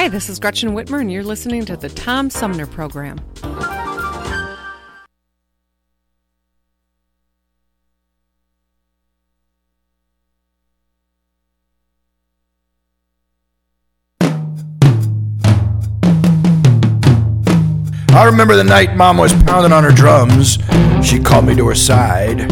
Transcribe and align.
Hi, 0.00 0.06
this 0.06 0.28
is 0.28 0.38
Gretchen 0.38 0.74
Whitmer, 0.74 1.00
and 1.00 1.10
you're 1.10 1.24
listening 1.24 1.64
to 1.64 1.76
the 1.76 1.88
Tom 1.88 2.30
Sumner 2.30 2.66
Program. 2.68 3.18
I 18.10 18.24
remember 18.24 18.54
the 18.54 18.62
night 18.62 18.94
Mom 18.94 19.18
was 19.18 19.34
pounding 19.42 19.72
on 19.72 19.82
her 19.82 19.90
drums. 19.90 20.58
She 21.04 21.18
called 21.18 21.46
me 21.46 21.56
to 21.56 21.66
her 21.66 21.74
side. 21.74 22.42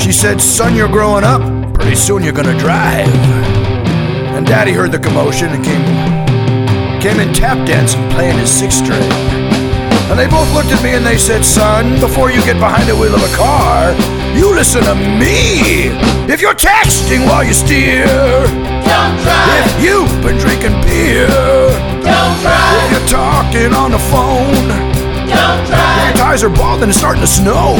She 0.00 0.10
said, 0.10 0.40
Son, 0.40 0.74
you're 0.74 0.88
growing 0.88 1.22
up. 1.22 1.42
Pretty 1.74 1.94
soon 1.94 2.24
you're 2.24 2.32
gonna 2.32 2.58
drive. 2.58 3.06
And 3.06 4.44
Daddy 4.44 4.72
heard 4.72 4.90
the 4.90 4.98
commotion 4.98 5.50
and 5.50 5.64
came 5.64 6.05
came 7.06 7.20
in 7.20 7.32
tap 7.32 7.64
dancing, 7.64 8.02
playing 8.10 8.36
his 8.36 8.50
six 8.50 8.74
string. 8.74 9.10
And 10.10 10.18
they 10.18 10.26
both 10.26 10.50
looked 10.54 10.74
at 10.74 10.82
me 10.82 10.90
and 10.90 11.06
they 11.06 11.16
said, 11.16 11.44
Son, 11.44 12.00
before 12.00 12.32
you 12.32 12.42
get 12.42 12.58
behind 12.58 12.88
the 12.88 12.96
wheel 12.96 13.14
of 13.14 13.22
a 13.22 13.32
car, 13.36 13.94
you 14.34 14.50
listen 14.50 14.82
to 14.82 14.94
me. 14.96 15.94
If 16.26 16.40
you're 16.40 16.58
texting 16.58 17.22
while 17.30 17.44
you 17.44 17.54
steer, 17.54 18.10
Don't 18.10 19.16
drive! 19.22 19.54
if 19.62 19.70
you've 19.78 20.14
been 20.18 20.34
drinking 20.34 20.74
beer, 20.82 21.30
Don't 22.02 22.42
if 22.42 22.90
you're 22.90 23.06
talking 23.06 23.70
on 23.70 23.92
the 23.94 24.02
phone, 24.10 24.66
Don't 25.30 25.62
your 25.62 26.16
tires 26.18 26.42
are 26.42 26.50
bald 26.50 26.82
and 26.82 26.90
it's 26.90 26.98
starting 26.98 27.22
to 27.22 27.30
snow. 27.30 27.78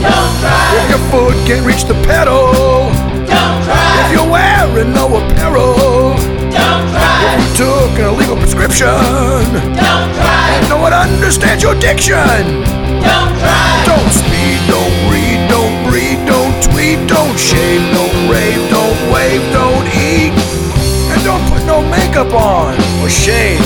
Don't 0.00 0.32
If 0.80 0.88
your 0.88 1.02
foot 1.12 1.36
can't 1.44 1.66
reach 1.66 1.84
the 1.84 1.98
pedal, 2.08 2.88
prescription, 8.76 9.74
Don't 9.76 10.12
drive! 10.12 10.68
no 10.68 10.78
one 10.78 10.92
understands 10.92 11.62
your 11.62 11.74
diction. 11.76 12.16
Don't 13.00 13.32
drive! 13.40 13.86
Don't 13.88 14.12
speed, 14.12 14.60
don't 14.68 14.96
read, 15.08 15.48
don't 15.48 15.76
breathe, 15.88 16.20
don't 16.26 16.52
tweet, 16.62 17.00
don't 17.08 17.38
shave, 17.38 17.80
don't 17.94 18.28
rave, 18.28 18.60
don't 18.70 18.98
wave, 19.12 19.40
don't 19.52 19.86
eat, 19.96 20.32
and 21.08 21.20
don't 21.24 21.42
put 21.48 21.64
no 21.64 21.80
makeup 21.88 22.32
on 22.32 22.74
or 23.00 23.08
shave. 23.08 23.60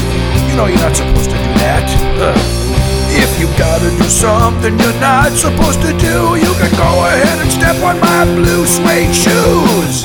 You 0.49 0.57
know 0.57 0.67
you're 0.67 0.79
not 0.79 0.95
supposed 0.95 1.31
to 1.31 1.37
do 1.37 1.51
that. 1.59 1.87
Ugh. 2.23 2.39
If 3.11 3.41
you 3.41 3.47
gotta 3.59 3.91
do 3.91 4.09
something 4.09 4.79
you're 4.79 5.01
not 5.01 5.33
supposed 5.33 5.83
to 5.83 5.93
do, 5.99 6.39
you 6.39 6.53
can 6.63 6.71
go 6.79 6.91
ahead 7.07 7.39
and 7.43 7.51
step 7.51 7.77
on 7.83 7.99
my 7.99 8.25
blue 8.37 8.65
suede 8.67 9.15
shoes. 9.15 10.05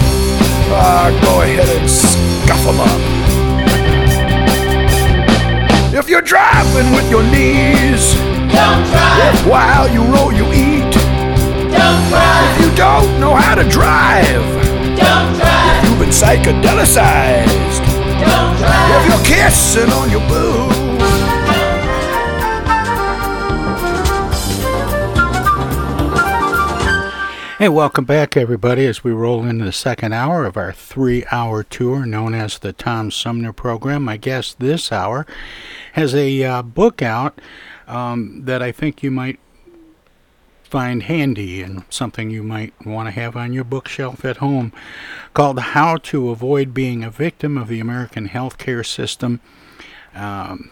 Ah, 0.73 1.13
go 1.21 1.41
ahead 1.41 1.69
and 1.77 1.89
scuff 1.89 2.65
'em 2.65 2.79
up. 2.79 3.14
If 6.05 6.11
you're 6.11 6.21
driving 6.21 6.93
with 6.93 7.09
your 7.09 7.23
knees, 7.23 8.13
Don't 8.13 8.85
drive! 8.85 9.47
while 9.47 9.89
you 9.91 10.03
roll, 10.03 10.31
you 10.31 10.45
eat. 10.53 10.93
Don't 10.93 12.09
drive! 12.09 12.59
If 12.59 12.63
you 12.63 12.75
don't 12.75 13.19
know 13.19 13.33
how 13.33 13.55
to 13.55 13.67
drive, 13.67 14.23
Don't 14.99 15.33
drive! 15.33 15.83
If 15.83 15.89
you've 15.89 15.97
been 15.97 16.09
psychedelicized. 16.09 17.81
Don't 18.21 18.55
drive. 18.59 19.01
If 19.01 19.09
you're 19.09 19.25
kissing 19.25 19.89
on 19.93 20.11
your 20.11 20.21
boo, 20.29 20.69
Hey, 27.57 27.69
welcome 27.69 28.03
back, 28.03 28.35
everybody, 28.35 28.85
as 28.85 29.03
we 29.03 29.11
roll 29.11 29.45
into 29.45 29.63
the 29.63 29.71
second 29.71 30.11
hour 30.13 30.45
of 30.45 30.57
our 30.57 30.73
three 30.73 31.23
hour 31.31 31.63
tour 31.63 32.05
known 32.05 32.35
as 32.35 32.59
the 32.59 32.73
Tom 32.73 33.09
Sumner 33.09 33.53
Program. 33.53 34.03
My 34.03 34.17
guest 34.17 34.59
this 34.59 34.91
hour 34.91 35.25
has 35.95 36.13
a 36.13 36.43
uh, 36.43 36.61
book 36.61 37.01
out 37.01 37.39
um, 37.87 38.41
that 38.43 38.61
I 38.61 38.73
think 38.73 39.01
you 39.01 39.09
might 39.09 39.39
find 40.61 41.03
handy 41.03 41.61
and 41.61 41.85
something 41.89 42.29
you 42.29 42.43
might 42.43 42.73
want 42.85 43.07
to 43.07 43.11
have 43.11 43.37
on 43.37 43.53
your 43.53 43.63
bookshelf 43.63 44.25
at 44.25 44.37
home 44.37 44.73
called 45.33 45.57
How 45.57 45.95
to 45.95 46.31
Avoid 46.31 46.73
Being 46.73 47.01
a 47.01 47.09
Victim 47.09 47.57
of 47.57 47.69
the 47.69 47.79
American 47.79 48.27
Healthcare 48.27 48.85
System. 48.85 49.39
Um, 50.13 50.69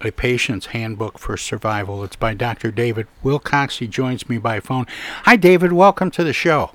a 0.00 0.10
Patient's 0.10 0.66
Handbook 0.66 1.20
for 1.20 1.36
Survival. 1.36 2.02
It's 2.02 2.16
by 2.16 2.34
Dr. 2.34 2.72
David 2.72 3.06
Wilcox. 3.22 3.78
He 3.78 3.86
joins 3.86 4.28
me 4.28 4.36
by 4.36 4.58
phone. 4.58 4.86
Hi, 5.26 5.36
David. 5.36 5.72
Welcome 5.72 6.10
to 6.10 6.24
the 6.24 6.32
show. 6.32 6.72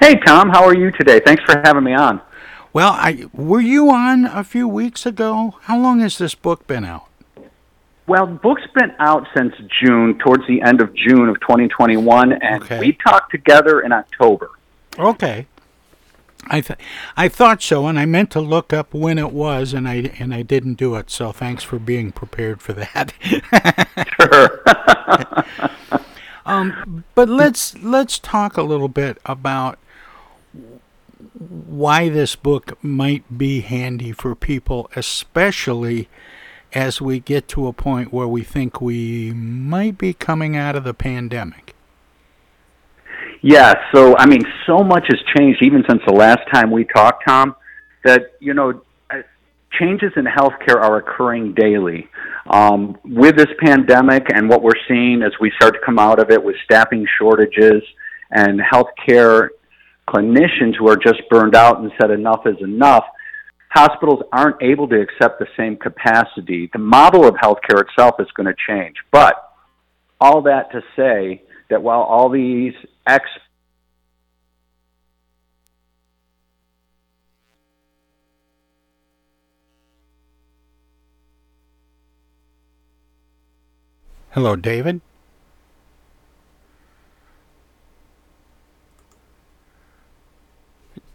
Hey, 0.00 0.16
Tom. 0.26 0.50
How 0.50 0.64
are 0.64 0.74
you 0.74 0.90
today? 0.90 1.20
Thanks 1.24 1.44
for 1.44 1.60
having 1.64 1.84
me 1.84 1.94
on. 1.94 2.20
Well, 2.72 2.92
I 2.92 3.26
were 3.32 3.60
you 3.60 3.90
on 3.90 4.24
a 4.26 4.44
few 4.44 4.68
weeks 4.68 5.06
ago? 5.06 5.54
How 5.62 5.78
long 5.78 6.00
has 6.00 6.18
this 6.18 6.34
book 6.34 6.66
been 6.66 6.84
out? 6.84 7.06
Well, 8.06 8.26
the 8.26 8.34
book's 8.34 8.66
been 8.74 8.92
out 8.98 9.26
since 9.36 9.54
June, 9.82 10.18
towards 10.18 10.46
the 10.46 10.62
end 10.62 10.80
of 10.80 10.94
June 10.94 11.28
of 11.28 11.38
2021, 11.40 12.32
and 12.32 12.62
Okay. 12.62 12.80
we 12.80 12.92
talked 13.06 13.30
together 13.30 13.80
in 13.80 13.92
October. 13.92 14.50
Okay. 14.98 15.46
I 16.46 16.60
th- 16.62 16.78
I 17.16 17.28
thought 17.28 17.62
so, 17.62 17.86
and 17.86 17.98
I 17.98 18.06
meant 18.06 18.30
to 18.30 18.40
look 18.40 18.72
up 18.72 18.94
when 18.94 19.18
it 19.18 19.32
was, 19.32 19.74
and 19.74 19.86
I 19.88 20.12
and 20.18 20.32
I 20.32 20.42
didn't 20.42 20.74
do 20.74 20.94
it. 20.94 21.10
So 21.10 21.32
thanks 21.32 21.62
for 21.64 21.78
being 21.78 22.12
prepared 22.12 22.60
for 22.62 22.72
that. 22.74 23.12
Sure. 24.20 24.62
um, 26.46 27.04
but 27.14 27.28
let's 27.28 27.76
let's 27.82 28.18
talk 28.18 28.56
a 28.56 28.62
little 28.62 28.88
bit 28.88 29.18
about 29.26 29.78
why 31.66 32.08
this 32.08 32.36
book 32.36 32.82
might 32.82 33.38
be 33.38 33.60
handy 33.60 34.12
for 34.12 34.34
people, 34.34 34.90
especially 34.94 36.08
as 36.74 37.00
we 37.00 37.18
get 37.18 37.48
to 37.48 37.66
a 37.66 37.72
point 37.72 38.12
where 38.12 38.28
we 38.28 38.42
think 38.42 38.80
we 38.80 39.32
might 39.32 39.96
be 39.96 40.12
coming 40.12 40.56
out 40.56 40.76
of 40.76 40.84
the 40.84 40.94
pandemic. 40.94 41.74
yeah, 43.42 43.74
so, 43.94 44.16
I 44.18 44.26
mean, 44.26 44.42
so 44.66 44.82
much 44.82 45.06
has 45.08 45.18
changed 45.36 45.62
even 45.62 45.84
since 45.88 46.02
the 46.06 46.12
last 46.12 46.40
time 46.52 46.70
we 46.70 46.84
talked, 46.84 47.24
Tom, 47.26 47.54
that, 48.04 48.32
you 48.40 48.54
know, 48.54 48.82
uh, 49.10 49.22
changes 49.78 50.12
in 50.16 50.24
healthcare 50.24 50.76
are 50.76 50.98
occurring 50.98 51.54
daily. 51.54 52.08
Um, 52.48 52.96
with 53.04 53.36
this 53.36 53.48
pandemic 53.62 54.26
and 54.34 54.48
what 54.48 54.62
we're 54.62 54.80
seeing 54.88 55.22
as 55.22 55.32
we 55.40 55.52
start 55.56 55.74
to 55.74 55.80
come 55.84 55.98
out 55.98 56.18
of 56.18 56.30
it 56.30 56.42
with 56.42 56.56
staffing 56.64 57.06
shortages 57.18 57.82
and 58.30 58.60
healthcare 58.60 59.48
clinicians 60.08 60.74
who 60.78 60.88
are 60.88 60.96
just 60.96 61.20
burned 61.30 61.54
out 61.54 61.80
and 61.80 61.92
said 62.00 62.10
enough 62.10 62.46
is 62.46 62.56
enough, 62.60 63.04
hospitals 63.70 64.22
aren't 64.32 64.62
able 64.62 64.88
to 64.88 65.00
accept 65.00 65.38
the 65.38 65.46
same 65.56 65.76
capacity. 65.76 66.70
The 66.72 66.78
model 66.78 67.26
of 67.26 67.34
healthcare 67.34 67.82
itself 67.82 68.14
is 68.18 68.26
going 68.34 68.46
to 68.46 68.54
change. 68.66 68.96
But 69.12 69.34
all 70.20 70.42
that 70.42 70.72
to 70.72 70.82
say 70.96 71.42
that 71.70 71.82
while 71.82 72.00
all 72.00 72.30
these 72.30 72.74
ex 73.06 73.24
Hello, 84.30 84.54
David. 84.54 85.00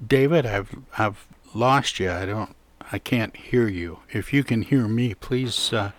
David, 0.07 0.45
I've 0.45 0.75
I've 0.97 1.27
lost 1.53 1.99
you. 1.99 2.11
I 2.11 2.25
don't. 2.25 2.55
I 2.91 2.99
can't 2.99 3.35
hear 3.35 3.67
you. 3.67 3.99
If 4.11 4.33
you 4.33 4.43
can 4.43 4.61
hear 4.63 4.87
me, 4.87 5.13
please 5.13 5.71
uh, 5.73 5.91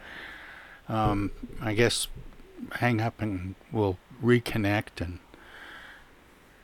um, 0.89 1.31
I 1.61 1.75
guess 1.75 2.09
hang 2.73 3.01
up 3.01 3.21
and 3.21 3.55
we'll 3.73 3.99
reconnect 4.23 5.01
and 5.01 5.19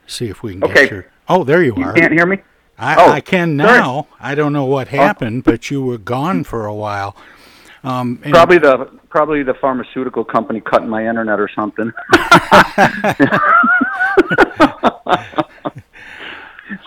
see 0.06 0.28
if 0.28 0.42
we 0.42 0.52
can 0.52 0.64
Okay. 0.64 0.74
get 0.82 0.90
your. 0.90 1.06
Oh, 1.28 1.44
there 1.44 1.62
you, 1.62 1.74
You 1.76 1.82
are. 1.82 1.94
You 1.94 2.00
can't 2.02 2.12
hear 2.12 2.26
me? 2.26 2.38
I, 2.78 2.96
Oh, 2.96 3.10
I 3.10 3.20
can 3.20 3.58
sorry. 3.58 3.78
now. 3.78 4.08
I 4.18 4.34
don't 4.34 4.52
know 4.52 4.64
what 4.64 4.88
happened, 4.88 5.44
but 5.44 5.70
you 5.70 5.82
were 5.82 5.98
gone 5.98 6.44
for 6.44 6.66
a 6.66 6.74
while. 6.74 7.14
Um, 7.82 8.18
Probably 8.18 8.58
the 8.58 8.90
probably 9.08 9.42
the 9.42 9.54
pharmaceutical 9.54 10.24
company 10.24 10.60
cutting 10.60 10.88
my 10.88 11.06
internet 11.08 11.40
or 11.40 11.48
something. 11.48 11.92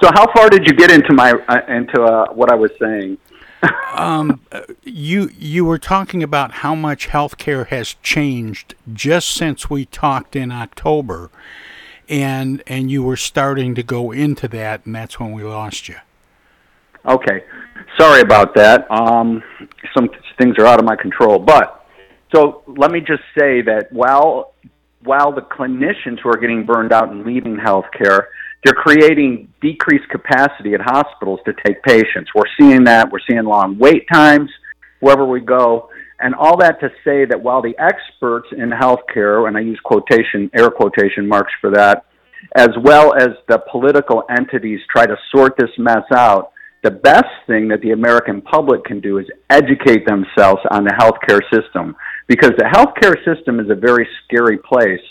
so 0.02 0.10
how 0.14 0.32
far 0.34 0.50
did 0.50 0.66
you 0.66 0.74
get 0.74 0.92
into 0.92 1.14
my 1.14 1.32
uh, 1.32 1.62
into 1.68 2.02
uh, 2.02 2.34
what 2.34 2.52
I 2.52 2.56
was 2.56 2.72
saying? 2.80 3.18
um, 3.94 4.42
you 4.84 5.30
you 5.38 5.66
were 5.66 5.78
talking 5.78 6.24
about 6.24 6.52
how 6.52 6.76
much 6.76 7.08
healthcare 7.10 7.68
has 7.68 7.96
changed 8.04 8.76
just 8.94 9.30
since 9.30 9.70
we 9.70 9.86
talked 9.86 10.36
in 10.36 10.52
October, 10.52 11.30
and 12.10 12.62
and 12.68 12.92
you 12.92 13.04
were 13.04 13.18
starting 13.18 13.76
to 13.76 13.84
go 13.84 14.12
into 14.12 14.48
that, 14.50 14.86
and 14.86 14.96
that's 14.96 15.20
when 15.20 15.32
we 15.32 15.44
lost 15.44 15.88
you. 15.88 15.96
Okay, 17.06 17.44
sorry 17.98 18.22
about 18.22 18.56
that. 18.56 18.90
Um, 18.92 19.44
some 19.96 20.10
things 20.38 20.56
are 20.58 20.66
out 20.66 20.80
of 20.80 20.86
my 20.86 20.96
control, 20.96 21.40
but 21.40 21.86
so 22.34 22.64
let 22.68 22.92
me 22.92 23.00
just 23.00 23.24
say 23.38 23.62
that 23.62 23.88
while 23.92 24.54
while 25.04 25.32
the 25.34 25.42
clinicians 25.42 26.20
who 26.22 26.30
are 26.30 26.38
getting 26.38 26.66
burned 26.66 26.94
out 26.94 27.10
and 27.10 27.26
leaving 27.26 27.58
healthcare, 27.58 28.28
they're 28.64 28.74
creating 28.74 29.50
decreased 29.62 30.08
capacity 30.10 30.74
at 30.74 30.82
hospitals 30.82 31.40
to 31.46 31.54
take 31.66 31.84
patients. 31.84 32.32
We're 32.34 32.44
seeing 32.60 32.86
that. 32.86 33.12
We're 33.12 33.20
seeing 33.30 33.44
long 33.44 33.78
wait 33.78 34.06
times 34.12 34.50
wherever 35.00 35.26
we 35.26 35.42
go. 35.42 35.90
And 36.20 36.34
all 36.34 36.56
that 36.58 36.80
to 36.80 36.90
say 37.04 37.26
that 37.26 37.42
while 37.42 37.62
the 37.62 37.76
experts 37.78 38.48
in 38.54 38.70
healthcare, 38.70 39.48
and 39.48 39.58
I 39.58 39.60
use 39.60 39.80
quotation, 39.84 40.50
air 40.54 40.70
quotation 40.70 41.28
marks 41.28 41.52
for 41.60 41.72
that, 41.72 42.06
as 42.56 42.70
well 42.82 43.14
as 43.14 43.30
the 43.50 43.62
political 43.70 44.24
entities 44.30 44.80
try 44.90 45.06
to 45.06 45.18
sort 45.36 45.56
this 45.58 45.72
mess 45.78 46.06
out, 46.16 46.52
the 46.84 46.92
best 46.92 47.26
thing 47.48 47.68
that 47.70 47.82
the 47.82 47.92
American 47.92 48.42
public 48.42 48.84
can 48.86 49.00
do 49.00 49.18
is 49.18 49.26
educate 49.50 50.06
themselves 50.06 50.62
on 50.72 50.84
the 50.84 50.92
healthcare 50.92 51.42
system 51.52 51.96
because 52.28 52.52
the 52.58 52.66
healthcare 52.66 53.16
system 53.26 53.60
is 53.60 53.70
a 53.70 53.76
very 53.76 54.08
scary 54.24 54.58
place. 54.58 55.02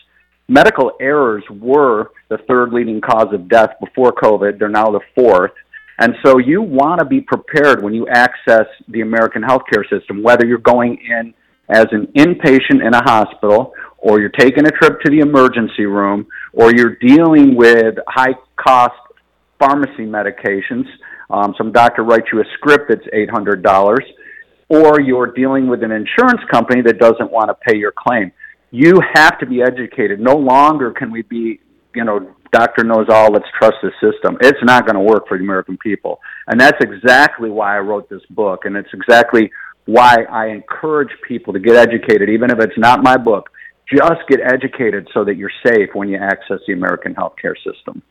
Medical 0.48 0.92
errors 1.00 1.44
were 1.50 2.10
the 2.32 2.38
third 2.48 2.72
leading 2.72 3.00
cause 3.00 3.32
of 3.32 3.48
death 3.48 3.70
before 3.80 4.12
COVID. 4.12 4.58
They're 4.58 4.68
now 4.68 4.90
the 4.90 5.00
fourth. 5.14 5.52
And 5.98 6.14
so 6.24 6.38
you 6.38 6.62
want 6.62 6.98
to 7.00 7.04
be 7.04 7.20
prepared 7.20 7.82
when 7.82 7.94
you 7.94 8.08
access 8.08 8.66
the 8.88 9.02
American 9.02 9.42
healthcare 9.42 9.88
system, 9.90 10.22
whether 10.22 10.46
you're 10.46 10.58
going 10.58 10.98
in 11.08 11.34
as 11.68 11.86
an 11.92 12.06
inpatient 12.16 12.84
in 12.84 12.94
a 12.94 13.02
hospital, 13.02 13.72
or 13.98 14.20
you're 14.20 14.30
taking 14.30 14.66
a 14.66 14.70
trip 14.70 15.00
to 15.02 15.10
the 15.10 15.20
emergency 15.20 15.86
room, 15.86 16.26
or 16.52 16.74
you're 16.74 16.96
dealing 16.96 17.54
with 17.54 17.94
high 18.08 18.34
cost 18.56 18.94
pharmacy 19.60 20.04
medications. 20.04 20.86
Um, 21.30 21.54
some 21.56 21.70
doctor 21.70 22.02
writes 22.02 22.26
you 22.32 22.40
a 22.40 22.44
script 22.54 22.86
that's 22.88 23.06
$800, 23.14 24.00
or 24.68 25.00
you're 25.00 25.32
dealing 25.32 25.68
with 25.68 25.82
an 25.82 25.92
insurance 25.92 26.40
company 26.50 26.82
that 26.82 26.98
doesn't 26.98 27.30
want 27.30 27.48
to 27.48 27.54
pay 27.54 27.78
your 27.78 27.92
claim. 27.92 28.32
You 28.70 28.98
have 29.14 29.38
to 29.38 29.46
be 29.46 29.62
educated. 29.62 30.18
No 30.18 30.34
longer 30.34 30.90
can 30.90 31.10
we 31.10 31.22
be, 31.22 31.60
you 31.94 32.04
know, 32.04 32.34
doctor 32.52 32.84
knows 32.84 33.06
all, 33.08 33.32
let's 33.32 33.46
trust 33.58 33.76
the 33.82 33.90
system. 34.00 34.36
It's 34.40 34.62
not 34.62 34.86
going 34.86 34.94
to 34.94 35.00
work 35.00 35.28
for 35.28 35.38
the 35.38 35.44
American 35.44 35.78
people. 35.78 36.20
And 36.46 36.60
that's 36.60 36.78
exactly 36.80 37.50
why 37.50 37.76
I 37.76 37.80
wrote 37.80 38.08
this 38.08 38.22
book. 38.30 38.64
And 38.64 38.76
it's 38.76 38.92
exactly 38.92 39.50
why 39.86 40.24
I 40.30 40.46
encourage 40.48 41.10
people 41.26 41.52
to 41.52 41.58
get 41.58 41.76
educated, 41.76 42.28
even 42.28 42.50
if 42.50 42.60
it's 42.60 42.78
not 42.78 43.02
my 43.02 43.16
book. 43.16 43.50
Just 43.90 44.22
get 44.28 44.40
educated 44.40 45.08
so 45.12 45.24
that 45.24 45.36
you're 45.36 45.50
safe 45.66 45.90
when 45.94 46.08
you 46.08 46.16
access 46.16 46.60
the 46.66 46.72
American 46.72 47.14
healthcare 47.14 47.54
system. 47.56 48.02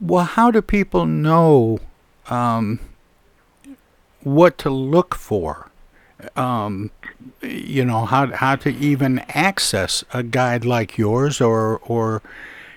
Well, 0.00 0.24
how 0.24 0.50
do 0.50 0.60
people 0.60 1.06
know 1.06 1.78
um, 2.28 2.80
what 4.22 4.58
to 4.58 4.70
look 4.70 5.14
for? 5.14 5.70
Um, 6.36 6.90
you 7.42 7.84
know 7.84 8.04
how 8.04 8.32
how 8.32 8.56
to 8.56 8.70
even 8.70 9.20
access 9.28 10.04
a 10.12 10.22
guide 10.22 10.64
like 10.64 10.98
yours 10.98 11.40
or 11.40 11.78
or 11.84 12.22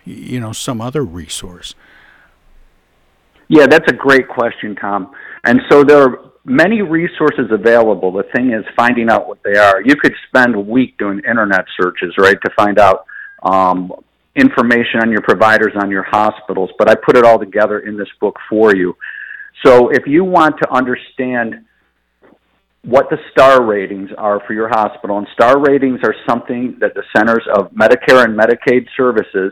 you 0.06 0.40
know 0.40 0.54
some 0.54 0.82
other 0.82 1.04
resource. 1.04 1.76
Yeah, 3.50 3.66
that's 3.68 3.90
a 3.90 3.96
great 3.96 4.28
question, 4.28 4.76
Tom. 4.76 5.12
And 5.46 5.62
so 5.70 5.84
there 5.84 6.02
are 6.02 6.32
many 6.44 6.82
resources 6.82 7.48
available. 7.52 8.12
The 8.12 8.24
thing 8.36 8.52
is 8.52 8.66
finding 8.76 9.10
out 9.10 9.28
what 9.28 9.40
they 9.44 9.58
are. 9.58 9.82
You 9.82 9.96
could 9.96 10.14
spend 10.28 10.56
a 10.56 10.60
week 10.60 10.98
doing 10.98 11.20
internet 11.20 11.66
searches, 11.80 12.14
right, 12.18 12.38
to 12.44 12.52
find 12.58 12.78
out 12.78 13.06
um, 13.44 13.94
information 14.36 15.02
on 15.02 15.12
your 15.12 15.22
providers, 15.22 15.74
on 15.82 15.90
your 15.90 16.04
hospitals, 16.04 16.70
but 16.78 16.90
I 16.90 16.96
put 16.96 17.18
it 17.18 17.26
all 17.26 17.40
together 17.40 17.80
in 17.80 17.98
this 17.98 18.08
book 18.20 18.38
for 18.50 18.76
you. 18.76 18.96
So 19.66 19.90
if 19.90 20.06
you 20.06 20.24
want 20.24 20.56
to 20.62 20.72
understand 20.72 21.66
what 22.88 23.10
the 23.10 23.18
star 23.32 23.66
ratings 23.66 24.10
are 24.18 24.42
for 24.48 24.54
your 24.54 24.70
hospital, 24.70 25.18
and 25.18 25.28
star 25.34 25.60
ratings 25.60 26.00
are 26.06 26.16
something 26.28 26.78
that 26.80 26.94
the 26.96 27.04
Centers 27.16 27.44
of 27.54 27.70
Medicare 27.72 28.24
and 28.24 28.40
Medicaid 28.40 28.88
Services 28.96 29.52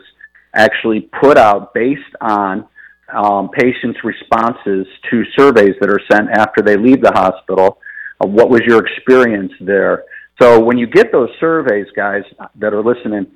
actually 0.54 1.10
put 1.20 1.36
out 1.36 1.74
based 1.74 2.00
on 2.22 2.66
um, 3.12 3.50
patients' 3.50 3.98
responses 4.02 4.86
to 5.10 5.22
surveys 5.38 5.74
that 5.82 5.90
are 5.90 6.00
sent 6.10 6.30
after 6.30 6.62
they 6.62 6.78
leave 6.78 7.02
the 7.02 7.12
hospital. 7.12 7.78
Uh, 8.24 8.26
what 8.26 8.48
was 8.48 8.62
your 8.66 8.84
experience 8.86 9.52
there? 9.60 10.04
So 10.40 10.58
when 10.58 10.78
you 10.78 10.86
get 10.86 11.12
those 11.12 11.28
surveys, 11.38 11.86
guys 11.94 12.22
that 12.54 12.72
are 12.72 12.82
listening, 12.82 13.26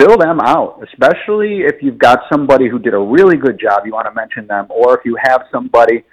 fill 0.00 0.16
them 0.16 0.40
out, 0.40 0.82
especially 0.82 1.58
if 1.60 1.82
you've 1.82 1.98
got 1.98 2.20
somebody 2.32 2.70
who 2.70 2.78
did 2.78 2.94
a 2.94 2.98
really 2.98 3.36
good 3.36 3.60
job, 3.60 3.84
you 3.84 3.92
want 3.92 4.06
to 4.06 4.14
mention 4.14 4.46
them, 4.46 4.66
or 4.70 4.98
if 4.98 5.04
you 5.04 5.14
have 5.22 5.42
somebody 5.52 6.04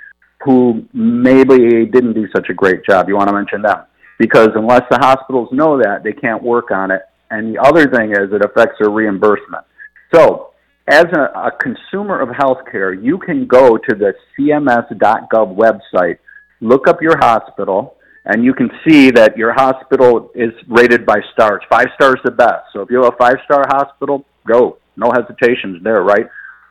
who 0.43 0.85
maybe 0.93 1.85
didn't 1.85 2.13
do 2.13 2.27
such 2.33 2.49
a 2.49 2.53
great 2.53 2.85
job, 2.85 3.09
you 3.09 3.15
want 3.15 3.29
to 3.29 3.35
mention 3.35 3.61
them. 3.61 3.83
Because 4.17 4.49
unless 4.55 4.83
the 4.89 4.97
hospitals 4.97 5.49
know 5.51 5.77
that, 5.77 6.03
they 6.03 6.13
can't 6.13 6.43
work 6.43 6.71
on 6.71 6.91
it. 6.91 7.01
And 7.31 7.55
the 7.55 7.61
other 7.61 7.89
thing 7.89 8.11
is 8.11 8.33
it 8.33 8.43
affects 8.43 8.75
their 8.79 8.89
reimbursement. 8.89 9.65
So, 10.13 10.51
as 10.87 11.05
a, 11.13 11.31
a 11.35 11.51
consumer 11.61 12.19
of 12.19 12.29
healthcare, 12.29 13.01
you 13.01 13.19
can 13.19 13.45
go 13.45 13.77
to 13.77 13.95
the 13.95 14.13
CMS.gov 14.37 15.55
website, 15.55 16.17
look 16.61 16.87
up 16.87 17.01
your 17.01 17.17
hospital, 17.17 17.95
and 18.25 18.43
you 18.43 18.53
can 18.53 18.69
see 18.87 19.11
that 19.11 19.37
your 19.37 19.53
hospital 19.53 20.31
is 20.33 20.51
rated 20.67 21.05
by 21.05 21.19
stars. 21.33 21.61
Five 21.69 21.87
stars 21.95 22.19
the 22.23 22.31
best. 22.31 22.65
So 22.73 22.81
if 22.81 22.89
you 22.89 23.03
have 23.03 23.13
a 23.13 23.17
five 23.17 23.37
star 23.45 23.65
hospital, 23.67 24.25
go. 24.47 24.77
No 24.97 25.11
hesitations 25.11 25.83
there, 25.83 26.03
right? 26.03 26.25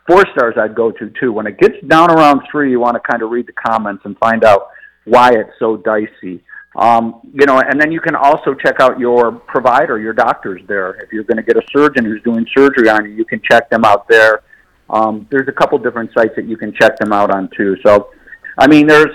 Four 0.08 0.24
stars 0.32 0.54
I'd 0.58 0.74
go 0.74 0.90
to 0.90 1.10
too. 1.20 1.32
When 1.32 1.46
it 1.46 1.58
gets 1.58 1.74
down 1.86 2.10
around 2.10 2.40
three, 2.50 2.70
you 2.70 2.80
want 2.80 2.94
to 2.94 3.00
kind 3.00 3.22
of 3.22 3.30
read 3.30 3.46
the 3.46 3.52
comments 3.52 4.02
and 4.06 4.16
find 4.18 4.42
out 4.42 4.68
why 5.04 5.30
it's 5.30 5.50
so 5.58 5.76
dicey. 5.76 6.42
Um, 6.76 7.20
you 7.32 7.44
know, 7.44 7.60
and 7.60 7.80
then 7.80 7.92
you 7.92 8.00
can 8.00 8.14
also 8.14 8.54
check 8.54 8.76
out 8.80 8.98
your 8.98 9.32
provider, 9.32 9.98
your 9.98 10.12
doctors 10.12 10.62
there. 10.66 10.94
If 11.02 11.12
you're 11.12 11.24
going 11.24 11.36
to 11.36 11.42
get 11.42 11.56
a 11.56 11.62
surgeon 11.76 12.04
who's 12.04 12.22
doing 12.22 12.46
surgery 12.56 12.88
on 12.88 13.04
you, 13.04 13.10
you 13.12 13.24
can 13.24 13.40
check 13.50 13.68
them 13.68 13.84
out 13.84 14.08
there. 14.08 14.42
Um, 14.88 15.26
there's 15.30 15.48
a 15.48 15.52
couple 15.52 15.76
different 15.78 16.10
sites 16.16 16.34
that 16.36 16.46
you 16.46 16.56
can 16.56 16.72
check 16.72 16.98
them 16.98 17.12
out 17.12 17.30
on 17.30 17.50
too. 17.56 17.76
So, 17.84 18.10
I 18.56 18.66
mean, 18.66 18.86
there's 18.86 19.14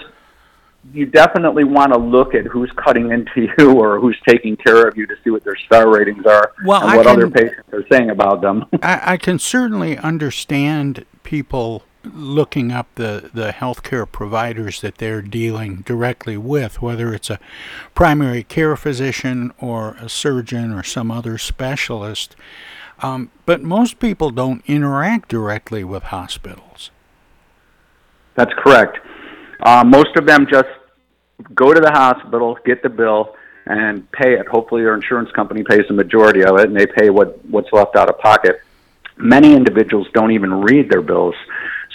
you 0.92 1.06
definitely 1.06 1.64
want 1.64 1.94
to 1.94 2.00
look 2.00 2.36
at 2.36 2.46
who's 2.46 2.72
cutting 2.76 3.12
into 3.12 3.48
you 3.58 3.74
or 3.80 4.00
who's 4.00 4.20
taking 4.28 4.58
care 4.58 4.88
of 4.88 4.98
you 4.98 5.06
to 5.08 5.16
see 5.24 5.30
what 5.30 5.44
their 5.44 5.56
star 5.56 5.90
ratings 5.90 6.26
are 6.26 6.54
Well, 6.66 6.82
and 6.82 6.92
I 6.92 6.98
what 6.98 7.08
other 7.08 7.30
patients 7.30 7.72
are 7.72 7.86
saying 7.92 8.10
about 8.10 8.42
them. 8.42 8.66
I, 8.84 9.14
I 9.14 9.18
can 9.18 9.40
certainly 9.40 9.98
understand 9.98 11.06
people 11.24 11.84
looking 12.04 12.72
up 12.72 12.88
the, 12.96 13.30
the 13.34 13.52
healthcare 13.52 14.10
providers 14.10 14.82
that 14.82 14.98
they're 14.98 15.22
dealing 15.22 15.78
directly 15.86 16.36
with, 16.36 16.82
whether 16.82 17.14
it's 17.14 17.30
a 17.30 17.40
primary 17.96 18.44
care 18.44 18.76
physician 18.76 19.54
or 19.60 19.96
a 20.02 20.10
surgeon 20.10 20.74
or 20.74 20.84
some 20.84 21.10
other 21.10 21.38
specialist. 21.38 22.36
Um, 23.00 23.32
but 23.46 23.62
most 23.62 24.00
people 24.00 24.32
don't 24.32 24.64
interact 24.68 25.30
directly 25.30 25.84
with 25.84 26.04
hospitals. 26.04 26.92
That's 28.36 28.54
correct. 28.58 29.00
Uh, 29.62 29.84
most 29.86 30.16
of 30.16 30.26
them 30.26 30.48
just 30.50 30.70
go 31.54 31.74
to 31.74 31.80
the 31.80 31.92
hospital, 31.92 32.58
get 32.66 32.84
the 32.84 32.90
bill, 32.90 33.36
and 33.66 34.10
pay 34.12 34.34
it. 34.34 34.48
Hopefully, 34.48 34.84
their 34.84 34.96
insurance 34.96 35.32
company 35.32 35.64
pays 35.64 35.88
the 35.88 35.94
majority 35.94 36.44
of 36.44 36.58
it, 36.60 36.68
and 36.68 36.76
they 36.76 36.86
pay 36.86 37.10
what 37.10 37.44
what's 37.46 37.72
left 37.72 37.96
out 37.96 38.10
of 38.10 38.20
pocket. 38.20 38.62
Many 39.18 39.54
individuals 39.54 40.08
don't 40.14 40.32
even 40.32 40.54
read 40.62 40.90
their 40.90 41.02
bills, 41.02 41.36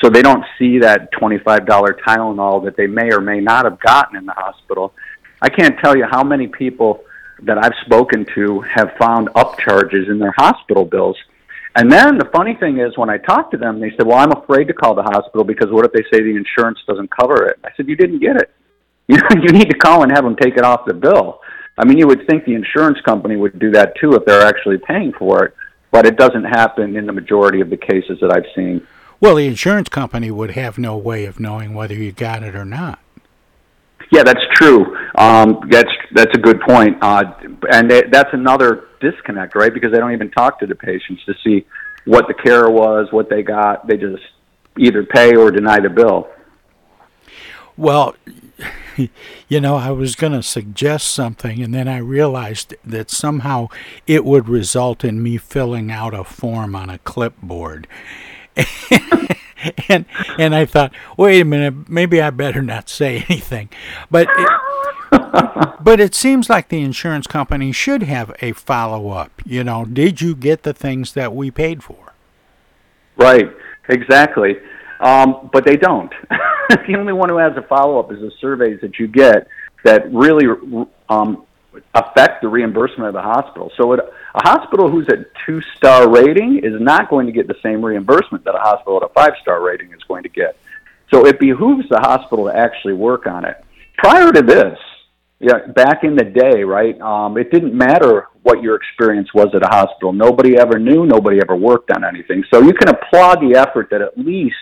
so 0.01 0.09
they 0.09 0.23
don't 0.23 0.45
see 0.59 0.79
that 0.79 1.13
twenty-five 1.13 1.67
dollar 1.67 1.93
Tylenol 2.07 2.65
that 2.65 2.77
they 2.77 2.87
may 2.87 3.13
or 3.13 3.21
may 3.21 3.41
not 3.41 3.65
have 3.65 3.79
gotten 3.81 4.17
in 4.17 4.25
the 4.25 4.33
hospital. 4.33 4.95
I 5.43 5.49
can't 5.49 5.79
tell 5.79 5.97
you 5.97 6.07
how 6.11 6.25
many 6.25 6.47
people 6.47 7.05
that 7.43 7.59
I've 7.59 7.75
spoken 7.85 8.27
to 8.35 8.61
have 8.63 8.97
found 8.99 9.29
upcharges 9.29 10.09
in 10.09 10.19
their 10.19 10.35
hospital 10.37 10.85
bills. 10.85 11.17
And 11.79 11.93
then 11.93 12.19
the 12.19 12.29
funny 12.35 12.57
thing 12.59 12.81
is, 12.81 12.99
when 12.99 13.09
I 13.09 13.19
talk 13.19 13.53
to 13.53 13.57
them, 13.57 13.79
they 13.79 13.91
say, 13.91 14.03
"Well, 14.05 14.19
I'm 14.19 14.33
afraid 14.33 14.67
to 14.67 14.75
call 14.75 14.97
the 14.97 15.05
hospital 15.05 15.45
because 15.45 15.69
what 15.71 15.85
if 15.85 15.93
they 15.93 16.03
say 16.13 16.21
the 16.21 16.35
insurance 16.35 16.81
doesn't 16.89 17.09
cover 17.09 17.47
it?" 17.47 17.61
I 17.65 17.69
said, 17.77 17.87
"You 17.89 17.95
didn't 17.95 18.19
get 18.19 18.37
it. 18.37 18.51
You 19.11 19.17
you 19.41 19.53
need 19.53 19.71
to 19.71 19.79
call 19.79 20.03
and 20.03 20.13
have 20.13 20.25
them 20.25 20.37
take 20.37 20.57
it 20.57 20.65
off 20.65 20.85
the 20.87 20.93
bill." 20.93 21.41
I 21.79 21.85
mean, 21.85 21.97
you 21.97 22.09
would 22.09 22.27
think 22.29 22.45
the 22.45 22.55
insurance 22.55 22.99
company 23.07 23.37
would 23.37 23.61
do 23.61 23.71
that 23.71 23.95
too 24.01 24.15
if 24.15 24.25
they're 24.25 24.43
actually 24.43 24.79
paying 24.79 25.13
for 25.17 25.45
it, 25.45 25.55
but 25.93 26.05
it 26.05 26.17
doesn't 26.17 26.45
happen 26.45 26.97
in 26.97 27.07
the 27.07 27.13
majority 27.13 27.61
of 27.61 27.71
the 27.71 27.77
cases 27.77 28.19
that 28.21 28.33
I've 28.33 28.51
seen. 28.57 28.85
Well, 29.21 29.37
the 29.37 29.47
insurance 29.47 29.89
company 29.89 30.33
would 30.33 30.51
have 30.51 30.79
no 30.79 30.97
way 30.97 31.27
of 31.27 31.39
knowing 31.39 31.75
whether 31.75 31.95
you 31.95 32.11
got 32.11 32.43
it 32.43 32.57
or 32.57 32.65
not. 32.65 32.99
Yeah, 34.11 34.25
that's 34.25 34.45
true. 34.55 34.97
Um, 35.17 35.61
that's 35.71 35.93
that's 36.13 36.35
a 36.35 36.41
good 36.41 36.61
point, 36.63 36.99
uh, 37.01 37.23
and 37.71 37.89
that's 37.89 38.31
another 38.33 38.88
disconnect, 39.01 39.55
right? 39.55 39.73
Because 39.73 39.93
they 39.93 39.99
don't 39.99 40.13
even 40.13 40.31
talk 40.31 40.61
to 40.61 40.67
the 40.67 40.75
patients 40.75 41.25
to 41.27 41.35
see 41.45 41.67
what 42.05 42.27
the 42.27 42.35
care 42.35 42.69
was, 42.71 43.09
what 43.11 43.29
they 43.29 43.43
got. 43.43 43.87
They 43.87 43.97
just 43.97 44.23
either 44.79 45.05
pay 45.05 45.37
or 45.37 45.51
deny 45.51 45.81
the 45.81 45.91
bill. 45.91 46.29
Well, 47.77 48.17
you 49.49 49.61
know, 49.61 49.77
I 49.77 49.91
was 49.91 50.15
going 50.17 50.33
to 50.33 50.43
suggest 50.43 51.09
something, 51.09 51.63
and 51.63 51.73
then 51.75 51.89
I 51.89 51.99
realized 51.99 52.75
that 52.85 53.11
somehow 53.11 53.69
it 54.07 54.25
would 54.25 54.49
result 54.49 55.05
in 55.05 55.23
me 55.23 55.37
filling 55.37 55.91
out 55.91 56.15
a 56.15 56.25
form 56.25 56.75
on 56.75 56.91
a 56.91 56.99
clipboard. 56.99 57.87
and 59.89 60.05
and 60.37 60.55
I 60.55 60.65
thought, 60.65 60.93
wait 61.17 61.41
a 61.41 61.45
minute, 61.45 61.89
maybe 61.89 62.21
I 62.21 62.31
better 62.31 62.63
not 62.63 62.89
say 62.89 63.25
anything. 63.29 63.69
But 64.11 64.29
it, 64.31 64.49
but 65.81 66.01
it 66.01 66.15
seems 66.15 66.49
like 66.51 66.69
the 66.69 66.83
insurance 66.83 67.27
company 67.27 67.73
should 67.73 68.03
have 68.03 68.35
a 68.41 68.53
follow 68.53 69.11
up. 69.11 69.31
You 69.45 69.65
know, 69.65 69.85
did 69.85 70.21
you 70.21 70.35
get 70.35 70.63
the 70.63 70.75
things 70.75 71.13
that 71.15 71.35
we 71.35 71.51
paid 71.51 71.83
for? 71.83 72.13
Right. 73.17 73.51
Exactly. 73.89 74.57
Um, 75.01 75.51
but 75.53 75.65
they 75.65 75.77
don't. 75.77 76.13
the 76.69 76.97
only 76.99 77.13
one 77.13 77.29
who 77.29 77.39
has 77.39 77.57
a 77.57 77.63
follow 77.63 77.99
up 77.99 78.13
is 78.13 78.21
the 78.21 78.33
surveys 78.41 78.81
that 78.81 78.99
you 78.99 79.07
get 79.07 79.49
that 79.85 80.13
really 80.13 80.47
um, 81.09 81.47
affect 81.95 82.43
the 82.43 82.49
reimbursement 82.49 83.09
of 83.09 83.15
the 83.15 83.23
hospital. 83.23 83.71
So 83.77 83.93
it, 83.93 84.01
a 84.35 84.49
hospital 84.49 84.91
who's 84.91 85.09
at 85.09 85.27
two 85.47 85.61
star 85.77 86.11
rating 86.11 86.61
is 86.65 86.81
not 86.81 87.09
going 87.09 87.27
to 87.27 87.33
get 87.33 87.47
the 87.47 87.57
same 87.63 87.85
reimbursement 87.85 88.45
that 88.45 88.55
a 88.55 88.59
hospital 88.59 88.97
at 88.97 89.09
a 89.09 89.13
five 89.13 89.33
star 89.41 89.63
rating 89.63 89.93
is 89.93 90.03
going 90.09 90.25
to 90.25 90.29
get. 90.29 90.57
So 91.13 91.27
it 91.27 91.41
behooves 91.41 91.89
the 91.89 92.01
hospital 92.01 92.47
to 92.47 92.57
actually 92.57 92.95
work 92.95 93.27
on 93.27 93.45
it. 93.45 93.65
Prior 93.97 94.31
to 94.33 94.43
this, 94.43 94.79
yeah, 95.41 95.67
back 95.75 96.03
in 96.03 96.17
the 96.17 96.25
day, 96.25 96.65
right? 96.65 97.01
Um, 97.01 97.37
it 97.39 97.51
didn't 97.53 97.75
matter 97.75 98.27
what 98.43 98.61
your 98.61 98.75
experience 98.75 99.29
was 99.33 99.49
at 99.55 99.63
a 99.63 99.69
hospital. 99.69 100.13
Nobody 100.13 100.57
ever 100.59 100.79
knew. 100.79 101.07
Nobody 101.07 101.39
ever 101.41 101.55
worked 101.55 101.91
on 101.93 102.05
anything. 102.05 102.45
So 102.53 102.61
you 102.61 102.73
can 102.73 102.89
applaud 102.89 103.41
the 103.41 103.57
effort 103.57 103.89
that 103.91 104.03
at 104.03 104.19
least 104.19 104.57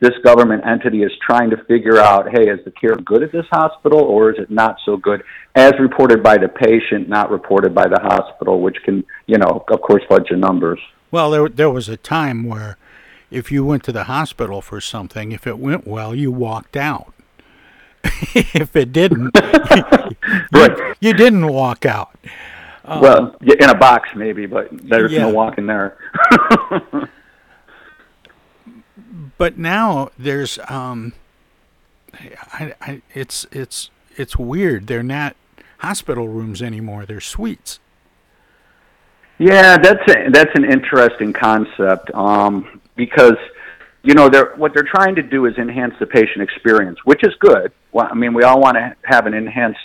this 0.00 0.12
government 0.24 0.62
entity 0.66 1.02
is 1.02 1.12
trying 1.26 1.50
to 1.50 1.56
figure 1.64 1.98
out, 1.98 2.28
hey, 2.30 2.48
is 2.48 2.60
the 2.64 2.70
care 2.70 2.94
good 2.96 3.22
at 3.22 3.32
this 3.32 3.46
hospital 3.50 4.00
or 4.00 4.30
is 4.30 4.38
it 4.38 4.50
not 4.50 4.76
so 4.84 4.96
good, 4.96 5.22
as 5.54 5.72
reported 5.78 6.22
by 6.22 6.36
the 6.36 6.48
patient, 6.48 7.08
not 7.08 7.30
reported 7.30 7.74
by 7.74 7.86
the 7.86 7.98
hospital, 8.00 8.60
which 8.60 8.76
can, 8.84 9.04
you 9.26 9.38
know, 9.38 9.64
of 9.68 9.80
course, 9.80 10.02
fudge 10.08 10.28
the 10.30 10.36
numbers. 10.36 10.80
Well, 11.10 11.30
there 11.30 11.48
there 11.48 11.70
was 11.70 11.88
a 11.88 11.96
time 11.96 12.44
where 12.44 12.76
if 13.30 13.50
you 13.50 13.64
went 13.64 13.84
to 13.84 13.92
the 13.92 14.04
hospital 14.04 14.60
for 14.60 14.80
something, 14.80 15.32
if 15.32 15.46
it 15.46 15.58
went 15.58 15.86
well, 15.86 16.14
you 16.14 16.30
walked 16.30 16.76
out. 16.76 17.12
if 18.34 18.76
it 18.76 18.92
didn't, 18.92 19.34
you, 20.54 20.94
you, 21.00 21.12
didn't 21.14 21.46
walk 21.48 21.86
out. 21.86 22.16
Um, 22.84 23.00
well, 23.00 23.36
in 23.40 23.68
a 23.68 23.74
box 23.74 24.10
maybe, 24.14 24.46
but 24.46 24.68
there's 24.70 25.12
yeah. 25.12 25.22
no 25.22 25.30
walking 25.30 25.66
there. 25.66 25.96
but 29.38 29.58
now 29.58 30.10
there's 30.18 30.58
um, 30.68 31.12
I, 32.52 32.74
I, 32.80 33.02
it's 33.14 33.46
it's 33.50 33.90
it's 34.16 34.36
weird. 34.36 34.86
They're 34.86 35.02
not 35.02 35.36
hospital 35.78 36.28
rooms 36.28 36.62
anymore. 36.62 37.06
They're 37.06 37.20
suites. 37.20 37.80
Yeah, 39.38 39.76
that's 39.76 40.10
a, 40.10 40.30
that's 40.30 40.52
an 40.54 40.64
interesting 40.64 41.32
concept 41.32 42.10
um, 42.14 42.80
because 42.94 43.36
you 44.06 44.14
know 44.14 44.28
they're 44.28 44.54
what 44.56 44.72
they're 44.72 44.88
trying 44.88 45.16
to 45.16 45.22
do 45.22 45.46
is 45.46 45.54
enhance 45.58 45.94
the 45.98 46.06
patient 46.06 46.40
experience, 46.40 46.98
which 47.04 47.22
is 47.24 47.34
good. 47.40 47.72
Well, 47.90 48.06
I 48.08 48.14
mean, 48.14 48.34
we 48.34 48.44
all 48.44 48.60
want 48.60 48.76
to 48.76 48.94
have 49.04 49.26
an 49.26 49.34
enhanced 49.34 49.80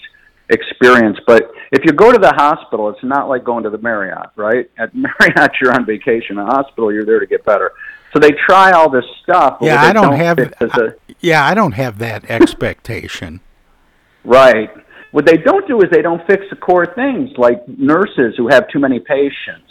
experience, 0.49 1.17
but 1.25 1.51
if 1.71 1.83
you 1.85 1.91
go 1.91 2.11
to 2.11 2.19
the 2.19 2.31
hospital, 2.33 2.89
it's 2.89 3.03
not 3.03 3.27
like 3.27 3.43
going 3.43 3.63
to 3.63 3.71
the 3.71 3.79
Marriott, 3.79 4.29
right? 4.35 4.69
At 4.77 4.93
Marriott, 4.95 5.53
you're 5.59 5.73
on 5.73 5.85
vacation. 5.87 6.37
A 6.37 6.45
hospital, 6.45 6.93
you're 6.93 7.05
there 7.05 7.19
to 7.19 7.25
get 7.25 7.43
better. 7.45 7.71
So 8.13 8.19
they 8.19 8.31
try 8.47 8.71
all 8.71 8.89
this 8.89 9.05
stuff. 9.23 9.57
Yeah, 9.61 9.81
I 9.81 9.91
don't, 9.91 10.11
don't 10.11 10.19
have. 10.19 10.37
A, 10.37 10.95
yeah, 11.19 11.43
I 11.45 11.55
don't 11.55 11.71
have 11.71 11.97
that 11.99 12.29
expectation. 12.29 13.41
right. 14.23 14.69
What 15.11 15.25
they 15.25 15.35
don't 15.35 15.67
do 15.67 15.81
is 15.81 15.89
they 15.91 16.01
don't 16.01 16.25
fix 16.25 16.45
the 16.49 16.55
core 16.55 16.85
things, 16.85 17.31
like 17.37 17.67
nurses 17.67 18.35
who 18.37 18.47
have 18.47 18.69
too 18.69 18.79
many 18.79 18.97
patients, 18.99 19.70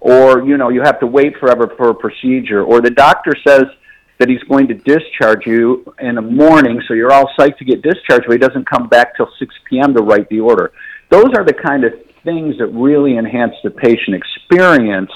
or 0.00 0.44
you 0.44 0.56
know 0.56 0.68
you 0.68 0.82
have 0.82 1.00
to 1.00 1.06
wait 1.06 1.36
forever 1.38 1.72
for 1.76 1.90
a 1.90 1.94
procedure, 1.94 2.62
or 2.62 2.80
the 2.80 2.90
doctor 2.90 3.32
says 3.46 3.64
that 4.18 4.28
he's 4.28 4.42
going 4.44 4.66
to 4.68 4.74
discharge 4.74 5.46
you 5.46 5.94
in 6.00 6.16
the 6.16 6.22
morning, 6.22 6.82
so 6.88 6.94
you're 6.94 7.12
all 7.12 7.30
psyched 7.38 7.56
to 7.58 7.64
get 7.64 7.82
discharged, 7.82 8.24
but 8.26 8.32
he 8.32 8.38
doesn't 8.38 8.68
come 8.68 8.88
back 8.88 9.16
till 9.16 9.28
6 9.38 9.54
p.m. 9.70 9.94
to 9.94 10.02
write 10.02 10.28
the 10.28 10.40
order. 10.40 10.72
Those 11.08 11.30
are 11.36 11.44
the 11.44 11.52
kind 11.52 11.84
of 11.84 11.92
things 12.24 12.58
that 12.58 12.66
really 12.66 13.16
enhance 13.16 13.54
the 13.62 13.70
patient 13.70 14.16
experience 14.16 15.12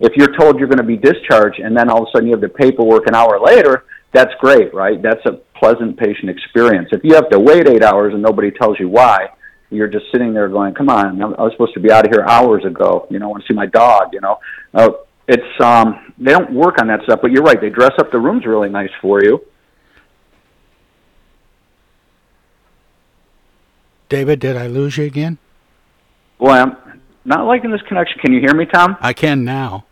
if 0.00 0.14
you're 0.16 0.36
told 0.36 0.58
you're 0.58 0.68
going 0.68 0.78
to 0.78 0.84
be 0.84 0.96
discharged 0.96 1.58
and 1.58 1.76
then 1.76 1.88
all 1.88 2.02
of 2.02 2.08
a 2.08 2.10
sudden 2.12 2.28
you 2.28 2.34
have 2.34 2.40
the 2.40 2.48
paperwork 2.48 3.06
an 3.06 3.14
hour 3.14 3.40
later, 3.40 3.84
that's 4.12 4.32
great, 4.40 4.72
right? 4.74 5.00
That's 5.02 5.24
a 5.26 5.32
pleasant 5.58 5.98
patient 5.98 6.30
experience. 6.30 6.88
If 6.92 7.02
you 7.02 7.14
have 7.14 7.30
to 7.30 7.38
wait 7.38 7.68
eight 7.68 7.82
hours 7.82 8.12
and 8.12 8.22
nobody 8.22 8.50
tells 8.50 8.78
you 8.78 8.88
why, 8.88 9.28
you're 9.70 9.88
just 9.88 10.06
sitting 10.12 10.32
there 10.32 10.48
going, 10.48 10.74
"Come 10.74 10.88
on, 10.88 11.20
I 11.22 11.26
was 11.26 11.52
supposed 11.52 11.74
to 11.74 11.80
be 11.80 11.90
out 11.90 12.06
of 12.06 12.12
here 12.12 12.24
hours 12.26 12.64
ago. 12.64 13.06
You 13.10 13.18
know, 13.18 13.26
I 13.26 13.28
want 13.30 13.42
to 13.44 13.52
see 13.52 13.54
my 13.54 13.66
dog." 13.66 14.12
You 14.12 14.20
know, 14.20 14.38
uh, 14.74 14.90
it's 15.28 15.60
um, 15.60 16.12
they 16.18 16.32
don't 16.32 16.52
work 16.52 16.80
on 16.80 16.88
that 16.88 17.02
stuff. 17.04 17.20
But 17.22 17.32
you're 17.32 17.42
right; 17.42 17.60
they 17.60 17.70
dress 17.70 17.92
up 17.98 18.10
the 18.12 18.18
rooms 18.18 18.46
really 18.46 18.68
nice 18.68 18.90
for 19.00 19.22
you. 19.22 19.44
David, 24.08 24.38
did 24.38 24.56
I 24.56 24.68
lose 24.68 24.96
you 24.96 25.04
again? 25.04 25.38
Well, 26.38 26.54
I'm 26.54 27.00
not 27.24 27.46
liking 27.46 27.70
this 27.70 27.82
connection. 27.88 28.20
Can 28.20 28.32
you 28.32 28.40
hear 28.40 28.54
me, 28.54 28.66
Tom? 28.66 28.96
I 29.00 29.12
can 29.12 29.44
now. 29.44 29.84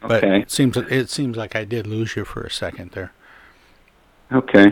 But 0.00 0.24
okay. 0.24 0.40
it 0.40 0.50
seems 0.50 0.76
it 0.76 1.10
seems 1.10 1.36
like 1.36 1.56
I 1.56 1.64
did 1.64 1.86
lose 1.86 2.16
you 2.16 2.24
for 2.24 2.42
a 2.42 2.50
second 2.50 2.92
there. 2.92 3.12
Okay. 4.32 4.66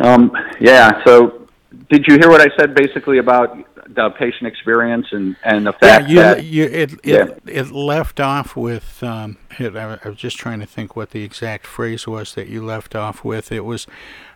Um, 0.00 0.32
yeah. 0.60 1.02
So, 1.06 1.39
did 1.88 2.06
you 2.06 2.18
hear 2.18 2.28
what 2.28 2.40
I 2.40 2.54
said 2.58 2.74
basically 2.74 3.18
about 3.18 3.56
the 3.94 4.10
patient 4.10 4.46
experience 4.46 5.06
and, 5.10 5.36
and 5.44 5.66
the 5.66 5.72
fact 5.72 6.08
yeah, 6.08 6.08
you, 6.08 6.16
that 6.16 6.44
you, 6.44 6.64
it, 6.64 6.92
it, 6.92 6.98
yeah. 7.04 7.26
it 7.46 7.70
left 7.70 8.20
off 8.20 8.56
with 8.56 9.02
um, 9.02 9.36
it, 9.58 9.76
I, 9.76 9.98
I, 10.04 10.08
was 10.08 10.18
just 10.18 10.36
trying 10.36 10.60
to 10.60 10.66
think 10.66 10.96
what 10.96 11.10
the 11.10 11.22
exact 11.22 11.66
phrase 11.66 12.06
was 12.06 12.34
that 12.34 12.48
you 12.48 12.64
left 12.64 12.94
off 12.94 13.24
with. 13.24 13.52
It 13.52 13.64
was 13.64 13.86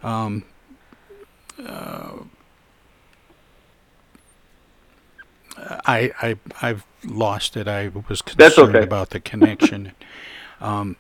um, 0.03 0.45
uh, 1.65 2.19
I, 5.57 6.13
I 6.21 6.37
I've 6.63 6.85
lost 7.05 7.57
it. 7.57 7.69
I 7.69 7.91
was 8.09 8.23
concerned 8.23 8.77
okay. 8.77 8.83
about 8.83 9.11
the 9.11 9.21
connection, 9.21 9.93
um, 10.61 10.97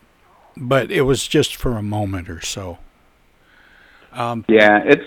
but 0.56 0.90
it 0.90 1.02
was 1.02 1.26
just 1.26 1.56
for 1.56 1.76
a 1.76 1.82
moment 1.82 2.28
or 2.28 2.40
so. 2.40 2.78
Um, 4.12 4.44
yeah, 4.48 4.80
it's 4.84 5.04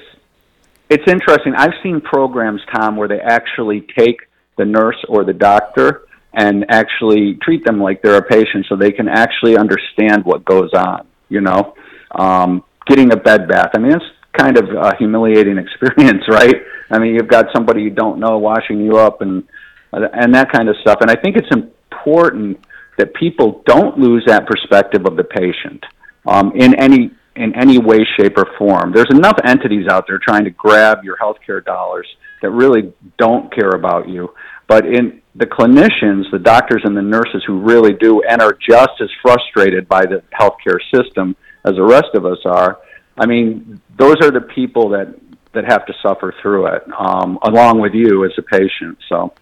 it's 0.89 1.03
interesting. 1.07 1.53
I've 1.55 1.73
seen 1.83 2.01
programs, 2.01 2.61
Tom, 2.73 2.95
where 2.95 3.07
they 3.07 3.19
actually 3.19 3.85
take 3.97 4.21
the 4.57 4.65
nurse 4.65 4.97
or 5.09 5.23
the 5.23 5.33
doctor 5.33 6.03
and 6.33 6.65
actually 6.69 7.35
treat 7.41 7.65
them 7.65 7.81
like 7.81 8.01
they're 8.01 8.17
a 8.17 8.21
patient, 8.21 8.65
so 8.69 8.75
they 8.75 8.91
can 8.91 9.07
actually 9.07 9.57
understand 9.57 10.23
what 10.23 10.45
goes 10.45 10.69
on. 10.73 11.07
You 11.29 11.41
know, 11.41 11.75
um, 12.11 12.63
getting 12.85 13.11
a 13.11 13.17
bed 13.17 13.47
bath. 13.47 13.71
I 13.73 13.79
mean, 13.79 13.91
it's 13.91 14.05
kind 14.37 14.57
of 14.57 14.65
a 14.69 14.95
humiliating 14.97 15.57
experience, 15.65 16.23
right? 16.29 16.55
I 16.89 16.99
mean, 16.99 17.15
you've 17.15 17.27
got 17.27 17.47
somebody 17.53 17.81
you 17.81 17.89
don't 17.89 18.19
know 18.19 18.37
washing 18.37 18.79
you 18.81 18.97
up 18.97 19.21
and 19.21 19.43
and 19.91 20.33
that 20.35 20.51
kind 20.51 20.69
of 20.69 20.75
stuff. 20.81 20.99
And 21.01 21.09
I 21.09 21.15
think 21.15 21.37
it's 21.37 21.49
important 21.53 22.59
that 22.97 23.13
people 23.13 23.63
don't 23.65 23.97
lose 23.97 24.23
that 24.27 24.45
perspective 24.47 25.05
of 25.05 25.15
the 25.15 25.23
patient 25.23 25.83
um, 26.25 26.51
in 26.55 26.75
any 26.75 27.11
in 27.37 27.55
any 27.55 27.77
way, 27.77 28.05
shape, 28.17 28.37
or 28.37 28.47
form. 28.57 28.91
There's 28.93 29.11
enough 29.11 29.37
entities 29.45 29.87
out 29.87 30.05
there 30.07 30.19
trying 30.19 30.43
to 30.43 30.49
grab 30.51 31.03
your 31.03 31.17
healthcare 31.17 31.63
dollars 31.63 32.07
that 32.41 32.49
really 32.49 32.93
don't 33.17 33.53
care 33.53 33.71
about 33.71 34.09
you. 34.09 34.33
But 34.67 34.85
in 34.85 35.21
the 35.35 35.45
clinicians, 35.45 36.29
the 36.31 36.39
doctors 36.39 36.81
and 36.83 36.95
the 36.97 37.01
nurses 37.01 37.43
who 37.45 37.59
really 37.59 37.93
do 37.93 38.21
and 38.23 38.41
are 38.41 38.53
just 38.53 39.01
as 39.01 39.09
frustrated 39.21 39.87
by 39.87 40.05
the 40.05 40.21
healthcare 40.37 40.79
system 40.93 41.35
as 41.63 41.75
the 41.75 41.83
rest 41.83 42.09
of 42.13 42.25
us 42.25 42.39
are, 42.45 42.79
I 43.17 43.25
mean, 43.25 43.81
those 43.97 44.15
are 44.21 44.31
the 44.31 44.41
people 44.41 44.89
that 44.89 45.15
that 45.53 45.65
have 45.65 45.85
to 45.87 45.93
suffer 46.03 46.35
through 46.41 46.67
it, 46.67 46.83
um, 46.99 47.39
along 47.41 47.79
with 47.79 47.93
you 47.93 48.25
as 48.25 48.31
a 48.37 48.43
patient. 48.43 48.97
So. 49.09 49.33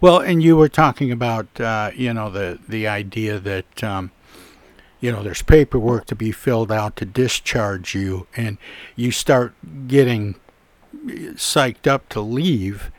Well, 0.00 0.18
and 0.18 0.42
you 0.42 0.56
were 0.56 0.68
talking 0.68 1.12
about, 1.12 1.60
uh, 1.60 1.92
you 1.94 2.12
know, 2.12 2.30
the 2.30 2.58
the 2.68 2.88
idea 2.88 3.38
that, 3.38 3.84
um, 3.84 4.10
you 5.02 5.10
know, 5.10 5.22
there's 5.22 5.42
paperwork 5.42 6.06
to 6.06 6.14
be 6.14 6.30
filled 6.30 6.70
out 6.70 6.94
to 6.96 7.04
discharge 7.04 7.92
you, 7.92 8.28
and 8.36 8.56
you 8.94 9.10
start 9.10 9.52
getting 9.88 10.36
psyched 11.04 11.88
up 11.88 12.08
to 12.10 12.20
leave, 12.20 12.92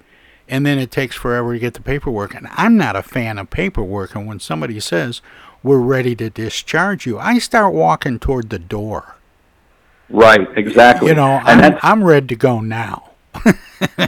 and 0.50 0.66
then 0.66 0.78
it 0.78 0.92
takes 0.92 1.16
forever 1.16 1.54
to 1.54 1.60
get 1.60 1.76
the 1.76 1.82
paperwork. 1.82 2.36
And 2.36 2.48
I'm 2.52 2.76
not 2.76 2.98
a 2.98 3.02
fan 3.02 3.38
of 3.38 3.50
paperwork. 3.50 4.16
And 4.16 4.28
when 4.28 4.42
somebody 4.42 4.82
says, 4.82 5.22
we're 5.64 5.80
ready 5.80 6.14
to 6.18 6.30
discharge 6.30 7.06
you, 7.06 7.18
I 7.18 7.40
start 7.40 7.74
walking 7.74 8.20
toward 8.20 8.50
the 8.50 8.60
door. 8.60 9.16
Right, 10.10 10.46
exactly. 10.58 11.08
You 11.08 11.16
know, 11.16 11.42
and 11.46 11.62
I'm, 11.62 11.80
I'm 11.82 12.04
ready 12.04 12.28
to 12.28 12.36
go 12.36 12.60
now. 12.60 13.12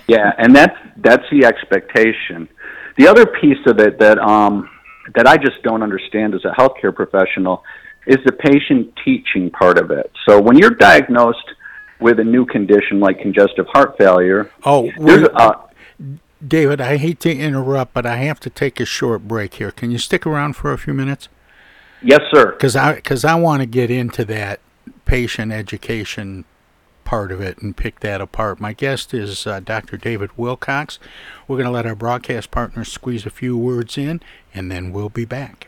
yeah, 0.07 0.33
and 0.37 0.53
that's 0.53 0.77
that's 0.97 1.23
the 1.31 1.45
expectation. 1.45 2.49
The 2.97 3.07
other 3.07 3.25
piece 3.25 3.65
of 3.65 3.79
it 3.79 3.97
that 3.99 4.19
um, 4.19 4.69
that 5.15 5.27
I 5.27 5.37
just 5.37 5.63
don't 5.63 5.81
understand 5.81 6.35
as 6.35 6.43
a 6.43 6.51
healthcare 6.51 6.93
professional 6.93 7.63
is 8.07 8.17
the 8.25 8.31
patient 8.31 8.93
teaching 9.03 9.49
part 9.51 9.77
of 9.77 9.91
it. 9.91 10.11
So 10.27 10.39
when 10.39 10.57
you're 10.57 10.71
diagnosed 10.71 11.53
with 11.99 12.19
a 12.19 12.23
new 12.23 12.45
condition 12.45 12.99
like 12.99 13.19
congestive 13.19 13.65
heart 13.67 13.97
failure, 13.97 14.51
oh, 14.63 14.91
a, 14.99 15.55
David, 16.45 16.81
I 16.81 16.97
hate 16.97 17.19
to 17.21 17.35
interrupt, 17.35 17.93
but 17.93 18.05
I 18.05 18.17
have 18.17 18.39
to 18.41 18.49
take 18.49 18.79
a 18.79 18.85
short 18.85 19.27
break 19.27 19.55
here. 19.55 19.71
Can 19.71 19.91
you 19.91 19.97
stick 19.97 20.25
around 20.25 20.55
for 20.55 20.71
a 20.71 20.77
few 20.77 20.93
minutes? 20.93 21.29
Yes, 22.01 22.21
sir. 22.31 22.51
Because 22.51 22.75
I 22.75 22.95
because 22.95 23.25
I 23.25 23.35
want 23.35 23.61
to 23.61 23.65
get 23.65 23.89
into 23.89 24.25
that 24.25 24.59
patient 25.05 25.51
education 25.51 26.45
part 27.03 27.31
of 27.31 27.39
it 27.39 27.59
and 27.59 27.77
pick 27.77 28.01
that 28.01 28.19
apart. 28.19 28.59
My 28.59 28.73
guest 28.73 29.13
is 29.13 29.47
uh, 29.47 29.59
Dr. 29.59 29.95
David 29.95 30.31
Wilcox. 30.35 30.99
We're 31.47 31.57
going 31.57 31.67
to 31.67 31.71
let 31.71 31.85
our 31.85 31.95
broadcast 31.95 32.51
partners 32.51 32.91
squeeze 32.91 33.25
a 33.25 33.29
few 33.29 33.57
words 33.57 33.97
in, 33.97 34.21
and 34.53 34.71
then 34.71 34.91
we'll 34.91 35.09
be 35.09 35.25
back. 35.25 35.67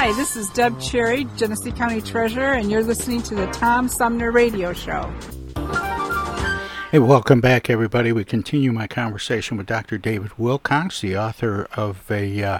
Hi, 0.00 0.12
this 0.12 0.36
is 0.36 0.48
Deb 0.50 0.78
Cherry, 0.78 1.26
Genesee 1.36 1.72
County 1.72 2.00
Treasurer, 2.00 2.52
and 2.52 2.70
you're 2.70 2.84
listening 2.84 3.20
to 3.24 3.34
the 3.34 3.48
Tom 3.48 3.88
Sumner 3.88 4.30
Radio 4.30 4.72
Show. 4.72 5.12
Hey, 6.92 7.00
welcome 7.00 7.40
back, 7.40 7.68
everybody. 7.68 8.12
We 8.12 8.22
continue 8.22 8.70
my 8.70 8.86
conversation 8.86 9.56
with 9.56 9.66
Dr. 9.66 9.98
David 9.98 10.38
Wilcox, 10.38 11.00
the 11.00 11.16
author 11.16 11.66
of 11.74 12.08
a 12.12 12.44
uh, 12.44 12.58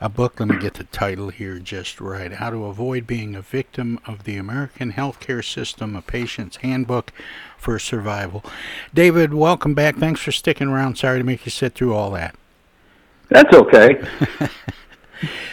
a 0.00 0.08
book. 0.08 0.40
Let 0.40 0.48
me 0.48 0.58
get 0.58 0.74
the 0.74 0.82
title 0.82 1.28
here 1.28 1.60
just 1.60 2.00
right: 2.00 2.32
How 2.32 2.50
to 2.50 2.64
Avoid 2.64 3.06
Being 3.06 3.36
a 3.36 3.42
Victim 3.42 4.00
of 4.04 4.24
the 4.24 4.36
American 4.36 4.94
Healthcare 4.94 5.44
System: 5.44 5.94
A 5.94 6.02
Patient's 6.02 6.56
Handbook 6.56 7.12
for 7.56 7.78
Survival. 7.78 8.44
David, 8.92 9.34
welcome 9.34 9.74
back. 9.74 9.98
Thanks 9.98 10.20
for 10.20 10.32
sticking 10.32 10.66
around. 10.66 10.96
Sorry 10.96 11.20
to 11.20 11.24
make 11.24 11.46
you 11.46 11.52
sit 11.52 11.74
through 11.74 11.94
all 11.94 12.10
that. 12.10 12.34
That's 13.28 13.54
okay. 13.54 14.04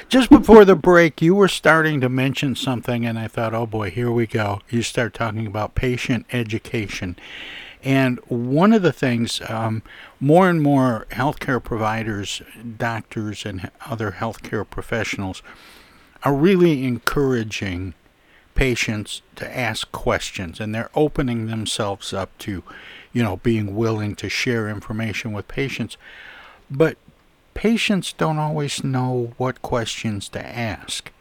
Just 0.08 0.30
before 0.30 0.66
the 0.66 0.76
break, 0.76 1.22
you 1.22 1.36
were 1.36 1.48
starting 1.48 2.02
to 2.02 2.10
mention 2.10 2.56
something, 2.56 3.06
and 3.06 3.20
I 3.20 3.28
thought, 3.28 3.54
oh 3.54 3.66
boy, 3.66 3.92
here 3.92 4.12
we 4.12 4.28
go. 4.28 4.62
You 4.70 4.82
start 4.82 5.14
talking 5.14 5.46
about 5.46 5.76
patient 5.76 6.26
education. 6.32 7.16
And 7.84 8.20
one 8.28 8.74
of 8.74 8.82
the 8.82 8.92
things, 8.92 9.42
um, 9.48 9.84
more 10.20 10.50
and 10.50 10.62
more 10.62 11.08
healthcare 11.12 11.64
providers, 11.64 12.42
doctors, 12.78 13.46
and 13.46 13.72
other 13.86 14.12
healthcare 14.12 14.70
professionals 14.70 15.42
are 16.24 16.34
really 16.34 16.84
encouraging 16.84 17.94
patients 18.56 19.22
to 19.38 19.58
ask 19.58 19.90
questions, 19.94 20.60
and 20.60 20.76
they're 20.76 20.90
opening 20.94 21.48
themselves 21.48 22.12
up 22.12 22.38
to, 22.40 22.64
you 23.14 23.24
know, 23.24 23.38
being 23.38 23.76
willing 23.76 24.16
to 24.16 24.28
share 24.28 24.68
information 24.68 25.32
with 25.32 25.48
patients. 25.48 25.96
But 26.70 26.98
patients 27.60 28.14
don't 28.14 28.38
always 28.38 28.86
know 28.86 29.34
what 29.36 29.62
questions 29.62 30.30
to 30.30 30.40
ask. 30.40 31.12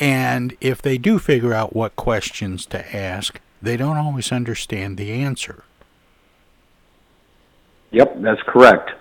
And 0.00 0.56
if 0.62 0.80
they 0.80 0.96
do 0.96 1.18
figure 1.18 1.52
out 1.52 1.76
what 1.76 1.94
questions 1.94 2.64
to 2.66 2.96
ask, 2.96 3.38
they 3.60 3.76
don't 3.76 3.98
always 3.98 4.32
understand 4.32 4.96
the 4.96 5.12
answer. 5.12 5.62
Yep, 7.90 8.22
that's 8.22 8.40
correct. 8.46 8.92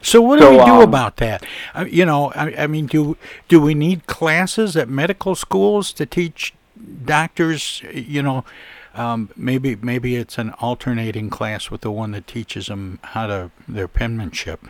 So 0.00 0.22
what 0.22 0.38
do 0.38 0.46
So, 0.46 0.50
we 0.52 0.64
do 0.64 0.80
um, 0.80 0.80
about 0.80 1.18
that? 1.18 1.44
Uh, 1.74 1.84
you 1.86 2.06
know, 2.06 2.32
I, 2.32 2.62
I 2.62 2.66
mean, 2.66 2.86
do 2.86 3.18
do 3.48 3.60
we 3.60 3.74
need 3.74 4.06
classes 4.06 4.74
at 4.74 4.88
medical 4.88 5.34
schools 5.34 5.92
to 5.92 6.06
teach 6.06 6.54
doctors? 7.04 7.82
You 7.92 8.22
know, 8.22 8.44
um, 8.94 9.28
maybe 9.36 9.76
maybe 9.76 10.16
it's 10.16 10.38
an 10.38 10.52
alternating 10.60 11.28
class 11.28 11.70
with 11.70 11.82
the 11.82 11.90
one 11.90 12.12
that 12.12 12.26
teaches 12.26 12.68
them 12.68 13.00
how 13.02 13.26
to 13.26 13.50
their 13.68 13.88
penmanship. 13.88 14.60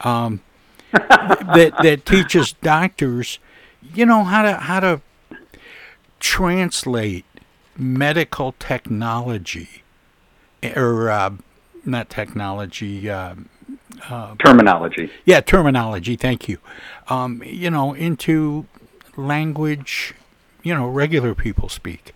Um, 0.00 0.42
that 0.92 1.74
that 1.82 2.06
teaches 2.06 2.54
doctors, 2.54 3.38
you 3.94 4.06
know, 4.06 4.24
how 4.24 4.42
to 4.42 4.54
how 4.54 4.80
to 4.80 5.00
translate 6.20 7.24
medical 7.76 8.52
technology 8.58 9.82
or 10.76 11.10
uh, 11.10 11.30
not 11.84 12.08
technology. 12.08 13.08
Uh, 13.10 13.34
uh, 14.08 14.34
Terminology. 14.36 15.10
yeah, 15.24 15.40
terminology. 15.40 16.16
Thank 16.16 16.48
you. 16.48 16.58
Um, 17.08 17.42
you 17.44 17.70
know, 17.70 17.92
into 17.94 18.66
language, 19.16 20.14
you 20.62 20.74
know, 20.74 20.88
regular 20.88 21.34
people 21.34 21.68
speak. 21.68 22.14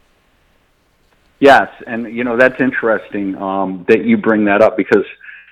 Yes, 1.40 1.68
and 1.88 2.14
you 2.14 2.22
know 2.22 2.36
that's 2.36 2.60
interesting 2.60 3.36
um, 3.36 3.84
that 3.88 4.04
you 4.04 4.16
bring 4.16 4.44
that 4.44 4.62
up 4.62 4.76
because 4.76 5.04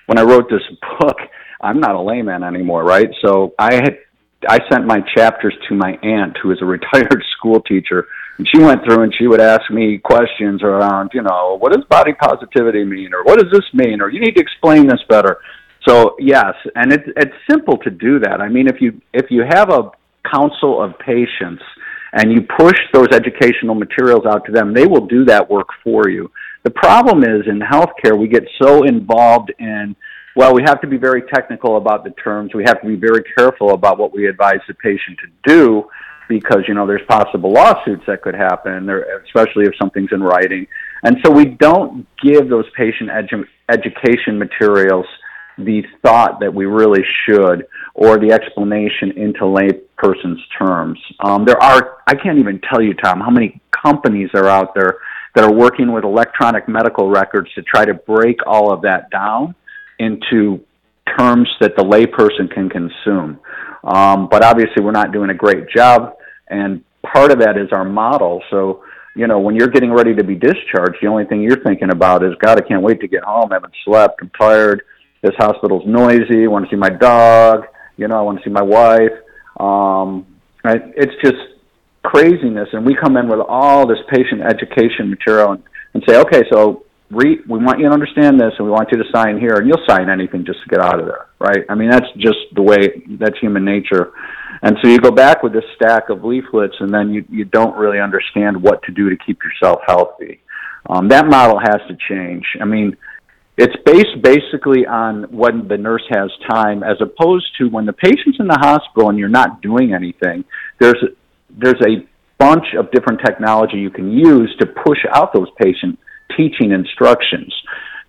when 0.07 0.19
I 0.19 0.23
wrote 0.23 0.49
this 0.49 0.63
book, 1.01 1.19
I'm 1.61 1.81
not 1.81 1.95
a 1.95 2.01
layman 2.01 2.43
anymore, 2.43 2.85
right? 2.85 3.11
So 3.25 3.55
I 3.59 3.75
had 3.75 3.99
I 4.49 4.59
sent 4.73 4.87
my 4.87 5.01
chapters 5.15 5.55
to 5.69 5.75
my 5.75 5.99
aunt, 6.03 6.37
who 6.43 6.51
is 6.51 6.59
a 6.63 6.65
retired 6.77 7.23
school 7.37 7.61
teacher, 7.61 8.07
and 8.39 8.49
she 8.49 8.63
went 8.63 8.83
through 8.85 9.03
and 9.03 9.15
she 9.15 9.27
would 9.27 9.41
ask 9.41 9.71
me 9.71 9.99
questions 9.99 10.63
around, 10.63 11.11
you 11.13 11.23
know, 11.23 11.59
what 11.59 11.73
does 11.73 11.85
body 11.85 12.15
positivity 12.15 12.85
mean, 12.85 13.13
or 13.13 13.23
what 13.25 13.39
does 13.39 13.53
this 13.53 13.69
mean, 13.75 14.01
or 14.01 14.09
you 14.11 14.21
need 14.21 14.35
to 14.37 14.41
explain 14.41 14.87
this 14.87 15.01
better. 15.09 15.39
So 15.87 16.17
yes, 16.19 16.55
and 16.75 16.93
it's 16.93 17.09
it's 17.17 17.35
simple 17.51 17.77
to 17.79 17.91
do 17.91 18.19
that. 18.21 18.41
I 18.41 18.49
mean, 18.49 18.69
if 18.69 18.81
you 18.81 19.01
if 19.13 19.31
you 19.31 19.45
have 19.49 19.71
a 19.71 19.91
council 20.31 20.83
of 20.83 20.99
patients 20.99 21.63
and 22.13 22.33
you 22.33 22.43
push 22.59 22.77
those 22.93 23.09
educational 23.13 23.75
materials 23.75 24.25
out 24.27 24.45
to 24.47 24.53
them, 24.53 24.75
they 24.75 24.87
will 24.87 25.07
do 25.07 25.25
that 25.27 25.49
work 25.49 25.69
for 25.83 26.09
you. 26.09 26.31
The 26.65 26.71
problem 26.71 27.23
is 27.23 27.47
in 27.47 27.61
healthcare, 27.61 28.19
we 28.19 28.29
get 28.29 28.45
so 28.61 28.85
involved 28.85 29.53
in, 29.59 29.97
well, 30.37 30.55
we 30.55 30.63
have 30.63 30.81
to 30.81 30.87
be 30.87 30.97
very 30.97 31.23
technical 31.23 31.77
about 31.77 32.05
the 32.05 32.11
terms. 32.11 32.55
We 32.55 32.65
have 32.65 32.81
to 32.83 32.87
be 32.87 32.97
very 32.97 33.23
careful 33.37 33.73
about 33.73 33.99
what 33.99 34.15
we 34.15 34.27
advise 34.27 34.61
the 34.69 34.75
patient 34.75 35.19
to 35.19 35.53
do 35.53 35.89
because, 36.29 36.63
you 36.69 36.75
know, 36.75 36.87
there's 36.87 37.05
possible 37.09 37.53
lawsuits 37.53 38.05
that 38.07 38.23
could 38.23 38.37
happen, 38.37 38.89
especially 39.25 39.65
if 39.67 39.73
something's 39.81 40.11
in 40.13 40.23
writing. 40.23 40.67
And 41.03 41.17
so 41.25 41.33
we 41.33 41.47
don't 41.47 42.07
give 42.23 42.49
those 42.49 42.67
patient 42.77 43.11
edu- 43.11 43.49
education 43.69 44.39
materials 44.39 45.07
the 45.59 45.83
thought 46.03 46.41
that 46.41 46.55
we 46.55 46.67
really 46.67 47.05
should 47.27 47.67
or 47.95 48.19
the 48.19 48.33
explanation 48.33 49.11
into 49.17 49.41
layperson's 49.41 50.41
terms. 50.57 50.99
Um, 51.21 51.45
there 51.45 51.61
are, 51.61 51.99
I 52.07 52.15
can't 52.15 52.39
even 52.39 52.61
tell 52.61 52.81
you, 52.81 52.95
Tom, 52.95 53.21
how 53.21 53.31
many 53.31 53.61
companies 53.73 54.31
are 54.35 54.47
out 54.47 54.75
there 54.75 54.99
that 55.35 55.45
are 55.45 55.53
working 55.53 55.93
with 55.93 56.05
electronic 56.05 56.69
medical 56.69 57.11
records 57.11 57.53
to 57.55 57.63
try 57.63 57.85
to 57.85 57.95
break 57.95 58.39
all 58.47 58.73
of 58.73 58.83
that 58.83 59.11
down 59.11 59.55
into 60.01 60.65
terms 61.17 61.49
that 61.61 61.77
the 61.77 61.83
layperson 61.83 62.53
can 62.53 62.69
consume. 62.69 63.39
Um, 63.85 64.29
but 64.29 64.45
obviously, 64.45 64.83
we're 64.83 64.99
not 65.03 65.13
doing 65.13 65.31
a 65.31 65.35
great 65.35 65.69
job, 65.75 66.17
and 66.49 66.83
part 67.03 67.31
of 67.31 67.39
that 67.41 67.57
is 67.57 67.69
our 67.73 67.85
model. 67.85 68.43
So, 68.51 68.85
you 69.17 69.27
know, 69.27 69.39
when 69.39 69.55
you're 69.57 69.69
getting 69.69 69.93
ready 69.93 70.15
to 70.15 70.25
be 70.25 70.35
discharged, 70.35 70.99
the 71.01 71.09
only 71.09 71.25
thing 71.25 71.43
you're 71.43 71.63
thinking 71.63 71.91
about 71.91 72.25
is, 72.25 72.33
God, 72.45 72.59
I 72.59 72.67
can't 72.67 72.83
wait 72.83 73.01
to 73.01 73.09
get 73.09 73.23
home. 73.23 73.49
I 73.51 73.55
haven't 73.57 73.75
slept. 73.85 74.21
I'm 74.23 74.31
tired. 74.39 74.83
This 75.23 75.35
hospital's 75.37 75.87
noisy. 75.87 76.45
I 76.45 76.47
want 76.47 76.65
to 76.67 76.71
see 76.71 76.79
my 76.79 76.91
dog. 76.91 77.67
You 77.97 78.09
know, 78.09 78.19
I 78.19 78.23
want 78.23 78.39
to 78.39 78.45
see 78.45 78.51
my 78.51 78.63
wife. 78.63 79.13
Um, 79.59 80.27
it's 80.65 81.17
just 81.23 81.41
craziness. 82.03 82.69
And 82.73 82.87
we 82.87 82.95
come 82.95 83.17
in 83.17 83.29
with 83.29 83.41
all 83.41 83.87
this 83.87 83.99
patient 84.09 84.43
education 84.43 85.11
material 85.11 85.53
and, 85.53 85.63
and 85.95 86.03
say, 86.09 86.19
okay, 86.21 86.43
so 86.51 86.85
re- 87.11 87.41
we 87.49 87.59
want 87.59 87.79
you 87.79 87.87
to 87.87 87.93
understand 87.93 88.41
this 88.41 88.53
and 88.59 88.67
we 88.67 88.73
want 88.73 88.89
you 88.93 88.99
to 88.99 89.11
sign 89.13 89.39
here. 89.39 89.55
And 89.57 89.67
you'll 89.67 89.85
sign 89.89 90.09
anything 90.09 90.45
just 90.45 90.63
to 90.63 90.69
get 90.69 90.81
out 90.81 90.99
of 91.01 91.07
there, 91.07 91.27
right? 91.39 91.65
I 91.69 91.75
mean, 91.75 91.91
that's 91.91 92.07
just 92.17 92.39
the 92.55 92.63
way, 92.63 93.03
that's 93.19 93.39
human 93.39 93.65
nature. 93.65 94.13
And 94.63 94.77
so 94.83 94.89
you 94.89 94.99
go 94.99 95.11
back 95.11 95.43
with 95.43 95.53
this 95.53 95.65
stack 95.77 96.11
of 96.11 96.25
leaflets 96.25 96.77
and 96.81 96.93
then 96.93 97.13
you, 97.13 97.25
you 97.31 97.45
don't 97.45 97.77
really 97.77 98.01
understand 98.01 98.63
what 98.63 98.83
to 98.85 98.93
do 98.93 99.11
to 99.11 99.17
keep 99.17 99.39
yourself 99.43 99.81
healthy. 99.87 100.41
Um, 100.89 101.09
that 101.09 101.27
model 101.27 101.59
has 101.59 101.81
to 101.89 101.97
change. 102.09 102.45
I 102.61 102.65
mean, 102.65 102.97
it's 103.57 103.77
based 103.85 104.23
basically 104.23 104.87
on 104.87 105.25
when 105.25 105.69
the 105.69 105.77
nurse 105.77 106.05
has 106.11 106.31
time, 106.49 106.83
as 106.83 106.97
opposed 107.01 107.47
to 107.59 107.69
when 107.69 107.85
the 107.85 107.93
patient's 107.93 108.39
in 108.39 108.47
the 108.47 108.59
hospital 108.59 109.11
and 109.11 109.19
you're 109.19 109.29
not 109.29 109.61
doing 109.61 109.93
anything. 109.93 110.45
There's 110.79 110.97
there's 111.51 111.81
a 111.83 112.07
bunch 112.39 112.75
of 112.79 112.91
different 112.91 113.21
technology 113.25 113.77
you 113.77 113.91
can 113.91 114.11
use 114.11 114.55
to 114.61 114.67
push 114.67 114.99
out 115.13 115.35
those 115.35 115.49
patient 115.61 115.99
teaching 116.41 116.71
instructions. 116.73 117.53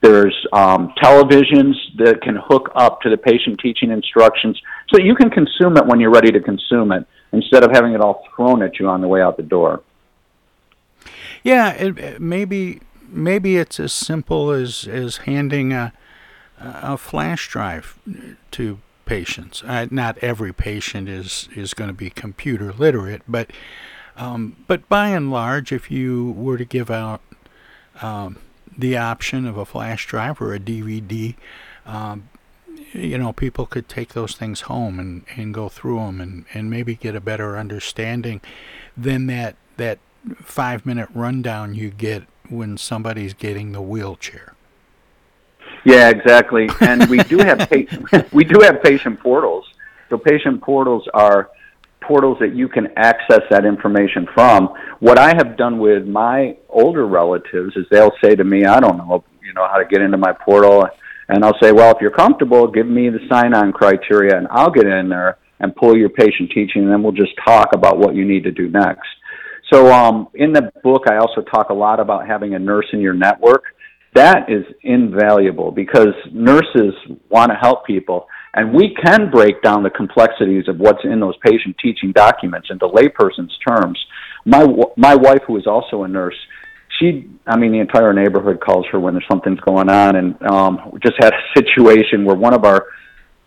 There's 0.02 0.38
um, 0.52 0.94
televisions 1.04 1.76
that 1.98 2.22
can 2.26 2.36
hook 2.36 2.72
up 2.76 3.02
to 3.02 3.10
the 3.10 3.18
patient 3.18 3.60
teaching 3.60 3.92
instructions, 3.92 4.56
so 4.90 4.96
you 5.00 5.16
can 5.16 5.30
consume 5.30 5.78
it 5.78 5.86
when 5.86 6.00
you're 6.00 6.16
ready 6.20 6.32
to 6.32 6.40
consume 6.40 6.92
it, 6.92 7.04
instead 7.32 7.64
of 7.64 7.70
having 7.72 7.94
it 7.94 8.02
all 8.02 8.18
thrown 8.36 8.64
at 8.64 8.80
you 8.80 8.88
on 8.88 9.02
the 9.02 9.08
way 9.08 9.22
out 9.22 9.38
the 9.38 9.44
door. 9.58 9.82
Yeah, 11.44 11.74
it, 11.74 12.00
it 12.00 12.22
maybe 12.22 12.82
maybe 13.08 13.58
it's 13.58 13.80
as 13.80 13.94
simple 13.94 14.52
as 14.52 14.88
as 14.88 15.18
handing 15.30 15.74
a 15.74 15.94
a 16.60 16.98
flash 16.98 17.48
drive 17.48 17.98
to 18.52 18.80
patients. 19.06 19.64
Uh, 19.66 19.88
not 19.92 20.18
every 20.20 20.54
patient 20.54 21.10
is 21.10 21.50
is 21.56 21.74
going 21.74 21.90
to 21.90 21.94
be 21.94 22.10
computer 22.10 22.72
literate, 22.74 23.22
but 23.28 23.52
um, 24.18 24.56
but 24.68 24.88
by 24.90 25.10
and 25.10 25.32
large, 25.32 25.72
if 25.72 25.90
you 25.90 26.32
were 26.32 26.58
to 26.58 26.66
give 26.66 26.92
out 26.92 27.22
um, 28.02 28.38
the 28.78 28.98
option 28.98 29.46
of 29.46 29.58
a 29.58 29.66
flash 29.66 30.06
drive 30.08 30.42
or 30.42 30.54
a 30.54 30.60
DVD, 30.60 31.36
um, 31.86 32.30
you 32.94 33.18
know, 33.18 33.34
people 33.34 33.66
could 33.66 33.88
take 33.88 34.10
those 34.10 34.36
things 34.36 34.62
home 34.62 35.00
and, 35.00 35.26
and 35.36 35.54
go 35.54 35.70
through 35.70 35.98
them 35.98 36.22
and, 36.22 36.46
and 36.54 36.70
maybe 36.70 36.96
get 36.96 37.16
a 37.16 37.22
better 37.22 37.58
understanding 37.58 38.42
than 38.98 39.28
that 39.28 39.56
that 39.78 40.00
five 40.38 40.86
minute 40.86 41.10
rundown 41.14 41.74
you 41.74 41.90
get 41.90 42.24
when 42.50 42.78
somebody's 42.78 43.34
getting 43.34 43.72
the 43.72 43.82
wheelchair. 43.82 44.54
Yeah, 45.84 46.10
exactly. 46.10 46.70
And 46.80 47.10
we 47.10 47.18
do 47.24 47.40
have 47.40 47.70
we 48.32 48.44
do 48.44 48.60
have 48.62 48.84
patient 48.84 49.20
portals. 49.20 49.66
So 50.10 50.18
patient 50.18 50.62
portals 50.62 51.08
are 51.14 51.50
portals 52.12 52.38
that 52.42 52.54
you 52.54 52.68
can 52.68 52.88
access 52.98 53.44
that 53.50 53.64
information 53.64 54.28
from. 54.34 54.70
What 55.00 55.18
I 55.18 55.30
have 55.38 55.56
done 55.56 55.80
with 55.80 56.06
my 56.06 56.58
older 56.68 57.08
relatives 57.08 57.72
is 57.78 57.86
they'll 57.90 58.18
say 58.24 58.36
to 58.36 58.44
me, 58.44 58.66
"I 58.66 58.80
don't 58.82 58.98
know, 58.98 59.24
you 59.42 59.54
know, 59.54 59.66
how 59.72 59.78
to 59.78 59.86
get 59.86 60.02
into 60.02 60.18
my 60.18 60.34
portal," 60.34 60.88
and 61.30 61.46
I'll 61.46 61.60
say, 61.64 61.72
"Well, 61.72 61.92
if 61.96 62.02
you're 62.02 62.20
comfortable, 62.26 62.68
give 62.68 62.88
me 62.88 63.10
the 63.10 63.22
sign-on 63.32 63.72
criteria, 63.72 64.38
and 64.38 64.48
I'll 64.52 64.72
get 64.72 64.86
in 64.86 65.10
there." 65.10 65.38
and 65.62 65.76
pull 65.76 65.96
your 65.96 66.10
patient 66.10 66.50
teaching, 66.50 66.82
and 66.82 66.92
then 66.92 67.04
we'll 67.04 67.12
just 67.12 67.34
talk 67.46 67.70
about 67.76 68.00
what 68.00 68.16
you 68.16 68.26
need 68.26 68.44
to 68.44 68.52
do 68.52 68.68
next. 68.70 69.08
So, 69.72 69.92
um, 69.94 70.28
in 70.34 70.52
the 70.54 70.72
book, 70.84 71.04
I 71.10 71.18
also 71.18 71.42
talk 71.42 71.70
a 71.70 71.74
lot 71.74 72.00
about 72.00 72.28
having 72.28 72.56
a 72.56 72.60
nurse 72.60 72.88
in 72.94 73.00
your 73.00 73.14
network. 73.14 73.64
That 74.16 74.50
is 74.50 74.66
invaluable 74.82 75.72
because 75.72 76.16
nurses 76.34 76.94
want 77.30 77.52
to 77.52 77.58
help 77.62 77.86
people, 77.86 78.28
and 78.54 78.74
we 78.74 78.94
can 78.96 79.30
break 79.32 79.62
down 79.62 79.84
the 79.84 79.90
complexities 79.90 80.68
of 80.68 80.78
what's 80.78 81.04
in 81.04 81.20
those 81.20 81.36
patient 81.38 81.76
teaching 81.82 82.12
documents 82.12 82.70
into 82.70 82.88
layperson's 82.88 83.58
terms. 83.66 84.00
My 84.46 84.66
my 84.98 85.16
wife, 85.16 85.42
who 85.48 85.58
is 85.58 85.68
also 85.68 86.04
a 86.04 86.08
nurse, 86.08 86.36
she, 87.00 87.30
I 87.48 87.58
mean, 87.58 87.72
the 87.72 87.80
entire 87.80 88.14
neighborhood 88.14 88.60
calls 88.60 88.86
her 88.92 89.00
when 89.00 89.14
there's 89.14 89.26
something's 89.30 89.60
going 89.62 89.90
on, 89.90 90.16
and 90.16 90.42
um, 90.44 90.92
we 90.92 91.00
just 91.00 91.16
had 91.20 91.34
a 91.34 91.60
situation 91.60 92.26
where 92.26 92.36
one 92.36 92.54
of 92.54 92.66
our 92.66 92.88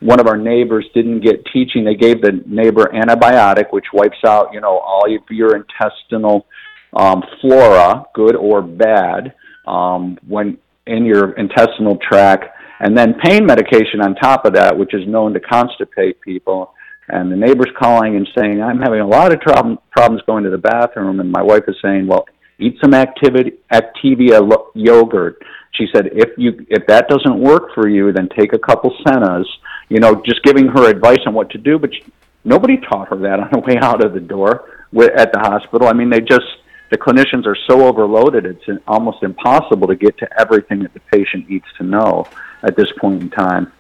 one 0.00 0.20
of 0.20 0.26
our 0.26 0.36
neighbors 0.36 0.86
didn't 0.94 1.20
get 1.20 1.44
teaching. 1.52 1.84
They 1.84 1.94
gave 1.94 2.20
the 2.20 2.42
neighbor 2.46 2.90
antibiotic, 2.92 3.72
which 3.72 3.86
wipes 3.92 4.18
out, 4.26 4.52
you 4.52 4.60
know, 4.60 4.78
all 4.78 5.04
of 5.06 5.22
your 5.30 5.56
intestinal 5.56 6.46
um, 6.94 7.22
flora, 7.40 8.04
good 8.14 8.36
or 8.36 8.60
bad, 8.60 9.34
um, 9.66 10.18
when 10.26 10.58
in 10.86 11.06
your 11.06 11.32
intestinal 11.32 11.98
tract, 12.06 12.44
and 12.80 12.96
then 12.96 13.14
pain 13.22 13.46
medication 13.46 14.00
on 14.00 14.14
top 14.14 14.44
of 14.44 14.54
that, 14.54 14.76
which 14.76 14.94
is 14.94 15.06
known 15.06 15.32
to 15.34 15.40
constipate 15.40 16.20
people. 16.20 16.74
And 17.08 17.30
the 17.30 17.37
neighbor's 17.37 17.70
calling 17.78 18.16
and 18.16 18.28
saying, 18.37 18.62
"I'm 18.62 18.80
having 18.80 19.00
a 19.00 19.06
lot 19.06 19.32
of 19.32 19.40
trouble, 19.40 19.82
problems 19.90 20.22
going 20.22 20.44
to 20.44 20.50
the 20.50 20.58
bathroom," 20.58 21.20
and 21.20 21.30
my 21.30 21.42
wife 21.42 21.64
is 21.68 21.76
saying, 21.82 22.06
"Well, 22.06 22.26
eat 22.58 22.78
some 22.82 22.94
activity 22.94 23.52
Activia 23.72 24.40
lo- 24.40 24.70
yogurt." 24.74 25.42
She 25.72 25.87
said, 25.94 26.10
"If 26.12 26.30
you 26.38 26.64
if 26.70 26.87
that 26.87 27.08
doesn't 27.08 27.38
work 27.38 27.74
for 27.74 27.88
you, 27.88 28.10
then 28.12 28.28
take 28.28 28.54
a 28.54 28.58
couple 28.58 28.94
Sennas." 29.06 29.44
You 29.90 30.00
know, 30.00 30.22
just 30.24 30.42
giving 30.44 30.68
her 30.68 30.88
advice 30.88 31.20
on 31.26 31.34
what 31.34 31.50
to 31.50 31.58
do, 31.58 31.78
but 31.78 31.92
she, 31.92 32.04
nobody 32.44 32.78
taught 32.78 33.08
her 33.08 33.16
that 33.16 33.38
on 33.38 33.50
the 33.52 33.58
way 33.58 33.76
out 33.76 34.02
of 34.02 34.14
the 34.14 34.20
door 34.20 34.64
at 34.98 35.32
the 35.32 35.40
hospital. 35.40 35.88
I 35.88 35.92
mean, 35.92 36.08
they 36.08 36.20
just 36.20 36.46
the 36.90 36.96
clinicians 36.96 37.46
are 37.46 37.56
so 37.68 37.87
overloaded; 37.87 38.46
it's 38.46 38.82
almost 38.87 39.22
impossible 39.22 39.88
to 39.88 39.96
get 39.96 40.16
to 40.18 40.40
everything 40.40 40.80
that 40.84 40.94
the 40.94 41.00
patient 41.00 41.50
needs 41.50 41.66
to 41.76 41.84
know 41.84 42.26
at 42.64 42.77
this 42.77 42.90
point 42.98 43.22
in 43.22 43.31
time. 43.31 43.72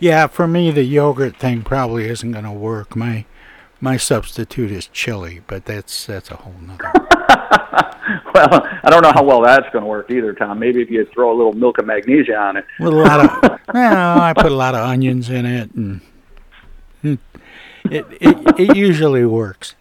Yeah, 0.00 0.26
for 0.26 0.46
me, 0.46 0.70
the 0.70 0.82
yogurt 0.82 1.36
thing 1.36 1.62
probably 1.62 2.08
isn't 2.08 2.32
going 2.32 2.44
to 2.44 2.52
work. 2.52 2.96
My 2.96 3.24
my 3.80 3.96
substitute 3.96 4.70
is 4.70 4.86
chili, 4.88 5.42
but 5.46 5.66
that's 5.66 6.06
that's 6.06 6.30
a 6.30 6.36
whole 6.36 6.54
nother. 6.60 6.90
well, 8.34 8.66
I 8.82 8.90
don't 8.90 9.02
know 9.02 9.12
how 9.12 9.22
well 9.22 9.42
that's 9.42 9.68
going 9.72 9.82
to 9.82 9.88
work 9.88 10.10
either, 10.10 10.32
Tom. 10.32 10.58
Maybe 10.58 10.82
if 10.82 10.90
you 10.90 11.06
throw 11.12 11.32
a 11.32 11.36
little 11.36 11.52
milk 11.52 11.78
of 11.78 11.86
magnesia 11.86 12.36
on 12.36 12.56
it. 12.56 12.64
With 12.80 12.92
a 12.92 12.96
lot 12.96 13.20
of, 13.20 13.60
well, 13.74 14.20
I 14.20 14.32
put 14.32 14.52
a 14.52 14.54
lot 14.54 14.74
of 14.74 14.80
onions 14.80 15.30
in 15.30 15.46
it, 15.46 15.72
and 15.74 16.00
it 17.02 17.18
it, 17.90 18.06
it 18.58 18.76
usually 18.76 19.24
works. 19.24 19.74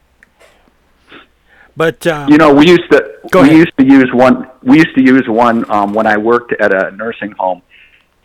But 1.75 2.05
um, 2.05 2.29
you 2.29 2.37
know, 2.37 2.53
we 2.53 2.67
used 2.67 2.91
to 2.91 3.12
Go 3.31 3.41
we 3.43 3.55
used 3.55 3.77
to 3.77 3.85
use 3.85 4.09
one. 4.13 4.49
We 4.63 4.77
used 4.77 4.95
to 4.95 5.01
use 5.01 5.23
one 5.27 5.69
um, 5.71 5.93
when 5.93 6.07
I 6.07 6.17
worked 6.17 6.53
at 6.59 6.73
a 6.73 6.91
nursing 6.91 7.31
home, 7.31 7.61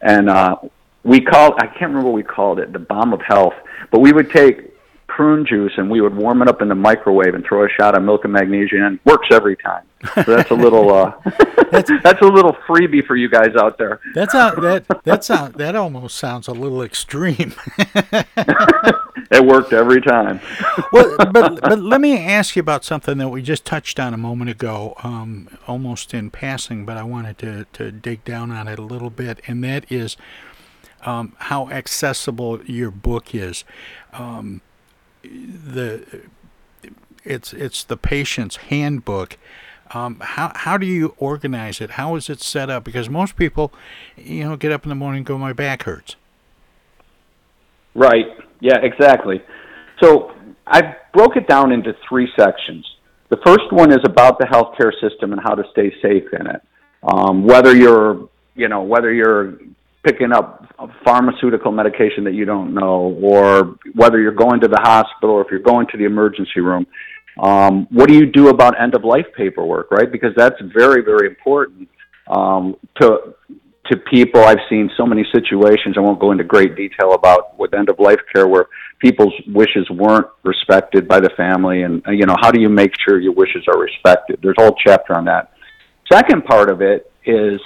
and 0.03 0.29
uh, 0.29 0.57
we 1.05 1.21
called. 1.21 1.55
I 1.59 1.67
can't 1.67 1.91
remember 1.93 2.05
what 2.05 2.15
we 2.15 2.23
called 2.23 2.59
it, 2.59 2.73
the 2.73 2.79
bomb 2.79 3.13
of 3.13 3.21
health. 3.23 3.55
But 3.91 4.01
we 4.01 4.13
would 4.13 4.31
take 4.31 4.73
prune 5.19 5.45
juice 5.45 5.73
and 5.77 5.91
we 5.91 6.01
would 6.01 6.15
warm 6.15 6.43
it 6.43 6.49
up 6.49 6.63
in 6.63 6.69
the 6.69 6.75
microwave 6.77 7.35
and 7.35 7.45
throw 7.45 7.65
a 7.65 7.69
shot 7.69 7.97
of 7.97 8.05
milk 8.05 8.23
and 8.23 8.33
magnesium. 8.33 8.85
and 8.85 9.01
Works 9.05 9.29
every 9.33 9.57
time. 9.57 9.85
So 10.15 10.23
that's 10.23 10.51
a 10.51 10.55
little. 10.55 10.95
Uh, 10.95 11.13
that's, 11.73 11.91
that's 12.05 12.21
a 12.21 12.27
little 12.27 12.53
freebie 12.69 13.05
for 13.05 13.17
you 13.17 13.29
guys 13.29 13.57
out 13.57 13.79
there. 13.79 14.01
That's 14.15 14.35
a, 14.35 14.55
that 14.61 15.05
that 15.05 15.25
sound 15.25 15.55
that 15.55 15.75
almost 15.75 16.17
sounds 16.17 16.47
a 16.47 16.53
little 16.53 16.83
extreme. 16.83 17.55
It 19.31 19.45
worked 19.45 19.75
every 19.75 20.01
time. 20.01 20.41
well, 20.93 21.17
but 21.19 21.61
but 21.61 21.81
let 21.81 22.01
me 22.01 22.17
ask 22.17 22.57
you 22.57 22.61
about 22.61 22.83
something 22.83 23.19
that 23.19 23.29
we 23.29 23.43
just 23.43 23.67
touched 23.67 24.01
on 24.01 24.15
a 24.15 24.17
moment 24.17 24.51
ago, 24.51 24.95
um, 25.03 25.49
almost 25.67 26.15
in 26.15 26.31
passing, 26.31 26.87
but 26.87 26.97
I 26.97 27.03
wanted 27.03 27.39
to 27.39 27.67
to 27.75 27.93
dig 27.93 28.25
down 28.25 28.51
on 28.51 28.69
it 28.69 28.79
a 28.79 28.83
little 28.83 29.11
bit, 29.11 29.41
and 29.47 29.63
that 29.65 29.91
is 29.93 30.17
um, 31.05 31.35
how 31.37 31.69
accessible 31.69 32.63
your 32.65 32.91
book 32.91 33.35
is. 33.35 33.65
Um, 34.15 34.63
the 35.23 36.23
it's 37.23 37.53
it's 37.53 37.85
the 37.85 37.97
patient's 37.99 38.57
handbook. 38.57 39.37
Um, 39.93 40.21
how 40.21 40.53
how 40.55 40.79
do 40.79 40.87
you 40.87 41.15
organize 41.19 41.81
it? 41.83 41.91
How 41.91 42.17
is 42.17 42.31
it 42.31 42.41
set 42.41 42.71
up? 42.71 42.85
Because 42.85 43.11
most 43.11 43.37
people, 43.37 43.73
you 44.17 44.45
know, 44.45 44.57
get 44.57 44.73
up 44.73 44.85
in 44.85 44.89
the 44.89 44.95
morning 44.95 45.19
and 45.19 45.27
go, 45.27 45.37
my 45.37 45.53
back 45.53 45.83
hurts. 45.83 46.17
Right. 47.95 48.27
Yeah, 48.61 48.79
exactly. 48.83 49.43
So 50.03 50.33
I 50.67 50.97
broke 51.13 51.37
it 51.37 51.49
down 51.49 51.73
into 51.73 51.93
three 52.09 52.29
sections. 52.39 52.87
The 53.31 53.39
first 53.45 53.71
one 53.71 53.93
is 53.93 54.01
about 54.05 54.39
the 54.39 54.47
healthcare 54.47 54.93
system 55.01 55.33
and 55.33 55.41
how 55.43 55.55
to 55.55 55.65
stay 55.73 55.93
safe 56.03 56.25
in 56.39 56.47
it. 56.47 56.63
Um, 57.03 57.45
whether 57.45 57.77
you're, 57.77 58.29
you 58.55 58.69
know, 58.69 58.83
whether 58.83 59.13
you're 59.13 59.59
picking 60.05 60.33
up 60.33 60.67
pharmaceutical 61.05 61.73
medication 61.73 62.25
that 62.25 62.35
you 62.35 62.45
don't 62.45 62.73
know, 62.73 63.19
or 63.21 63.77
whether 63.95 64.21
you're 64.21 64.33
going 64.33 64.61
to 64.61 64.69
the 64.69 64.81
hospital, 64.81 65.31
or 65.37 65.43
if 65.43 65.49
you're 65.51 65.61
going 65.61 65.87
to 65.89 65.99
the 65.99 66.05
emergency 66.05 66.61
room. 66.61 66.87
Um, 67.43 67.87
what 67.91 68.09
do 68.09 68.15
you 68.15 68.27
do 68.27 68.49
about 68.49 68.81
end 68.81 68.95
of 68.95 69.05
life 69.05 69.27
paperwork, 69.37 69.91
right? 69.91 70.11
Because 70.11 70.33
that's 70.37 70.57
very, 70.75 71.03
very 71.03 71.29
important 71.29 71.89
um, 72.29 72.77
to 73.01 73.35
to 73.91 73.97
people. 73.97 74.43
I've 74.43 74.59
seen 74.69 74.91
so 74.97 75.07
many 75.07 75.25
situations. 75.33 75.97
I 75.97 76.01
won't 76.01 76.21
go 76.21 76.33
into 76.33 76.45
great 76.45 76.77
detail 76.77 77.15
about 77.15 77.59
with 77.59 77.75
end 77.75 77.89
of 77.89 77.99
life 77.99 78.21
care 78.33 78.47
where 78.47 78.67
people's 78.99 79.35
wishes 79.47 79.89
weren't 79.91 80.27
respected 80.45 81.09
by 81.09 81.21
the 81.21 81.31
family, 81.37 81.83
and 81.83 82.07
uh, 82.07 82.11
you 82.11 82.27
know 82.27 82.37
how 82.41 82.51
do 82.51 82.61
you 82.61 82.69
make 82.69 82.93
sure 83.07 83.21
your 83.21 83.35
wishes 83.35 83.65
are 83.69 83.79
respected? 83.79 84.41
There's 84.43 84.57
a 84.59 84.63
whole 84.63 84.77
chapter 84.85 85.15
on 85.15 85.25
that. 85.27 85.53
Second 86.11 86.45
part 86.45 86.71
of 86.71 86.81
it 86.81 87.13
is 87.25 87.61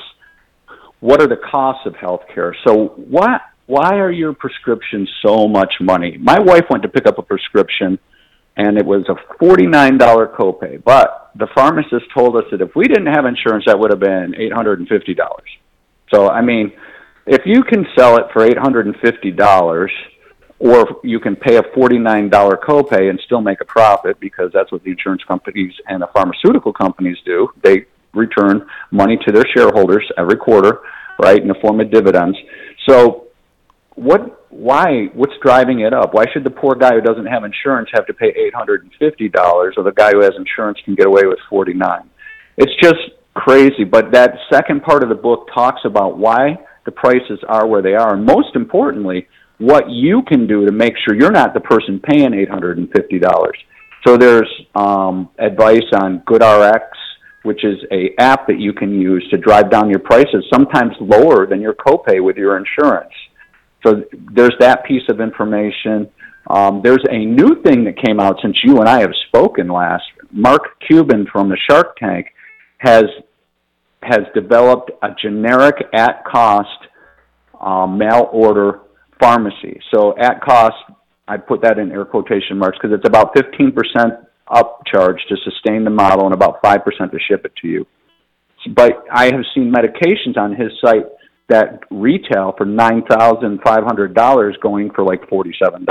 what 1.01 1.21
are 1.21 1.29
the 1.29 1.37
costs 1.51 1.87
of 1.87 1.95
health 1.97 2.23
care? 2.35 2.57
So 2.67 2.95
why 2.97 3.41
why 3.67 3.97
are 3.97 4.11
your 4.11 4.33
prescriptions 4.33 5.09
so 5.25 5.49
much 5.49 5.73
money? 5.81 6.17
My 6.19 6.39
wife 6.41 6.65
went 6.69 6.83
to 6.83 6.89
pick 6.89 7.07
up 7.07 7.19
a 7.19 7.23
prescription 7.23 7.99
and 8.57 8.77
it 8.77 8.85
was 8.85 9.05
a 9.09 9.43
$49 9.43 9.99
copay, 10.37 10.83
but 10.85 11.31
the 11.37 11.47
pharmacist 11.55 12.05
told 12.15 12.37
us 12.37 12.45
that 12.51 12.61
if 12.61 12.77
we 12.77 12.87
didn't 12.87 13.07
have 13.07 13.25
insurance 13.25 13.65
that 13.67 13.79
would 13.79 13.91
have 13.91 14.01
been 14.01 14.35
$850. 14.39 15.17
So 16.13 16.29
I 16.29 16.43
mean, 16.43 16.73
if 17.27 17.43
you 17.47 17.63
can 17.63 17.87
sell 17.97 18.17
it 18.17 18.25
for 18.33 18.47
$850 18.47 19.89
or 20.59 21.01
you 21.03 21.19
can 21.19 21.35
pay 21.35 21.57
a 21.57 21.63
$49 21.63 22.31
copay 22.31 23.11
and 23.11 23.19
still 23.27 23.41
make 23.41 23.61
a 23.61 23.65
profit 23.65 24.19
because 24.21 24.51
that's 24.55 24.71
what 24.71 24.83
the 24.85 24.91
insurance 24.91 25.23
companies 25.27 25.73
and 25.89 26.01
the 26.03 26.09
pharmaceutical 26.15 26.73
companies 26.73 27.17
do. 27.25 27.49
They 27.65 27.87
return 28.15 28.67
money 28.91 29.19
to 29.27 29.33
their 29.33 29.45
shareholders 29.57 30.05
every 30.17 30.37
quarter, 30.37 30.81
right, 31.19 31.41
in 31.41 31.49
the 31.49 31.57
form 31.61 31.81
of 31.81 31.91
dividends. 31.91 32.39
So, 32.89 33.29
what? 33.95 34.39
Why? 34.51 35.07
What's 35.15 35.33
driving 35.43 35.81
it 35.81 35.93
up? 35.93 36.15
Why 36.15 36.27
should 36.33 36.45
the 36.45 36.51
poor 36.51 36.75
guy 36.75 36.95
who 36.95 37.01
doesn't 37.01 37.27
have 37.27 37.43
insurance 37.43 37.89
have 37.95 38.07
to 38.07 38.15
pay 38.15 38.29
eight 38.29 38.55
hundred 38.55 38.83
and 38.85 38.93
fifty 38.99 39.29
dollars, 39.29 39.75
or 39.77 39.83
the 39.83 39.93
guy 39.93 40.11
who 40.13 40.21
has 40.21 40.33
insurance 40.37 40.79
can 40.85 40.95
get 40.95 41.07
away 41.07 41.23
with 41.25 41.39
forty 41.51 41.75
nine? 41.75 42.09
It's 42.57 42.73
just 42.81 43.01
crazy. 43.35 43.85
But 43.85 44.13
that 44.13 44.35
second 44.53 44.83
part 44.83 45.03
of 45.03 45.09
the 45.09 45.15
book 45.15 45.49
talks 45.55 45.81
about 45.85 46.19
why 46.19 46.59
the 46.85 46.93
prices 46.93 47.39
are 47.49 47.67
where 47.67 47.83
they 47.83 47.95
are, 47.95 48.15
and 48.15 48.25
most 48.25 48.55
importantly, 48.55 49.29
what 49.59 49.89
you 49.89 50.23
can 50.23 50.47
do 50.47 50.67
to 50.67 50.73
make 50.73 50.95
sure 51.05 51.15
you're 51.15 51.31
not 51.31 51.55
the 51.55 51.61
person 51.61 52.01
paying 52.01 52.35
eight 52.35 52.51
hundred 52.51 52.79
and 52.79 52.91
fifty 52.91 53.19
dollars. 53.19 53.57
So 54.05 54.17
there's 54.17 54.51
um, 54.75 55.29
advice 55.39 55.87
on 55.95 56.21
GoodRx, 56.27 56.81
which 57.45 57.65
is 57.65 57.79
a 57.93 58.11
app 58.19 58.49
that 58.49 58.59
you 58.59 58.73
can 58.73 59.01
use 59.01 59.25
to 59.31 59.39
drive 59.39 59.71
down 59.71 59.89
your 59.89 60.01
prices, 60.01 60.45
sometimes 60.53 60.93
lower 61.01 61.47
than 61.47 61.61
your 61.61 61.75
copay 61.75 62.23
with 62.23 62.37
your 62.37 62.57
insurance. 62.57 63.13
So 63.87 64.03
there's 64.33 64.55
that 64.59 64.85
piece 64.85 65.03
of 65.09 65.21
information. 65.21 66.11
Um, 66.49 66.81
there's 66.83 67.05
a 67.11 67.25
new 67.25 67.63
thing 67.63 67.85
that 67.85 67.97
came 68.05 68.19
out 68.19 68.39
since 68.43 68.57
you 68.65 68.79
and 68.79 68.89
I 68.89 69.01
have 69.01 69.13
spoken 69.29 69.69
last. 69.69 70.03
Mark 70.33 70.63
Cuban 70.89 71.27
from 71.31 71.49
the 71.49 71.59
Shark 71.71 71.97
Tank 71.97 72.27
has 72.83 73.05
has 74.03 74.21
developed 74.35 74.91
a 75.03 75.09
generic 75.23 75.77
at 75.95 76.25
cost 76.25 76.69
um, 77.61 77.97
mail 77.97 78.29
order 78.33 78.81
pharmacy. 79.21 79.81
So 79.95 80.17
at 80.19 80.41
cost, 80.43 80.75
I 81.29 81.37
put 81.37 81.63
that 81.63 81.79
in 81.79 81.93
air 81.93 82.05
quotation 82.05 82.59
marks 82.59 82.79
because 82.83 82.97
it's 82.97 83.07
about 83.07 83.33
15% 83.37 83.73
upcharge 84.49 85.19
to 85.29 85.37
sustain 85.45 85.85
the 85.85 85.91
model 85.91 86.25
and 86.25 86.35
about 86.35 86.61
5% 86.63 86.85
to 86.85 87.19
ship 87.29 87.45
it 87.45 87.53
to 87.63 87.69
you. 87.69 87.87
But 88.75 89.05
I 89.11 89.27
have 89.27 89.45
seen 89.55 89.73
medications 89.73 90.37
on 90.37 90.57
his 90.57 90.73
site 90.85 91.07
that 91.49 91.81
retail 91.91 92.55
for 92.59 92.67
$9,500 92.67 94.61
going 94.61 94.91
for 94.91 95.05
like 95.05 95.23
$47. 95.29 95.87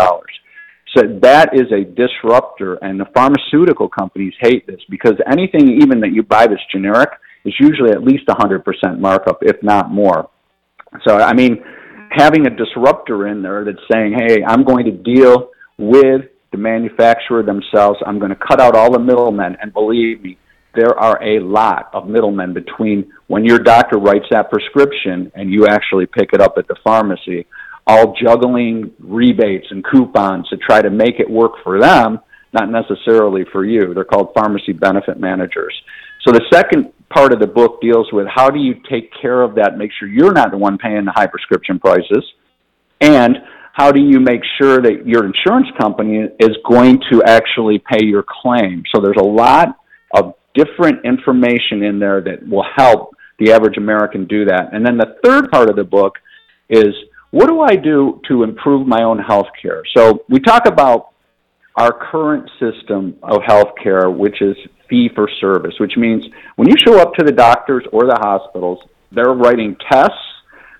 So 0.95 1.03
that 1.21 1.51
is 1.53 1.71
a 1.71 1.85
disruptor, 1.85 2.75
and 2.75 2.99
the 2.99 3.05
pharmaceutical 3.13 3.87
companies 3.87 4.33
hate 4.39 4.67
this 4.67 4.81
because 4.89 5.13
anything 5.31 5.81
even 5.81 6.01
that 6.01 6.11
you 6.11 6.21
buy 6.21 6.47
that's 6.47 6.61
generic 6.71 7.09
is 7.45 7.53
usually 7.59 7.91
at 7.91 8.03
least 8.03 8.27
100% 8.27 8.99
markup, 8.99 9.39
if 9.41 9.61
not 9.63 9.89
more. 9.89 10.29
So, 11.07 11.17
I 11.17 11.33
mean, 11.33 11.63
having 12.11 12.45
a 12.45 12.49
disruptor 12.49 13.27
in 13.27 13.41
there 13.41 13.63
that's 13.63 13.79
saying, 13.91 14.17
hey, 14.17 14.43
I'm 14.45 14.65
going 14.65 14.85
to 14.85 14.91
deal 14.91 15.51
with 15.77 16.23
the 16.51 16.57
manufacturer 16.57 17.43
themselves. 17.43 17.97
I'm 18.05 18.19
going 18.19 18.31
to 18.31 18.39
cut 18.47 18.59
out 18.59 18.75
all 18.75 18.91
the 18.91 18.99
middlemen. 18.99 19.55
And 19.61 19.71
believe 19.73 20.21
me, 20.21 20.37
there 20.75 20.97
are 20.99 21.21
a 21.23 21.39
lot 21.39 21.89
of 21.93 22.07
middlemen 22.07 22.53
between 22.53 23.11
when 23.27 23.45
your 23.45 23.59
doctor 23.59 23.97
writes 23.97 24.25
that 24.31 24.49
prescription 24.49 25.31
and 25.35 25.51
you 25.51 25.67
actually 25.67 26.05
pick 26.05 26.33
it 26.33 26.41
up 26.41 26.55
at 26.57 26.67
the 26.67 26.75
pharmacy, 26.83 27.45
all 27.87 28.15
juggling 28.21 28.91
rebates 28.99 29.67
and 29.69 29.83
coupons 29.83 30.47
to 30.49 30.57
try 30.57 30.81
to 30.81 30.89
make 30.89 31.19
it 31.19 31.29
work 31.29 31.53
for 31.63 31.79
them, 31.79 32.19
not 32.53 32.69
necessarily 32.69 33.43
for 33.51 33.65
you. 33.65 33.93
They're 33.93 34.03
called 34.03 34.29
pharmacy 34.33 34.73
benefit 34.73 35.19
managers. 35.19 35.73
So 36.25 36.31
the 36.31 36.45
second 36.51 36.93
part 37.09 37.33
of 37.33 37.39
the 37.39 37.47
book 37.47 37.81
deals 37.81 38.07
with 38.13 38.27
how 38.33 38.49
do 38.49 38.59
you 38.59 38.75
take 38.89 39.11
care 39.21 39.41
of 39.41 39.55
that, 39.55 39.77
make 39.77 39.91
sure 39.99 40.07
you're 40.07 40.33
not 40.33 40.51
the 40.51 40.57
one 40.57 40.77
paying 40.77 41.05
the 41.05 41.11
high 41.11 41.27
prescription 41.27 41.79
prices, 41.79 42.23
and 43.01 43.37
how 43.73 43.91
do 43.91 44.01
you 44.01 44.19
make 44.19 44.41
sure 44.59 44.81
that 44.81 45.07
your 45.07 45.25
insurance 45.25 45.67
company 45.79 46.27
is 46.39 46.57
going 46.69 47.01
to 47.11 47.23
actually 47.23 47.79
pay 47.79 48.05
your 48.05 48.23
claim? 48.41 48.83
So 48.93 49.01
there's 49.01 49.17
a 49.19 49.25
lot 49.25 49.77
of 50.13 50.35
different 50.53 51.05
information 51.05 51.83
in 51.83 51.97
there 51.99 52.21
that 52.21 52.47
will 52.47 52.65
help 52.75 53.15
the 53.39 53.51
average 53.53 53.77
American 53.77 54.25
do 54.25 54.45
that. 54.45 54.73
And 54.73 54.85
then 54.85 54.97
the 54.97 55.15
third 55.23 55.49
part 55.51 55.69
of 55.69 55.75
the 55.75 55.83
book 55.83 56.15
is 56.69 56.93
what 57.31 57.47
do 57.47 57.61
I 57.61 57.75
do 57.75 58.21
to 58.27 58.43
improve 58.43 58.87
my 58.87 59.03
own 59.03 59.19
health 59.19 59.47
care? 59.61 59.83
So 59.95 60.23
we 60.29 60.39
talk 60.39 60.65
about 60.67 61.11
our 61.75 61.91
current 62.11 62.49
system 62.59 63.17
of 63.23 63.41
health 63.45 63.69
care, 63.81 64.09
which 64.09 64.41
is 64.41 64.55
fee 64.89 65.09
for 65.15 65.29
service, 65.39 65.73
which 65.79 65.95
means 65.97 66.25
when 66.57 66.67
you 66.67 66.75
show 66.77 66.99
up 66.99 67.13
to 67.15 67.25
the 67.25 67.31
doctors 67.31 67.85
or 67.93 68.05
the 68.05 68.17
hospitals, 68.21 68.79
they're 69.11 69.33
writing 69.33 69.77
tests, 69.89 70.13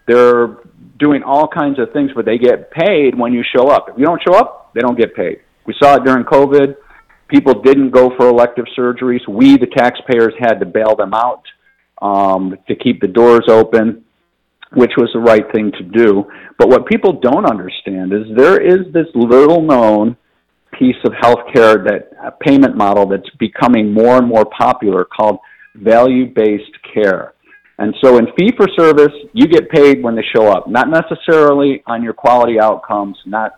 they're 0.07 0.57
doing 0.99 1.23
all 1.23 1.47
kinds 1.47 1.79
of 1.79 1.91
things, 1.93 2.11
but 2.13 2.25
they 2.25 2.37
get 2.37 2.69
paid 2.71 3.17
when 3.17 3.33
you 3.33 3.43
show 3.55 3.69
up. 3.69 3.87
If 3.89 3.97
you 3.97 4.05
don't 4.05 4.21
show 4.21 4.35
up, 4.35 4.73
they 4.73 4.81
don't 4.81 4.97
get 4.97 5.15
paid. 5.15 5.39
We 5.65 5.73
saw 5.81 5.95
it 5.95 6.03
during 6.03 6.25
COVID. 6.25 6.75
People 7.29 7.61
didn't 7.61 7.91
go 7.91 8.11
for 8.17 8.27
elective 8.27 8.65
surgeries. 8.77 9.25
We, 9.27 9.57
the 9.57 9.67
taxpayers, 9.67 10.33
had 10.37 10.59
to 10.59 10.65
bail 10.65 10.95
them 10.97 11.13
out 11.13 11.43
um, 12.01 12.57
to 12.67 12.75
keep 12.75 12.99
the 12.99 13.07
doors 13.07 13.45
open, 13.47 14.03
which 14.73 14.91
was 14.97 15.09
the 15.13 15.19
right 15.19 15.51
thing 15.53 15.71
to 15.71 15.83
do. 15.83 16.23
But 16.57 16.69
what 16.69 16.85
people 16.87 17.19
don't 17.19 17.45
understand 17.45 18.13
is 18.13 18.23
there 18.35 18.61
is 18.61 18.91
this 18.93 19.07
little 19.13 19.61
known 19.61 20.15
piece 20.77 20.95
of 21.05 21.11
healthcare 21.13 21.83
that 21.83 22.39
payment 22.39 22.77
model 22.77 23.07
that's 23.07 23.29
becoming 23.39 23.93
more 23.93 24.17
and 24.17 24.27
more 24.27 24.45
popular 24.45 25.05
called 25.05 25.39
value-based 25.75 26.71
care. 26.93 27.33
And 27.77 27.95
so 28.03 28.17
in 28.17 28.27
fee 28.37 28.51
for 28.55 28.67
service, 28.77 29.13
you 29.33 29.47
get 29.47 29.69
paid 29.69 30.03
when 30.03 30.15
they 30.15 30.23
show 30.35 30.47
up, 30.47 30.67
not 30.67 30.87
necessarily 30.89 31.83
on 31.87 32.03
your 32.03 32.13
quality 32.13 32.59
outcomes, 32.59 33.17
not 33.25 33.53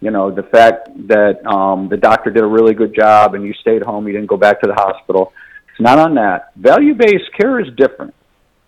you 0.00 0.12
know 0.12 0.30
the 0.30 0.44
fact 0.44 0.88
that 1.08 1.44
um, 1.46 1.88
the 1.88 1.96
doctor 1.96 2.30
did 2.30 2.42
a 2.42 2.46
really 2.46 2.74
good 2.74 2.94
job 2.94 3.34
and 3.34 3.44
you 3.44 3.52
stayed 3.60 3.82
home, 3.82 4.06
you 4.06 4.12
didn't 4.12 4.28
go 4.28 4.36
back 4.36 4.60
to 4.60 4.68
the 4.68 4.74
hospital. 4.74 5.32
It's 5.70 5.80
not 5.80 5.98
on 5.98 6.14
that. 6.16 6.52
Value-based 6.56 7.30
care 7.38 7.60
is 7.60 7.66
different. 7.76 8.14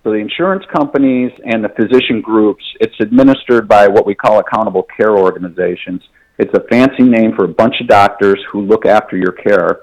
For 0.02 0.12
the 0.12 0.18
insurance 0.18 0.64
companies 0.74 1.30
and 1.44 1.62
the 1.62 1.68
physician 1.68 2.22
groups, 2.22 2.64
it's 2.80 2.94
administered 3.00 3.68
by 3.68 3.86
what 3.86 4.06
we 4.06 4.14
call 4.14 4.38
accountable 4.38 4.86
care 4.96 5.16
organizations. 5.16 6.00
It's 6.38 6.52
a 6.54 6.66
fancy 6.70 7.02
name 7.02 7.32
for 7.36 7.44
a 7.44 7.48
bunch 7.48 7.74
of 7.82 7.86
doctors 7.86 8.42
who 8.50 8.62
look 8.62 8.86
after 8.86 9.18
your 9.18 9.32
care. 9.32 9.80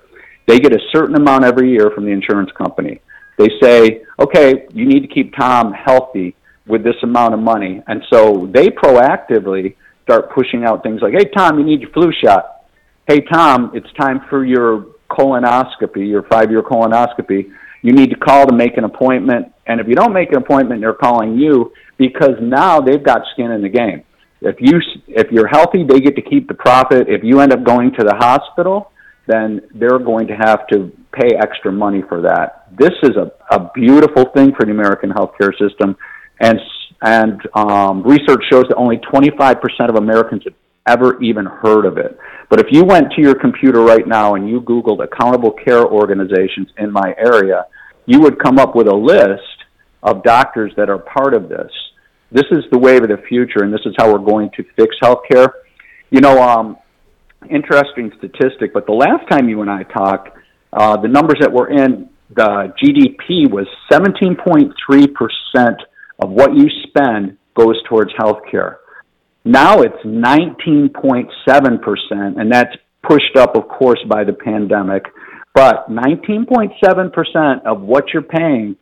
They 0.48 0.60
get 0.60 0.74
a 0.74 0.80
certain 0.92 1.16
amount 1.16 1.44
every 1.44 1.70
year 1.70 1.92
from 1.94 2.06
the 2.06 2.12
insurance 2.12 2.50
company. 2.58 3.00
They 3.38 3.50
say, 3.62 4.02
okay, 4.20 4.66
you 4.74 4.88
need 4.88 5.02
to 5.02 5.08
keep 5.08 5.36
Tom 5.36 5.72
healthy 5.72 6.36
with 6.66 6.84
this 6.84 6.96
amount 7.04 7.36
of 7.36 7.40
money. 7.40 7.84
And 7.86 8.02
so 8.12 8.50
they 8.52 8.70
proactively 8.70 9.76
start 10.02 10.32
pushing 10.32 10.64
out 10.64 10.82
things 10.82 11.02
like, 11.02 11.14
hey, 11.14 11.26
Tom, 11.36 11.60
you 11.60 11.66
need 11.66 11.82
your 11.82 11.92
flu 11.92 12.12
shot. 12.24 12.66
Hey, 13.08 13.22
Tom, 13.22 13.72
it's 13.76 13.92
time 13.94 14.22
for 14.30 14.44
your 14.44 14.88
colonoscopy, 15.12 16.10
your 16.10 16.24
five 16.24 16.50
year 16.50 16.64
colonoscopy. 16.64 17.52
You 17.82 17.94
need 17.94 18.10
to 18.10 18.16
call 18.16 18.46
to 18.48 18.56
make 18.56 18.78
an 18.78 18.84
appointment. 18.84 19.54
And 19.68 19.80
if 19.80 19.88
you 19.88 19.96
don't 19.96 20.14
make 20.14 20.32
an 20.32 20.38
appointment, 20.38 20.82
they're 20.82 20.94
calling 20.94 21.38
you 21.38 21.72
because 21.98 22.36
now 22.42 22.80
they've 22.80 23.04
got 23.04 23.22
skin 23.34 23.52
in 23.52 23.62
the 23.62 23.70
game. 23.70 24.04
If 24.42 24.58
you 24.60 24.80
if 25.08 25.32
you're 25.32 25.48
healthy, 25.48 25.84
they 25.84 26.00
get 26.00 26.16
to 26.16 26.22
keep 26.22 26.48
the 26.48 26.54
profit. 26.54 27.08
If 27.10 27.24
you 27.24 27.40
end 27.40 27.54
up 27.54 27.64
going 27.64 27.92
to 27.98 28.04
the 28.04 28.16
hospital, 28.16 28.92
then 29.26 29.62
they're 29.74 30.00
going 30.00 30.28
to 30.28 30.36
have 30.36 30.68
to 30.68 30.92
pay 31.12 31.36
extra 31.36 31.72
money 31.72 32.04
for 32.08 32.22
that. 32.22 32.68
This 32.78 32.94
is 33.04 33.16
a, 33.18 33.32
a 33.52 33.72
beautiful 33.74 34.26
thing 34.36 34.54
for 34.56 34.66
the 34.66 34.72
American 34.72 35.10
healthcare 35.10 35.52
system, 35.58 35.98
and 36.40 36.60
and 37.02 37.42
um, 37.54 38.04
research 38.04 38.44
shows 38.52 38.66
that 38.70 38.76
only 38.76 38.98
25% 38.98 39.56
of 39.90 39.96
Americans 39.96 40.44
ever 40.88 41.22
even 41.22 41.46
heard 41.46 41.86
of 41.86 41.98
it. 41.98 42.18
But 42.50 42.60
if 42.60 42.68
you 42.72 42.84
went 42.84 43.12
to 43.14 43.22
your 43.22 43.36
computer 43.36 43.82
right 43.82 44.08
now 44.08 44.36
and 44.36 44.50
you 44.50 44.62
Googled 44.62 45.04
accountable 45.04 45.52
care 45.52 45.86
organizations 45.86 46.70
in 46.78 46.92
my 46.92 47.14
area, 47.18 47.66
you 48.06 48.22
would 48.22 48.40
come 48.40 48.58
up 48.58 48.76
with 48.76 48.88
a 48.88 48.96
list 48.96 49.42
of 50.04 50.24
doctors 50.24 50.72
that 50.78 50.90
are 50.90 51.00
part 51.00 51.34
of 51.34 51.50
this 51.50 51.72
this 52.32 52.46
is 52.52 52.64
the 52.72 52.78
wave 52.78 53.04
of 53.04 53.10
the 53.10 53.22
future, 53.30 53.64
and 53.64 53.74
this 53.74 53.82
is 53.86 53.94
how 53.98 54.12
we're 54.12 54.20
going 54.20 54.50
to 54.58 54.64
fix 54.76 54.96
healthcare. 55.02 55.50
You 56.10 56.20
know, 56.20 56.42
um, 56.42 56.78
interesting 57.50 58.12
statistic, 58.18 58.74
but 58.74 58.86
the 58.86 58.94
last 58.94 59.30
time 59.30 59.48
you 59.48 59.62
and 59.62 59.70
I 59.70 59.84
talked, 59.84 60.38
uh, 60.74 60.98
the 60.98 61.08
numbers 61.08 61.38
that 61.40 61.52
were 61.52 61.70
in 61.70 62.10
the 62.36 62.74
GDP 62.84 63.50
was 63.50 63.68
17.3% 63.92 65.76
of 66.20 66.30
what 66.30 66.54
you 66.54 66.66
spend 66.88 67.38
goes 67.56 67.82
towards 67.88 68.12
healthcare. 68.16 68.78
Now 69.48 69.80
it's 69.80 70.04
19.7%, 70.04 71.32
and 72.12 72.52
that's 72.52 72.76
pushed 73.02 73.38
up, 73.38 73.56
of 73.56 73.70
course, 73.70 74.04
by 74.10 74.26
the 74.26 74.34
pandemic. 74.34 75.06
But 75.54 75.90
19.7% 75.90 77.66
of 77.66 77.80
what 77.80 78.14
you're 78.14 78.24
paying 78.24 78.76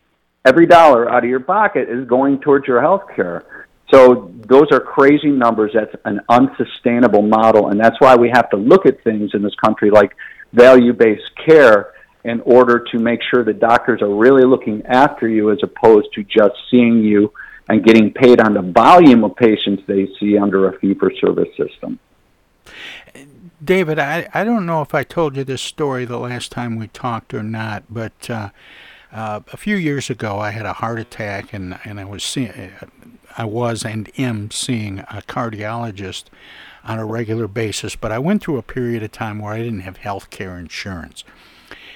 every 0.43 0.65
dollar 0.65 1.07
out 1.07 1.23
of 1.23 1.29
your 1.29 1.39
pocket 1.39 1.87
is 1.87 2.07
going 2.07 2.39
towards 2.39 2.67
your 2.67 2.81
health 2.81 3.03
care. 3.15 3.67
So 3.93 4.31
those 4.47 4.65
are 4.71 4.79
crazy 4.79 5.29
numbers. 5.29 5.69
That's 5.75 5.93
an 6.05 6.21
unsustainable 6.29 7.21
model. 7.21 7.69
And 7.69 7.79
that's 7.79 7.97
why 7.99 8.15
we 8.15 8.31
have 8.33 8.49
to 8.49 8.57
look 8.57 8.87
at 8.87 9.03
things 9.03 9.35
in 9.35 9.43
this 9.43 9.53
country 9.63 9.91
like 9.91 10.15
value 10.51 10.93
based 10.93 11.29
care 11.45 11.93
in 12.23 12.41
order 12.41 12.83
to 12.91 12.97
make 12.97 13.19
sure 13.29 13.43
that 13.43 13.59
doctors 13.59 14.01
are 14.01 14.13
really 14.13 14.45
looking 14.45 14.83
after 14.87 15.27
you 15.27 15.51
as 15.51 15.59
opposed 15.61 16.07
to 16.15 16.23
just 16.23 16.55
seeing 16.71 17.03
you 17.03 17.31
and 17.67 17.83
getting 17.83 18.11
paid 18.11 18.39
on 18.39 18.53
the 18.53 18.61
volume 18.61 19.23
of 19.23 19.35
patients 19.35 19.83
they 19.87 20.07
see 20.19 20.37
under 20.37 20.69
a 20.69 20.79
fee 20.79 20.93
for 20.93 21.11
service 21.15 21.49
system. 21.57 21.99
David, 23.63 23.97
I, 23.97 24.27
I 24.33 24.43
don't 24.43 24.65
know 24.65 24.81
if 24.81 24.93
I 24.93 25.03
told 25.03 25.35
you 25.35 25.43
this 25.43 25.61
story 25.61 26.05
the 26.05 26.19
last 26.19 26.51
time 26.51 26.77
we 26.77 26.87
talked 26.87 27.33
or 27.33 27.41
not, 27.41 27.83
but 27.89 28.29
uh, 28.29 28.49
uh, 29.11 29.39
a 29.51 29.57
few 29.57 29.77
years 29.77 30.09
ago, 30.09 30.39
I 30.39 30.51
had 30.51 30.65
a 30.65 30.73
heart 30.73 30.99
attack, 30.99 31.53
and 31.53 31.79
and 31.85 31.99
I 31.99 32.05
was 32.05 32.23
seeing, 32.23 32.71
I 33.37 33.45
was 33.45 33.85
and 33.85 34.11
am 34.19 34.51
seeing 34.51 34.99
a 34.99 35.23
cardiologist 35.25 36.25
on 36.83 36.99
a 36.99 37.05
regular 37.05 37.47
basis. 37.47 37.95
But 37.95 38.11
I 38.11 38.19
went 38.19 38.43
through 38.43 38.57
a 38.57 38.63
period 38.63 39.03
of 39.03 39.11
time 39.13 39.39
where 39.39 39.53
I 39.53 39.59
didn't 39.59 39.79
have 39.79 39.97
health 39.97 40.29
care 40.29 40.59
insurance, 40.59 41.23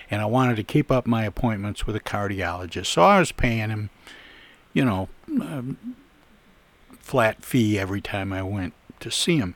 and 0.10 0.22
I 0.22 0.26
wanted 0.26 0.56
to 0.56 0.64
keep 0.64 0.92
up 0.92 1.06
my 1.06 1.26
appointments 1.26 1.86
with 1.86 1.96
a 1.96 2.00
cardiologist. 2.00 2.88
So 2.88 3.02
I 3.02 3.20
was 3.20 3.34
paying 3.34 3.70
him, 3.70 3.90
you 4.74 4.86
know, 4.86 5.10
um, 5.28 5.78
flat 7.00 7.44
fee 7.44 7.80
every 7.80 8.02
time 8.02 8.32
I 8.34 8.44
went 8.44 8.74
to 9.00 9.12
see 9.12 9.38
him. 9.38 9.56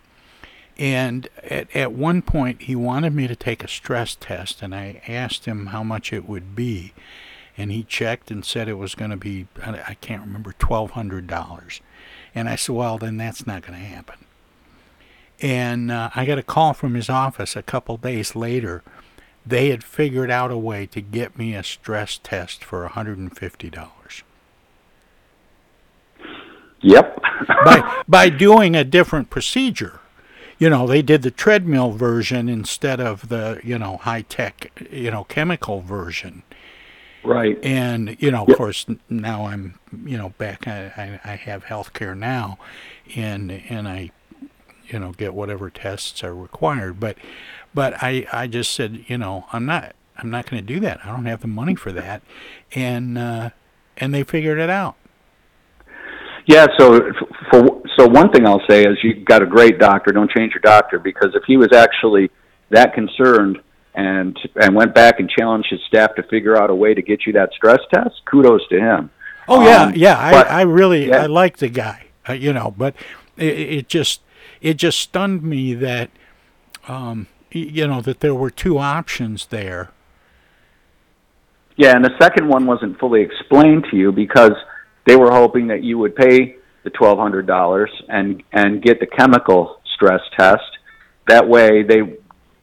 And 0.77 1.29
at, 1.43 1.73
at 1.75 1.91
one 1.91 2.21
point, 2.23 2.63
he 2.63 2.75
wanted 2.75 3.13
me 3.13 3.27
to 3.27 3.35
take 3.35 3.63
a 3.63 3.67
stress 3.67 4.15
test, 4.15 4.61
and 4.61 4.73
I 4.73 5.01
asked 5.07 5.45
him 5.45 5.67
how 5.67 5.83
much 5.83 6.11
it 6.11 6.27
would 6.27 6.55
be 6.55 6.93
and 7.57 7.71
he 7.71 7.83
checked 7.83 8.31
and 8.31 8.43
said 8.43 8.67
it 8.67 8.73
was 8.73 8.95
going 8.95 9.11
to 9.11 9.17
be 9.17 9.47
I 9.61 9.95
can't 10.01 10.21
remember 10.21 10.53
twelve 10.57 10.91
hundred 10.91 11.27
dollars, 11.27 11.81
and 12.33 12.49
I 12.49 12.55
said, 12.55 12.75
well, 12.75 12.97
then 12.97 13.17
that's 13.17 13.45
not 13.45 13.61
going 13.61 13.79
to 13.79 13.85
happen. 13.85 14.25
And 15.41 15.91
uh, 15.91 16.09
I 16.15 16.25
got 16.25 16.37
a 16.37 16.43
call 16.43 16.73
from 16.73 16.93
his 16.95 17.09
office 17.09 17.55
a 17.55 17.63
couple 17.63 17.97
days 17.97 18.35
later. 18.35 18.83
They 19.45 19.69
had 19.69 19.83
figured 19.83 20.31
out 20.31 20.51
a 20.51 20.57
way 20.57 20.85
to 20.87 21.01
get 21.01 21.37
me 21.37 21.53
a 21.53 21.63
stress 21.63 22.17
test 22.21 22.63
for 22.63 22.87
hundred 22.87 23.17
and 23.17 23.35
fifty 23.35 23.69
dollars. 23.69 24.02
Yep. 26.83 27.21
by 27.65 28.03
by 28.07 28.29
doing 28.29 28.75
a 28.75 28.83
different 28.83 29.29
procedure. 29.29 29.99
You 30.59 30.69
know, 30.69 30.87
they 30.87 31.01
did 31.01 31.23
the 31.23 31.31
treadmill 31.31 31.91
version 31.91 32.47
instead 32.47 33.01
of 33.01 33.27
the, 33.27 33.59
you 33.63 33.77
know, 33.77 33.97
high 33.97 34.21
tech, 34.21 34.71
you 34.91 35.11
know, 35.11 35.23
chemical 35.25 35.81
version. 35.81 36.43
Right. 37.23 37.57
And, 37.63 38.15
you 38.19 38.31
know, 38.31 38.45
of 38.45 38.55
course, 38.55 38.85
now 39.09 39.47
I'm, 39.47 39.79
you 40.05 40.17
know, 40.17 40.29
back, 40.37 40.67
I, 40.67 41.19
I, 41.25 41.31
I 41.31 41.35
have 41.35 41.65
health 41.65 41.93
care 41.93 42.15
now, 42.15 42.59
and, 43.15 43.51
and 43.51 43.87
I, 43.87 44.11
you 44.87 44.99
know, 44.99 45.11
get 45.11 45.33
whatever 45.33 45.69
tests 45.69 46.23
are 46.23 46.35
required. 46.35 46.99
But, 46.99 47.17
but 47.73 48.01
I, 48.03 48.27
I 48.31 48.47
just 48.47 48.73
said, 48.73 49.05
you 49.07 49.17
know, 49.17 49.45
I'm 49.51 49.65
not, 49.65 49.95
I'm 50.17 50.29
not 50.29 50.49
going 50.49 50.65
to 50.65 50.73
do 50.73 50.79
that. 50.81 50.99
I 51.03 51.07
don't 51.07 51.25
have 51.25 51.41
the 51.41 51.47
money 51.47 51.75
for 51.75 51.91
that. 51.93 52.21
And, 52.73 53.17
uh, 53.17 53.49
and 53.97 54.13
they 54.13 54.23
figured 54.23 54.59
it 54.59 54.69
out. 54.69 54.95
Yeah. 56.45 56.67
So 56.77 57.11
for 57.51 57.81
so 57.97 58.07
one 58.07 58.31
thing 58.31 58.45
I'll 58.45 58.61
say 58.69 58.83
is 58.83 58.97
you've 59.03 59.25
got 59.25 59.41
a 59.41 59.45
great 59.45 59.79
doctor. 59.79 60.11
Don't 60.11 60.29
change 60.31 60.53
your 60.53 60.61
doctor 60.61 60.99
because 60.99 61.29
if 61.35 61.43
he 61.45 61.57
was 61.57 61.71
actually 61.73 62.31
that 62.69 62.93
concerned 62.93 63.59
and 63.95 64.37
and 64.55 64.75
went 64.75 64.93
back 64.95 65.19
and 65.19 65.29
challenged 65.29 65.69
his 65.69 65.79
staff 65.87 66.15
to 66.15 66.23
figure 66.23 66.57
out 66.57 66.69
a 66.69 66.75
way 66.75 66.93
to 66.93 67.01
get 67.01 67.25
you 67.25 67.33
that 67.33 67.51
stress 67.53 67.79
test, 67.93 68.21
kudos 68.25 68.67
to 68.69 68.79
him. 68.79 69.09
Oh 69.47 69.63
yeah, 69.65 69.83
Um, 69.83 69.93
yeah. 69.95 70.31
but- 70.31 70.47
I, 70.47 70.59
I 70.59 70.61
really 70.63 71.09
yeah. 71.09 71.23
I 71.23 71.25
like 71.27 71.57
the 71.57 71.69
guy, 71.69 72.07
uh, 72.27 72.33
you 72.33 72.51
know, 72.53 72.73
but 72.77 72.95
it, 73.37 73.59
it 73.59 73.87
just 73.87 74.21
it 74.61 74.75
just 74.75 74.99
stunned 74.99 75.43
me 75.43 75.73
that 75.75 76.09
um, 76.87 77.27
you 77.51 77.87
know 77.87 78.01
that 78.01 78.19
there 78.21 78.33
were 78.35 78.49
two 78.49 78.77
options 78.79 79.45
there. 79.47 79.91
Yeah, 81.75 81.95
and 81.95 82.05
the 82.05 82.15
second 82.21 82.47
one 82.47 82.65
wasn't 82.65 82.99
fully 82.99 83.21
explained 83.21 83.85
to 83.89 83.97
you 83.97 84.11
because 84.11 84.53
they 85.05 85.15
were 85.15 85.31
hoping 85.31 85.67
that 85.67 85.83
you 85.83 85.97
would 85.97 86.15
pay 86.15 86.55
the 86.83 86.89
twelve 86.89 87.17
hundred 87.19 87.47
dollars 87.47 87.89
and 88.09 88.43
and 88.51 88.81
get 88.81 88.99
the 88.99 89.07
chemical 89.07 89.79
stress 89.95 90.21
test. 90.37 90.63
That 91.27 91.47
way, 91.47 91.83
they 91.83 92.01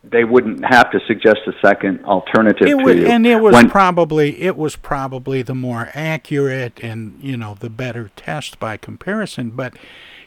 they 0.02 0.24
wouldn't 0.24 0.64
have 0.64 0.90
to 0.92 1.00
suggest 1.06 1.40
a 1.46 1.52
second 1.66 2.04
alternative 2.04 2.66
It 2.66 2.76
to 2.78 2.82
was, 2.84 2.96
you. 2.96 3.06
and 3.06 3.26
it 3.26 3.36
was 3.40 3.52
When- 3.54 3.68
probably 3.70 4.40
it 4.42 4.56
was 4.56 4.74
probably 4.76 5.42
the 5.42 5.54
more 5.54 5.90
accurate 5.94 6.80
and 6.82 7.18
you 7.22 7.36
know 7.36 7.54
the 7.58 7.70
better 7.70 8.10
test 8.16 8.58
by 8.58 8.76
comparison. 8.76 9.50
But 9.50 9.74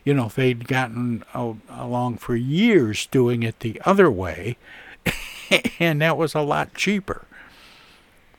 you 0.04 0.14
know 0.14 0.30
they'd 0.30 0.68
gotten 0.68 1.24
along 1.70 2.18
for 2.18 2.36
years 2.36 3.06
doing 3.08 3.42
it 3.44 3.60
the 3.62 3.82
other 3.86 4.12
way, 4.12 4.58
and 5.80 6.02
that 6.02 6.18
was 6.18 6.36
a 6.36 6.42
lot 6.42 6.74
cheaper. 6.76 7.26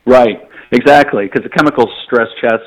Right, 0.06 0.46
exactly. 0.70 1.24
Because 1.26 1.42
the 1.44 1.48
chemical 1.48 1.90
stress 2.04 2.28
test, 2.40 2.62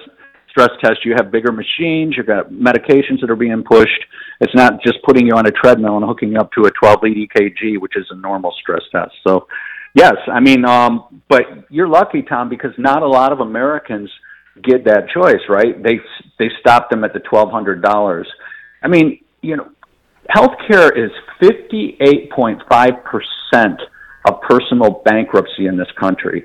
stress 0.58 0.72
test, 0.84 1.06
you 1.06 1.14
have 1.16 1.32
bigger 1.32 1.52
machines, 1.52 2.16
you've 2.18 2.26
got 2.26 2.50
medications 2.50 3.22
that 3.22 3.30
are 3.30 3.36
being 3.36 3.64
pushed. 3.64 4.04
It's 4.42 4.56
not 4.56 4.82
just 4.84 4.98
putting 5.04 5.28
you 5.28 5.36
on 5.36 5.46
a 5.46 5.52
treadmill 5.52 5.98
and 5.98 6.06
hooking 6.06 6.32
you 6.32 6.40
up 6.40 6.52
to 6.54 6.64
a 6.64 6.72
12 6.72 7.04
lead 7.04 7.30
EKG, 7.30 7.80
which 7.80 7.96
is 7.96 8.08
a 8.10 8.16
normal 8.16 8.52
stress 8.60 8.82
test. 8.92 9.12
So, 9.26 9.48
yes, 9.94 10.16
I 10.32 10.40
mean, 10.40 10.66
um, 10.66 11.22
but 11.30 11.44
you're 11.70 11.88
lucky, 11.88 12.24
Tom, 12.24 12.50
because 12.50 12.72
not 12.78 13.04
a 13.04 13.08
lot 13.08 13.32
of 13.32 13.40
Americans 13.40 14.10
get 14.64 14.84
that 14.86 15.10
choice. 15.14 15.42
Right? 15.50 15.80
They 15.82 16.00
they 16.40 16.50
stopped 16.60 16.90
them 16.90 17.04
at 17.04 17.14
the 17.14 17.20
twelve 17.20 17.52
hundred 17.52 17.84
dollars. 17.84 18.28
I 18.82 18.88
mean, 18.88 19.20
you 19.42 19.58
know, 19.58 19.70
healthcare 20.36 20.92
is 20.96 21.12
58.5% 21.42 23.78
of 24.26 24.42
personal 24.42 25.02
bankruptcy 25.06 25.68
in 25.68 25.78
this 25.78 25.92
country. 26.00 26.44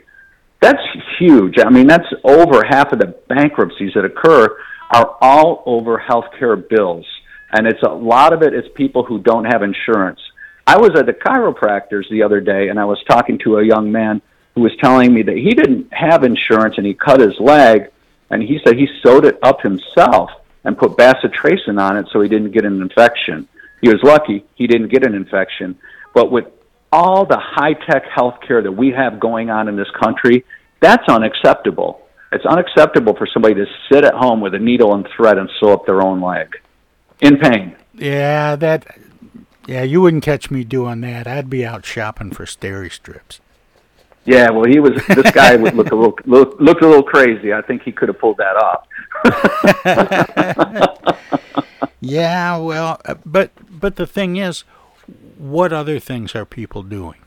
That's 0.62 0.82
huge. 1.18 1.56
I 1.58 1.68
mean, 1.70 1.88
that's 1.88 2.06
over 2.22 2.62
half 2.64 2.92
of 2.92 3.00
the 3.00 3.16
bankruptcies 3.28 3.92
that 3.94 4.04
occur 4.04 4.56
are 4.90 5.16
all 5.20 5.64
over 5.66 5.98
healthcare 5.98 6.68
bills. 6.68 7.04
And 7.50 7.66
it's 7.66 7.82
a 7.82 7.90
lot 7.90 8.32
of 8.32 8.42
it 8.42 8.54
is 8.54 8.64
people 8.76 9.02
who 9.02 9.18
don't 9.18 9.44
have 9.44 9.64
insurance. 9.64 10.20
I 10.64 10.78
was 10.78 10.90
at 10.96 11.06
the 11.06 11.14
chiropractor's 11.14 12.08
the 12.10 12.22
other 12.22 12.40
day 12.40 12.68
and 12.68 12.78
I 12.78 12.84
was 12.84 13.02
talking 13.08 13.38
to 13.40 13.58
a 13.58 13.64
young 13.64 13.90
man 13.90 14.22
who 14.54 14.60
was 14.60 14.72
telling 14.80 15.12
me 15.12 15.22
that 15.22 15.36
he 15.36 15.50
didn't 15.50 15.92
have 15.92 16.22
insurance 16.22 16.76
and 16.76 16.86
he 16.86 16.94
cut 16.94 17.18
his 17.18 17.38
leg 17.40 17.90
and 18.30 18.40
he 18.40 18.60
said 18.64 18.76
he 18.76 18.88
sewed 19.02 19.24
it 19.24 19.40
up 19.42 19.62
himself 19.62 20.30
and 20.62 20.78
put 20.78 20.92
bacitracin 20.92 21.80
on 21.80 21.96
it 21.96 22.06
so 22.12 22.20
he 22.20 22.28
didn't 22.28 22.52
get 22.52 22.64
an 22.64 22.80
infection. 22.80 23.48
He 23.80 23.88
was 23.88 24.00
lucky 24.04 24.44
he 24.54 24.68
didn't 24.68 24.88
get 24.88 25.04
an 25.04 25.14
infection. 25.14 25.76
But 26.14 26.30
with 26.30 26.46
all 26.92 27.24
the 27.26 27.38
high 27.40 27.72
tech 27.72 28.04
healthcare 28.06 28.62
that 28.62 28.72
we 28.72 28.90
have 28.90 29.18
going 29.18 29.50
on 29.50 29.68
in 29.68 29.76
this 29.76 29.90
country, 30.02 30.44
that's 30.80 31.08
unacceptable. 31.08 32.02
It's 32.30 32.46
unacceptable 32.46 33.16
for 33.16 33.26
somebody 33.26 33.54
to 33.54 33.66
sit 33.90 34.04
at 34.04 34.14
home 34.14 34.40
with 34.40 34.54
a 34.54 34.58
needle 34.58 34.94
and 34.94 35.06
thread 35.16 35.38
and 35.38 35.50
sew 35.58 35.72
up 35.72 35.86
their 35.86 36.02
own 36.02 36.20
leg 36.20 36.54
in 37.20 37.38
pain. 37.38 37.76
Yeah, 37.94 38.56
that. 38.56 38.98
Yeah, 39.66 39.82
you 39.82 40.00
wouldn't 40.00 40.24
catch 40.24 40.50
me 40.50 40.64
doing 40.64 41.02
that. 41.02 41.28
I'd 41.28 41.48
be 41.48 41.64
out 41.64 41.86
shopping 41.86 42.32
for 42.32 42.46
steri 42.46 42.90
strips. 42.90 43.40
Yeah, 44.24 44.50
well, 44.50 44.64
he 44.64 44.80
was. 44.80 45.00
This 45.08 45.30
guy 45.30 45.54
would 45.56 45.74
look 45.74 45.92
a 45.92 45.94
little 45.94 46.18
look, 46.26 46.58
looked 46.58 46.82
a 46.82 46.88
little 46.88 47.02
crazy. 47.02 47.52
I 47.52 47.62
think 47.62 47.82
he 47.82 47.92
could 47.92 48.08
have 48.08 48.18
pulled 48.18 48.38
that 48.38 48.56
off. 48.56 48.88
Yeah, 52.02 52.56
well, 52.56 53.00
uh, 53.04 53.14
but 53.24 53.52
but 53.70 53.94
the 53.94 54.08
thing 54.08 54.36
is, 54.36 54.64
what 55.42 55.72
other 55.72 55.98
things 55.98 56.36
are 56.36 56.44
people 56.44 56.84
doing? 56.84 57.18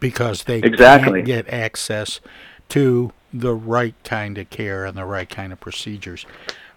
Because 0.00 0.44
they 0.44 0.58
Exactly. 0.58 1.20
can't 1.20 1.26
get 1.26 1.48
access 1.48 2.20
to 2.68 3.12
the 3.32 3.54
right 3.54 3.94
kind 4.04 4.36
of 4.36 4.50
care 4.50 4.84
and 4.84 4.96
the 4.98 5.06
right 5.06 5.28
kind 5.30 5.50
of 5.50 5.58
procedures. 5.58 6.26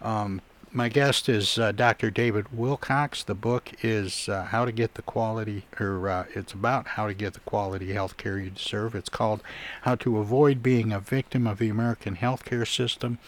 Um, 0.01 0.41
my 0.71 0.87
guest 0.87 1.27
is 1.27 1.57
uh, 1.57 1.73
Dr. 1.73 2.09
David 2.09 2.57
Wilcox. 2.57 3.23
The 3.23 3.33
book 3.35 3.71
is 3.81 4.29
uh, 4.29 4.43
How 4.43 4.63
to 4.63 4.71
Get 4.71 4.93
the 4.93 5.01
Quality, 5.01 5.65
or 5.77 6.07
uh, 6.07 6.25
it's 6.33 6.53
about 6.53 6.87
how 6.87 7.07
to 7.07 7.13
get 7.13 7.33
the 7.33 7.39
quality 7.41 7.91
health 7.93 8.15
care 8.15 8.37
you 8.37 8.49
deserve. 8.49 8.95
It's 8.95 9.09
called 9.09 9.41
How 9.81 9.95
to 9.95 10.19
Avoid 10.19 10.63
Being 10.63 10.93
a 10.93 10.99
Victim 11.01 11.47
of 11.47 11.59
the 11.59 11.69
American 11.69 12.15
Healthcare 12.15 12.67
System, 12.67 13.19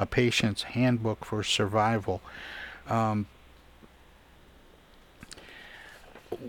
a 0.00 0.06
Patient's 0.06 0.62
Handbook 0.64 1.24
for 1.24 1.42
Survival. 1.44 2.22
Um, 2.88 3.26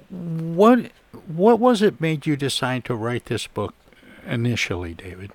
what 0.10 0.92
what 1.28 1.60
was 1.60 1.82
it 1.82 2.00
made 2.00 2.26
you 2.26 2.36
decide 2.36 2.86
to 2.86 2.96
write 2.96 3.26
this 3.26 3.48
book 3.48 3.74
initially, 4.26 4.94
David? 4.94 5.32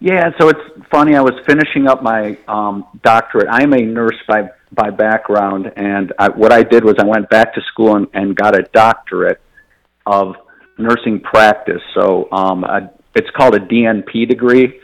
Yeah, 0.00 0.30
so 0.40 0.48
it's 0.48 0.60
funny. 0.90 1.14
I 1.14 1.20
was 1.20 1.34
finishing 1.46 1.86
up 1.86 2.02
my 2.02 2.36
um, 2.48 2.86
doctorate. 3.04 3.46
I'm 3.50 3.72
a 3.72 3.80
nurse 3.80 4.16
by 4.26 4.50
by 4.72 4.90
background, 4.90 5.70
and 5.76 6.12
I, 6.18 6.28
what 6.30 6.52
I 6.52 6.62
did 6.62 6.84
was 6.84 6.96
I 6.98 7.04
went 7.04 7.30
back 7.30 7.54
to 7.54 7.60
school 7.72 7.96
and, 7.96 8.08
and 8.12 8.34
got 8.34 8.58
a 8.58 8.62
doctorate 8.72 9.40
of 10.06 10.34
nursing 10.78 11.20
practice. 11.20 11.82
So 11.94 12.28
um, 12.32 12.64
a, 12.64 12.90
it's 13.14 13.30
called 13.36 13.54
a 13.54 13.60
DNP 13.60 14.28
degree. 14.28 14.80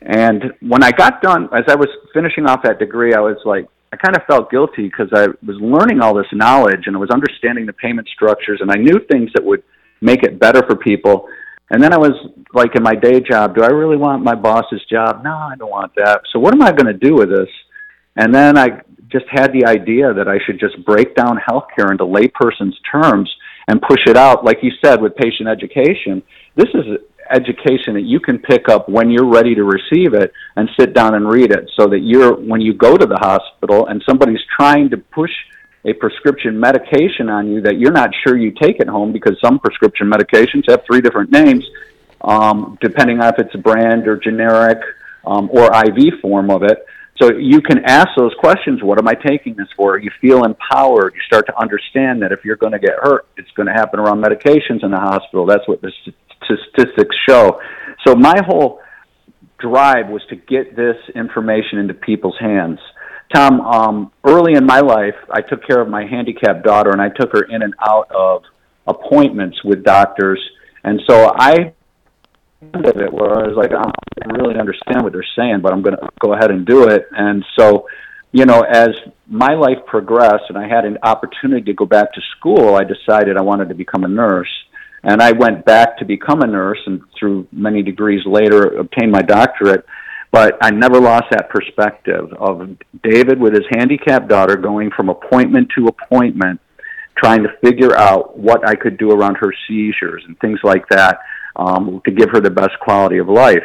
And 0.00 0.52
when 0.60 0.82
I 0.82 0.92
got 0.92 1.22
done, 1.22 1.48
as 1.52 1.64
I 1.68 1.74
was 1.74 1.88
finishing 2.12 2.46
off 2.46 2.62
that 2.62 2.78
degree, 2.78 3.14
I 3.14 3.20
was 3.20 3.36
like, 3.44 3.66
I 3.94 3.96
kind 3.96 4.16
of 4.16 4.24
felt 4.26 4.50
guilty 4.50 4.88
because 4.88 5.08
I 5.14 5.28
was 5.46 5.56
learning 5.60 6.00
all 6.00 6.14
this 6.16 6.26
knowledge 6.32 6.86
and 6.86 6.96
I 6.96 6.98
was 6.98 7.10
understanding 7.10 7.64
the 7.64 7.72
payment 7.74 8.08
structures, 8.12 8.58
and 8.60 8.68
I 8.68 8.74
knew 8.74 8.98
things 9.08 9.30
that 9.34 9.44
would 9.44 9.62
make 10.00 10.24
it 10.24 10.40
better 10.40 10.62
for 10.66 10.74
people. 10.74 11.28
And 11.70 11.80
then 11.80 11.92
I 11.92 11.98
was 11.98 12.10
like 12.52 12.74
in 12.74 12.82
my 12.82 12.96
day 12.96 13.20
job, 13.20 13.54
do 13.54 13.62
I 13.62 13.68
really 13.68 13.96
want 13.96 14.24
my 14.24 14.34
boss's 14.34 14.82
job? 14.90 15.22
No, 15.22 15.32
I 15.32 15.54
don't 15.56 15.70
want 15.70 15.92
that. 15.94 16.22
So 16.32 16.40
what 16.40 16.52
am 16.52 16.62
I 16.62 16.72
going 16.72 16.92
to 16.92 17.06
do 17.08 17.14
with 17.14 17.28
this? 17.28 17.48
And 18.16 18.34
then 18.34 18.58
I 18.58 18.80
just 19.12 19.26
had 19.30 19.52
the 19.52 19.64
idea 19.64 20.12
that 20.12 20.26
I 20.26 20.38
should 20.44 20.58
just 20.58 20.84
break 20.84 21.14
down 21.14 21.38
healthcare 21.38 21.92
into 21.92 22.04
layperson's 22.04 22.76
terms 22.90 23.32
and 23.68 23.80
push 23.80 24.00
it 24.08 24.16
out, 24.16 24.44
like 24.44 24.58
you 24.62 24.72
said, 24.84 25.00
with 25.00 25.14
patient 25.14 25.48
education. 25.48 26.20
This 26.56 26.68
is 26.74 26.84
education 27.30 27.94
that 27.94 28.02
you 28.02 28.20
can 28.20 28.38
pick 28.38 28.68
up 28.68 28.88
when 28.88 29.10
you're 29.10 29.28
ready 29.28 29.54
to 29.54 29.64
receive 29.64 30.14
it 30.14 30.32
and 30.56 30.68
sit 30.78 30.94
down 30.94 31.14
and 31.14 31.28
read 31.28 31.50
it 31.50 31.70
so 31.78 31.86
that 31.86 32.00
you're 32.00 32.34
when 32.34 32.60
you 32.60 32.74
go 32.74 32.96
to 32.96 33.06
the 33.06 33.16
hospital 33.16 33.86
and 33.86 34.02
somebody's 34.08 34.40
trying 34.56 34.90
to 34.90 34.96
push 34.96 35.30
a 35.86 35.92
prescription 35.94 36.58
medication 36.58 37.28
on 37.28 37.48
you 37.48 37.60
that 37.60 37.78
you're 37.78 37.92
not 37.92 38.10
sure 38.26 38.36
you 38.36 38.50
take 38.60 38.80
it 38.80 38.88
home 38.88 39.12
because 39.12 39.36
some 39.44 39.58
prescription 39.58 40.10
medications 40.10 40.64
have 40.68 40.82
three 40.86 41.00
different 41.00 41.30
names 41.30 41.64
um, 42.22 42.78
depending 42.80 43.20
on 43.20 43.28
if 43.28 43.38
it's 43.38 43.54
a 43.54 43.58
brand 43.58 44.08
or 44.08 44.16
generic 44.16 44.78
um, 45.26 45.48
or 45.52 45.70
IV 45.74 46.20
form 46.20 46.50
of 46.50 46.62
it. 46.62 46.86
So 47.22 47.30
you 47.32 47.60
can 47.60 47.84
ask 47.84 48.08
those 48.16 48.32
questions. 48.40 48.82
What 48.82 48.98
am 48.98 49.06
I 49.06 49.14
taking 49.14 49.54
this 49.54 49.68
for? 49.76 49.98
You 49.98 50.10
feel 50.20 50.44
empowered. 50.44 51.14
You 51.14 51.20
start 51.26 51.46
to 51.46 51.60
understand 51.60 52.22
that 52.22 52.32
if 52.32 52.44
you're 52.44 52.56
going 52.56 52.72
to 52.72 52.78
get 52.78 52.94
hurt, 53.00 53.26
it's 53.36 53.50
going 53.52 53.68
to 53.68 53.72
happen 53.72 54.00
around 54.00 54.22
medications 54.22 54.82
in 54.82 54.90
the 54.90 54.98
hospital. 54.98 55.46
That's 55.46 55.66
what 55.68 55.80
the 55.80 55.92
st- 56.02 56.16
statistics 56.44 57.16
show. 57.28 57.60
So 58.06 58.14
my 58.14 58.40
whole 58.46 58.80
drive 59.58 60.08
was 60.08 60.22
to 60.28 60.36
get 60.36 60.76
this 60.76 60.96
information 61.14 61.78
into 61.78 61.94
people's 61.94 62.36
hands. 62.38 62.78
Tom, 63.34 63.60
um, 63.60 64.12
early 64.24 64.54
in 64.54 64.66
my 64.66 64.80
life, 64.80 65.14
I 65.30 65.40
took 65.40 65.66
care 65.66 65.80
of 65.80 65.88
my 65.88 66.06
handicapped 66.06 66.64
daughter, 66.64 66.90
and 66.90 67.00
I 67.00 67.08
took 67.08 67.32
her 67.32 67.42
in 67.42 67.62
and 67.62 67.74
out 67.86 68.10
of 68.10 68.42
appointments 68.86 69.62
with 69.64 69.82
doctors. 69.82 70.40
And 70.84 71.00
so 71.08 71.32
I 71.34 71.72
of 72.72 72.96
it 72.96 73.12
where 73.12 73.38
I 73.38 73.46
was 73.46 73.56
like, 73.56 73.72
I 73.72 73.82
don't 74.24 74.38
really 74.38 74.58
understand 74.58 75.02
what 75.02 75.12
they're 75.12 75.26
saying, 75.36 75.60
but 75.62 75.72
I'm 75.72 75.82
going 75.82 75.96
to 75.96 76.08
go 76.20 76.32
ahead 76.32 76.50
and 76.50 76.66
do 76.66 76.88
it. 76.88 77.06
And 77.12 77.44
so, 77.58 77.86
you 78.32 78.46
know, 78.46 78.62
as 78.62 78.88
my 79.26 79.54
life 79.54 79.78
progressed 79.86 80.44
and 80.48 80.56
I 80.56 80.66
had 80.66 80.84
an 80.84 80.98
opportunity 81.02 81.64
to 81.66 81.74
go 81.74 81.84
back 81.84 82.12
to 82.14 82.20
school, 82.38 82.74
I 82.74 82.84
decided 82.84 83.36
I 83.36 83.42
wanted 83.42 83.68
to 83.68 83.74
become 83.74 84.04
a 84.04 84.08
nurse. 84.08 84.48
And 85.04 85.20
I 85.20 85.32
went 85.32 85.64
back 85.64 85.98
to 85.98 86.04
become 86.04 86.40
a 86.40 86.46
nurse 86.46 86.78
and 86.86 87.02
through 87.18 87.46
many 87.52 87.82
degrees 87.82 88.22
later 88.24 88.78
obtained 88.78 89.12
my 89.12 89.22
doctorate. 89.22 89.84
But 90.30 90.56
I 90.60 90.70
never 90.70 90.98
lost 91.00 91.26
that 91.30 91.48
perspective 91.48 92.32
of 92.32 92.76
David 93.02 93.38
with 93.38 93.54
his 93.54 93.64
handicapped 93.70 94.28
daughter 94.28 94.56
going 94.56 94.90
from 94.90 95.08
appointment 95.08 95.70
to 95.76 95.86
appointment, 95.86 96.60
trying 97.16 97.44
to 97.44 97.50
figure 97.62 97.96
out 97.96 98.36
what 98.36 98.66
I 98.66 98.74
could 98.74 98.96
do 98.96 99.12
around 99.12 99.36
her 99.36 99.52
seizures 99.68 100.24
and 100.26 100.38
things 100.40 100.58
like 100.64 100.88
that 100.88 101.20
um, 101.54 102.00
to 102.04 102.10
give 102.10 102.30
her 102.30 102.40
the 102.40 102.50
best 102.50 102.72
quality 102.80 103.18
of 103.18 103.28
life. 103.28 103.62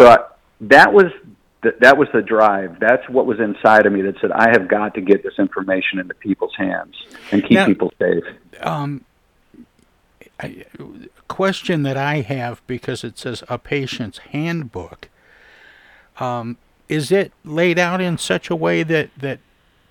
So 0.00 0.08
I, 0.08 0.18
that 0.62 0.92
was 0.92 1.12
th- 1.62 1.74
that 1.80 1.98
was 1.98 2.08
the 2.14 2.22
drive. 2.22 2.78
That's 2.80 3.06
what 3.08 3.26
was 3.26 3.38
inside 3.40 3.84
of 3.84 3.92
me 3.92 4.02
that 4.02 4.14
said, 4.20 4.32
I 4.32 4.48
have 4.50 4.68
got 4.68 4.94
to 4.94 5.00
get 5.00 5.22
this 5.22 5.34
information 5.38 5.98
into 5.98 6.14
people's 6.14 6.54
hands 6.56 6.94
and 7.32 7.42
keep 7.42 7.52
Now- 7.52 7.66
people 7.66 7.92
safe. 7.98 8.24
Um, 8.60 9.04
I, 10.40 10.64
question 11.26 11.82
that 11.82 11.96
I 11.96 12.20
have 12.20 12.62
because 12.66 13.04
it 13.04 13.18
says 13.18 13.42
a 13.48 13.58
patient's 13.58 14.18
handbook. 14.18 15.08
Um, 16.20 16.56
is 16.88 17.12
it 17.12 17.32
laid 17.44 17.78
out 17.78 18.00
in 18.00 18.18
such 18.18 18.50
a 18.50 18.56
way 18.56 18.82
that 18.82 19.10
that 19.18 19.40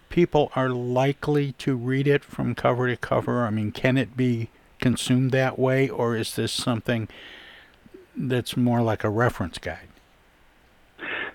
people 0.09 0.51
are 0.55 0.69
likely 0.69 1.51
to 1.53 1.75
read 1.75 2.07
it 2.07 2.23
from 2.23 2.55
cover 2.55 2.87
to 2.87 2.97
cover? 2.97 3.45
I 3.45 3.49
mean, 3.49 3.71
can 3.71 3.97
it 3.97 4.15
be 4.15 4.49
consumed 4.79 5.31
that 5.31 5.59
way, 5.59 5.89
or 5.89 6.15
is 6.15 6.35
this 6.35 6.51
something 6.51 7.07
that's 8.15 8.57
more 8.57 8.81
like 8.81 9.03
a 9.03 9.09
reference 9.09 9.57
guide? 9.57 9.89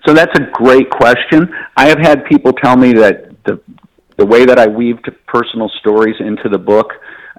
So 0.05 0.13
that's 0.13 0.37
a 0.37 0.49
great 0.51 0.89
question. 0.89 1.53
I 1.77 1.87
have 1.87 1.99
had 1.99 2.25
people 2.25 2.51
tell 2.51 2.75
me 2.75 2.93
that 2.93 3.43
the 3.45 3.61
the 4.17 4.25
way 4.25 4.45
that 4.45 4.59
I 4.59 4.67
weaved 4.67 5.09
personal 5.27 5.69
stories 5.79 6.15
into 6.19 6.47
the 6.49 6.57
book 6.57 6.93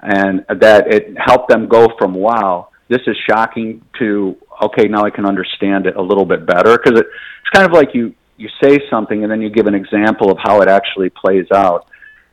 and 0.04 0.44
that 0.60 0.92
it 0.92 1.16
helped 1.18 1.48
them 1.48 1.66
go 1.66 1.88
from 1.98 2.14
wow, 2.14 2.68
this 2.88 3.00
is 3.06 3.16
shocking 3.28 3.82
to 3.98 4.36
okay, 4.62 4.86
now 4.86 5.04
I 5.04 5.10
can 5.10 5.26
understand 5.26 5.86
it 5.86 5.96
a 5.96 6.02
little 6.02 6.26
bit 6.26 6.46
better 6.46 6.78
because 6.78 7.00
it, 7.00 7.06
it's 7.06 7.50
kind 7.52 7.66
of 7.66 7.72
like 7.72 7.94
you 7.94 8.14
you 8.36 8.48
say 8.62 8.78
something 8.90 9.22
and 9.22 9.32
then 9.32 9.40
you 9.40 9.48
give 9.48 9.66
an 9.66 9.74
example 9.74 10.30
of 10.30 10.38
how 10.42 10.60
it 10.60 10.68
actually 10.68 11.08
plays 11.08 11.46
out. 11.52 11.86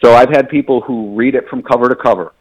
So 0.03 0.13
I've 0.13 0.29
had 0.29 0.49
people 0.49 0.81
who 0.81 1.15
read 1.15 1.35
it 1.35 1.47
from 1.47 1.61
cover 1.61 1.87
to 1.87 1.95
cover 1.95 2.33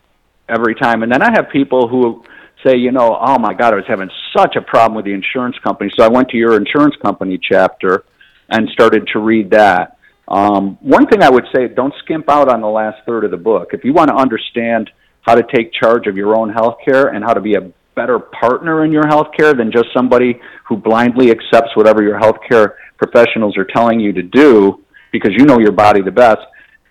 every 0.48 0.74
time, 0.74 1.02
and 1.02 1.12
then 1.12 1.22
I 1.22 1.30
have 1.32 1.48
people 1.50 1.88
who 1.88 2.24
say, 2.66 2.76
you 2.76 2.90
know, 2.90 3.16
oh 3.20 3.38
my 3.38 3.54
God, 3.54 3.72
I 3.72 3.76
was 3.76 3.84
having 3.86 4.10
such 4.36 4.56
a 4.56 4.62
problem 4.62 4.96
with 4.96 5.04
the 5.04 5.12
insurance 5.12 5.56
company, 5.62 5.90
so 5.96 6.04
I 6.04 6.08
went 6.08 6.28
to 6.30 6.36
your 6.36 6.56
insurance 6.56 6.96
company 7.02 7.38
chapter 7.40 8.04
and 8.48 8.68
started 8.70 9.06
to 9.12 9.20
read 9.20 9.50
that. 9.50 9.96
Um, 10.26 10.78
one 10.80 11.06
thing 11.06 11.22
I 11.22 11.30
would 11.30 11.46
say, 11.54 11.68
don't 11.68 11.94
skimp 12.04 12.28
out 12.28 12.48
on 12.48 12.60
the 12.60 12.68
last 12.68 12.98
third 13.06 13.24
of 13.24 13.30
the 13.30 13.36
book. 13.36 13.70
If 13.72 13.84
you 13.84 13.92
want 13.92 14.08
to 14.08 14.16
understand 14.16 14.90
how 15.22 15.34
to 15.34 15.42
take 15.54 15.72
charge 15.72 16.06
of 16.06 16.16
your 16.16 16.36
own 16.36 16.50
health 16.50 16.76
care 16.84 17.08
and 17.08 17.24
how 17.24 17.32
to 17.32 17.40
be 17.40 17.54
a 17.54 17.70
better 17.94 18.18
partner 18.18 18.84
in 18.84 18.92
your 18.92 19.06
health 19.06 19.28
care 19.36 19.54
than 19.54 19.70
just 19.70 19.86
somebody 19.94 20.40
who 20.66 20.76
blindly 20.76 21.30
accepts 21.30 21.74
whatever 21.74 22.02
your 22.02 22.18
healthcare 22.18 22.74
professionals 22.96 23.56
are 23.56 23.64
telling 23.64 24.00
you 24.00 24.12
to 24.12 24.22
do 24.22 24.82
because 25.12 25.32
you 25.36 25.44
know 25.44 25.58
your 25.58 25.72
body 25.72 26.00
the 26.02 26.10
best, 26.10 26.40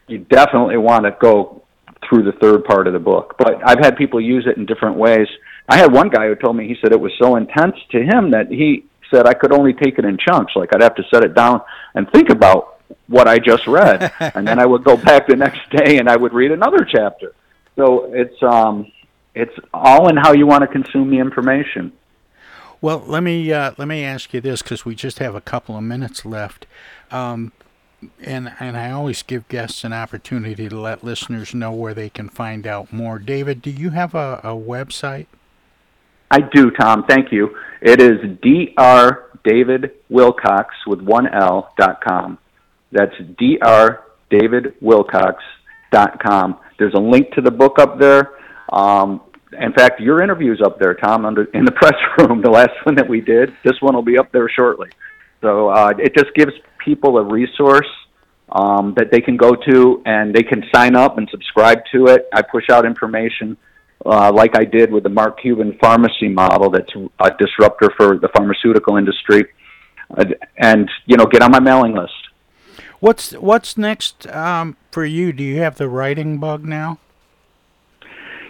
you 0.08 0.20
definitely 0.20 0.78
want 0.78 1.06
to 1.06 1.16
go 1.22 1.64
through 2.08 2.24
the 2.24 2.32
third 2.34 2.64
part 2.66 2.88
of 2.88 2.94
the 2.94 3.00
book. 3.00 3.36
But 3.38 3.56
I've 3.66 3.80
had 3.80 3.96
people 3.96 4.20
use 4.20 4.46
it 4.48 4.58
in 4.58 4.66
different 4.66 4.98
ways. 4.98 5.28
I 5.68 5.78
had 5.78 5.92
one 5.92 6.10
guy 6.10 6.28
who 6.28 6.36
told 6.36 6.56
me 6.56 6.68
he 6.68 6.76
said 6.82 6.92
it 6.92 7.00
was 7.00 7.12
so 7.22 7.36
intense 7.36 7.76
to 7.92 8.00
him 8.02 8.32
that 8.32 8.48
he 8.50 8.86
said 9.12 9.28
I 9.28 9.34
could 9.34 9.52
only 9.52 9.74
take 9.74 10.00
it 10.00 10.06
in 10.06 10.18
chunks. 10.18 10.54
Like 10.56 10.74
I'd 10.74 10.82
have 10.82 10.96
to 10.96 11.04
set 11.14 11.24
it 11.24 11.34
down 11.34 11.62
and 11.96 12.10
think 12.12 12.30
about 12.30 12.80
what 13.08 13.28
I 13.28 13.38
just 13.38 13.68
read, 13.68 14.12
and 14.20 14.48
then 14.48 14.60
I 14.60 14.66
would 14.66 14.84
go 14.84 14.98
back 14.98 15.28
the 15.28 15.36
next 15.36 15.70
day 15.70 15.98
and 15.98 16.10
I 16.10 16.16
would 16.16 16.34
read 16.34 16.52
another 16.52 16.86
chapter. 16.86 17.34
So 17.80 18.12
it's 18.14 18.44
um, 18.44 18.92
it's 19.34 19.56
all 19.74 20.10
in 20.10 20.18
how 20.18 20.34
you 20.34 20.46
want 20.46 20.62
to 20.64 20.68
consume 20.68 21.10
the 21.12 21.20
information. 21.20 21.94
Well, 22.82 23.02
let 23.08 23.24
me 23.24 23.54
uh, 23.54 23.72
let 23.78 23.88
me 23.88 24.04
ask 24.04 24.34
you 24.34 24.42
this 24.42 24.62
because 24.62 24.84
we 24.84 24.96
just 24.96 25.20
have 25.20 25.34
a 25.34 25.40
couple 25.40 25.78
of 25.78 25.84
minutes 25.84 26.26
left, 26.26 26.66
um, 27.10 27.54
and 28.22 28.52
and 28.60 28.76
I 28.76 28.92
always 28.92 29.24
give 29.24 29.48
guests 29.48 29.86
an 29.86 29.94
opportunity 29.94 30.68
to 30.68 30.78
let 30.78 31.06
listeners 31.06 31.56
know 31.56 31.72
where 31.72 31.94
they 31.94 32.10
can 32.10 32.28
find 32.28 32.68
out 32.68 32.92
more. 32.92 33.18
David, 33.18 33.62
do 33.62 33.70
you 33.70 33.92
have 33.92 34.14
a, 34.14 34.42
a 34.44 34.56
website? 34.56 35.28
I 36.30 36.42
do, 36.42 36.72
Tom. 36.72 37.06
Thank 37.08 37.32
you. 37.32 37.56
It 37.82 38.02
is 38.02 38.20
Dr. 38.42 39.40
David 39.46 39.92
Wilcox 40.10 40.76
with 40.86 41.02
one 41.02 41.28
L 41.28 41.74
dot 41.78 42.04
com. 42.04 42.40
That's 42.92 43.16
Dr. 43.38 44.02
David 44.30 44.74
Wilcox 44.82 45.42
dot 45.94 46.22
com. 46.22 46.60
There's 46.80 46.94
a 46.96 47.00
link 47.00 47.32
to 47.34 47.42
the 47.42 47.52
book 47.52 47.78
up 47.80 48.00
there. 48.00 48.32
Um, 48.72 49.22
in 49.60 49.74
fact, 49.74 50.00
your 50.00 50.22
interview's 50.22 50.62
up 50.64 50.80
there, 50.80 50.94
Tom, 50.94 51.26
under 51.26 51.44
in 51.46 51.66
the 51.66 51.72
press 51.82 51.96
room. 52.18 52.42
The 52.42 52.50
last 52.50 52.72
one 52.84 52.96
that 52.96 53.08
we 53.08 53.22
did. 53.22 53.52
This 53.64 53.76
one 53.82 53.96
will 53.96 54.04
be 54.04 54.18
up 54.18 54.32
there 54.32 54.50
shortly. 54.50 54.90
So 55.42 55.70
uh, 55.70 55.94
it 55.98 56.16
just 56.16 56.34
gives 56.36 56.52
people 56.84 57.18
a 57.18 57.24
resource 57.24 57.88
um, 58.52 58.94
that 58.98 59.12
they 59.12 59.22
can 59.22 59.38
go 59.38 59.54
to 59.54 60.02
and 60.06 60.34
they 60.34 60.44
can 60.44 60.64
sign 60.74 60.96
up 60.96 61.18
and 61.18 61.28
subscribe 61.30 61.80
to 61.94 62.08
it. 62.08 62.28
I 62.34 62.42
push 62.42 62.70
out 62.70 62.86
information 62.86 63.58
uh, 64.06 64.32
like 64.34 64.58
I 64.58 64.66
did 64.66 64.92
with 64.92 65.04
the 65.04 65.10
Mark 65.10 65.42
Cuban 65.42 65.78
pharmacy 65.82 66.30
model 66.30 66.70
that's 66.70 66.92
a 67.20 67.32
disruptor 67.38 67.90
for 67.98 68.18
the 68.18 68.30
pharmaceutical 68.36 68.98
industry. 68.98 69.46
And, 70.58 70.90
you 71.06 71.18
know, 71.18 71.26
get 71.26 71.42
on 71.42 71.52
my 71.52 71.60
mailing 71.60 71.94
list. 71.94 72.14
What's 73.00 73.32
what's 73.34 73.78
next 73.78 74.28
um, 74.28 74.76
for 74.92 75.06
you? 75.06 75.32
Do 75.32 75.44
you 75.44 75.60
have 75.60 75.78
the 75.78 75.88
writing 75.88 76.38
bug 76.38 76.66
now? 76.66 77.00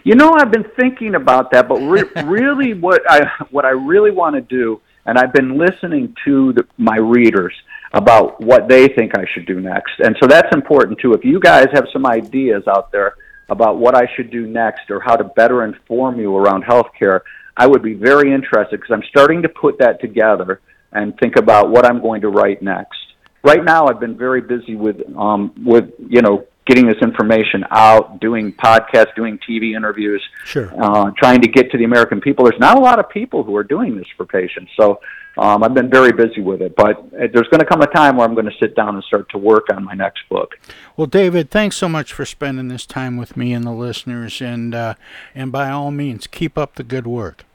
You 0.04 0.16
know, 0.16 0.34
I've 0.34 0.50
been 0.50 0.66
thinking 0.80 1.16
about 1.16 1.52
that, 1.52 1.68
but 1.68 1.80
re- 1.80 2.10
really, 2.26 2.74
what 2.74 3.02
I 3.08 3.30
what 3.52 3.66
I 3.66 3.70
really 3.70 4.12
want 4.12 4.36
to 4.36 4.42
do, 4.42 4.82
and 5.06 5.18
I've 5.18 5.34
been 5.34 5.58
listening 5.58 6.16
to 6.26 6.54
the, 6.54 6.66
my 6.78 6.98
readers 6.98 7.54
about 7.94 8.42
what 8.42 8.68
they 8.68 8.88
think 8.88 9.18
I 9.18 9.26
should 9.34 9.46
do 9.46 9.60
next, 9.60 10.00
and 10.00 10.16
so 10.20 10.28
that's 10.28 10.54
important 10.56 11.00
too. 11.00 11.14
If 11.14 11.24
you 11.24 11.40
guys 11.40 11.68
have 11.74 11.86
some 11.94 12.08
ideas 12.08 12.64
out 12.68 12.92
there 12.92 13.16
about 13.50 13.78
what 13.78 13.96
I 13.96 14.08
should 14.16 14.32
do 14.32 14.48
next 14.48 14.90
or 14.90 15.00
how 15.00 15.16
to 15.16 15.24
better 15.24 15.64
inform 15.64 16.20
you 16.20 16.36
around 16.36 16.64
healthcare, 16.64 17.22
I 17.58 17.68
would 17.68 17.84
be 17.84 17.94
very 17.94 18.34
interested 18.34 18.80
because 18.80 18.94
I'm 18.94 19.04
starting 19.10 19.42
to 19.44 19.50
put 19.50 19.78
that 19.80 20.02
together 20.02 20.62
and 20.92 21.16
think 21.20 21.36
about 21.36 21.70
what 21.70 21.86
I'm 21.86 22.02
going 22.02 22.22
to 22.22 22.30
write 22.30 22.62
next. 22.62 22.98
Right 23.44 23.64
now, 23.64 23.88
I've 23.88 24.00
been 24.00 24.18
very 24.18 24.42
busy 24.42 24.76
with 24.76 24.98
um, 25.18 25.54
with 25.66 25.92
you 26.08 26.22
know 26.22 26.46
getting 26.66 26.86
this 26.88 26.98
information 27.02 27.66
out, 27.72 28.20
doing 28.20 28.54
podcasts, 28.54 29.16
doing 29.16 29.40
TV 29.40 29.76
interviews, 29.76 30.24
Sure. 30.46 30.72
uh, 30.80 31.10
trying 31.18 31.42
to 31.42 31.48
get 31.48 31.72
to 31.72 31.78
the 31.80 31.84
American 31.84 32.22
people. 32.22 32.46
There's 32.46 32.60
not 32.60 32.78
a 32.78 32.80
lot 32.80 33.00
of 33.00 33.10
people 33.10 33.44
who 33.44 33.56
are 33.56 33.64
doing 33.64 33.96
this 33.98 34.06
for 34.16 34.24
patients, 34.26 34.72
so 34.78 35.00
um, 35.38 35.64
I've 35.64 35.74
been 35.74 35.90
very 35.90 36.12
busy 36.12 36.42
with 36.42 36.62
it. 36.62 36.76
But 36.76 36.98
uh, 37.00 37.28
there's 37.34 37.48
going 37.48 37.60
to 37.60 37.66
come 37.66 37.82
a 37.82 37.88
time 37.88 38.18
where 38.18 38.28
I'm 38.28 38.36
going 38.36 38.46
to 38.46 38.58
sit 38.60 38.76
down 38.76 38.94
and 38.94 39.04
start 39.06 39.30
to 39.30 39.38
work 39.40 39.66
on 39.74 39.84
my 39.84 39.94
next 39.96 40.28
book. 40.30 40.60
Well, 40.96 41.08
David, 41.08 41.50
thanks 41.50 41.76
so 41.78 41.90
much 41.90 42.14
for 42.14 42.24
spending 42.26 42.68
this 42.68 42.86
time 42.86 43.18
with 43.18 43.36
me 43.36 43.52
and 43.54 43.66
the 43.66 43.72
listeners, 43.72 44.40
and 44.42 44.76
uh, 44.76 44.94
and 45.34 45.52
by 45.52 45.72
all 45.72 45.90
means, 45.92 46.28
keep 46.28 46.56
up 46.58 46.76
the 46.76 46.84
good 46.84 47.08
work. 47.08 47.46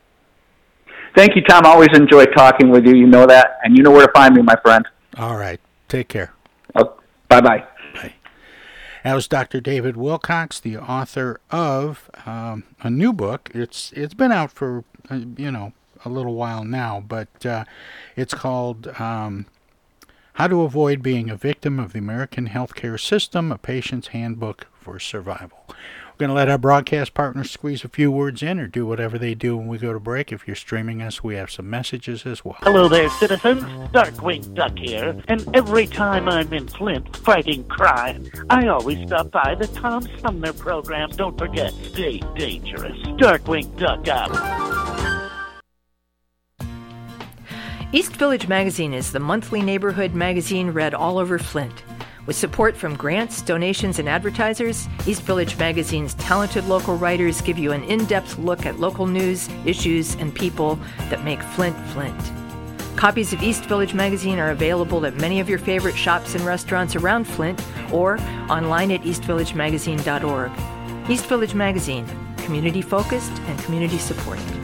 Thank 1.14 1.36
you, 1.36 1.42
Tom. 1.42 1.64
I 1.66 1.68
always 1.68 1.90
enjoy 1.94 2.24
talking 2.24 2.70
with 2.70 2.84
you. 2.86 2.96
You 2.96 3.06
know 3.06 3.26
that, 3.26 3.58
and 3.62 3.76
you 3.76 3.84
know 3.84 3.92
where 3.92 4.06
to 4.06 4.12
find 4.12 4.34
me, 4.34 4.42
my 4.42 4.56
friend. 4.64 4.84
All 5.16 5.36
right, 5.36 5.60
take 5.94 6.08
care. 6.08 6.32
Oh, 6.74 6.96
bye 7.28 7.40
bye. 7.40 7.64
That 9.04 9.14
was 9.14 9.28
Dr. 9.28 9.60
David 9.60 9.98
Wilcox, 9.98 10.58
the 10.58 10.78
author 10.78 11.38
of 11.50 12.10
um, 12.24 12.64
a 12.80 12.88
new 12.88 13.12
book. 13.12 13.50
It's 13.52 13.92
it's 13.92 14.14
been 14.14 14.32
out 14.32 14.50
for 14.50 14.82
uh, 15.10 15.20
you 15.36 15.50
know 15.50 15.74
a 16.06 16.08
little 16.08 16.34
while 16.34 16.64
now, 16.64 17.04
but 17.06 17.44
uh, 17.44 17.64
it's 18.16 18.32
called 18.32 18.88
um, 18.98 19.44
"How 20.34 20.48
to 20.48 20.62
Avoid 20.62 21.02
Being 21.02 21.28
a 21.28 21.36
Victim 21.36 21.78
of 21.78 21.92
the 21.92 21.98
American 21.98 22.48
Healthcare 22.48 22.98
System: 22.98 23.52
A 23.52 23.58
Patient's 23.58 24.08
Handbook 24.08 24.68
for 24.72 24.98
Survival." 24.98 25.66
We're 26.14 26.28
going 26.28 26.28
to 26.28 26.34
let 26.34 26.48
our 26.48 26.58
broadcast 26.58 27.12
partners 27.12 27.50
squeeze 27.50 27.82
a 27.82 27.88
few 27.88 28.08
words 28.08 28.40
in 28.40 28.60
or 28.60 28.68
do 28.68 28.86
whatever 28.86 29.18
they 29.18 29.34
do 29.34 29.56
when 29.56 29.66
we 29.66 29.78
go 29.78 29.92
to 29.92 29.98
break. 29.98 30.30
If 30.30 30.46
you're 30.46 30.54
streaming 30.54 31.02
us, 31.02 31.24
we 31.24 31.34
have 31.34 31.50
some 31.50 31.68
messages 31.68 32.24
as 32.24 32.44
well. 32.44 32.56
Hello 32.60 32.86
there, 32.86 33.10
citizens. 33.10 33.64
Darkwing 33.90 34.54
Duck 34.54 34.78
here. 34.78 35.20
And 35.26 35.44
every 35.56 35.88
time 35.88 36.28
I'm 36.28 36.52
in 36.52 36.68
Flint 36.68 37.16
fighting 37.16 37.64
crime, 37.64 38.30
I 38.48 38.68
always 38.68 39.04
stop 39.08 39.32
by 39.32 39.56
the 39.56 39.66
Tom 39.66 40.06
Sumner 40.20 40.52
program. 40.52 41.10
Don't 41.10 41.36
forget, 41.36 41.72
stay 41.82 42.20
dangerous. 42.36 42.96
Darkwing 43.18 43.76
Duck 43.76 44.06
out. 44.06 44.30
East 47.92 48.12
Village 48.12 48.46
Magazine 48.46 48.94
is 48.94 49.10
the 49.10 49.18
monthly 49.18 49.62
neighborhood 49.62 50.14
magazine 50.14 50.70
read 50.70 50.94
all 50.94 51.18
over 51.18 51.40
Flint. 51.40 51.82
With 52.26 52.36
support 52.36 52.74
from 52.74 52.96
grants, 52.96 53.42
donations, 53.42 53.98
and 53.98 54.08
advertisers, 54.08 54.88
East 55.06 55.20
Village 55.22 55.58
Magazine's 55.58 56.14
talented 56.14 56.64
local 56.64 56.96
writers 56.96 57.42
give 57.42 57.58
you 57.58 57.72
an 57.72 57.84
in 57.84 58.06
depth 58.06 58.38
look 58.38 58.64
at 58.64 58.80
local 58.80 59.06
news, 59.06 59.50
issues, 59.66 60.14
and 60.14 60.34
people 60.34 60.78
that 61.10 61.22
make 61.22 61.42
Flint 61.42 61.76
Flint. 61.88 62.18
Copies 62.96 63.34
of 63.34 63.42
East 63.42 63.66
Village 63.66 63.92
Magazine 63.92 64.38
are 64.38 64.52
available 64.52 65.04
at 65.04 65.16
many 65.16 65.40
of 65.40 65.50
your 65.50 65.58
favorite 65.58 65.96
shops 65.96 66.34
and 66.34 66.46
restaurants 66.46 66.96
around 66.96 67.24
Flint 67.24 67.62
or 67.92 68.16
online 68.48 68.90
at 68.90 69.02
eastvillagemagazine.org. 69.02 71.10
East 71.10 71.26
Village 71.26 71.54
Magazine, 71.54 72.06
community 72.38 72.80
focused 72.80 73.32
and 73.32 73.58
community 73.64 73.98
supported. 73.98 74.63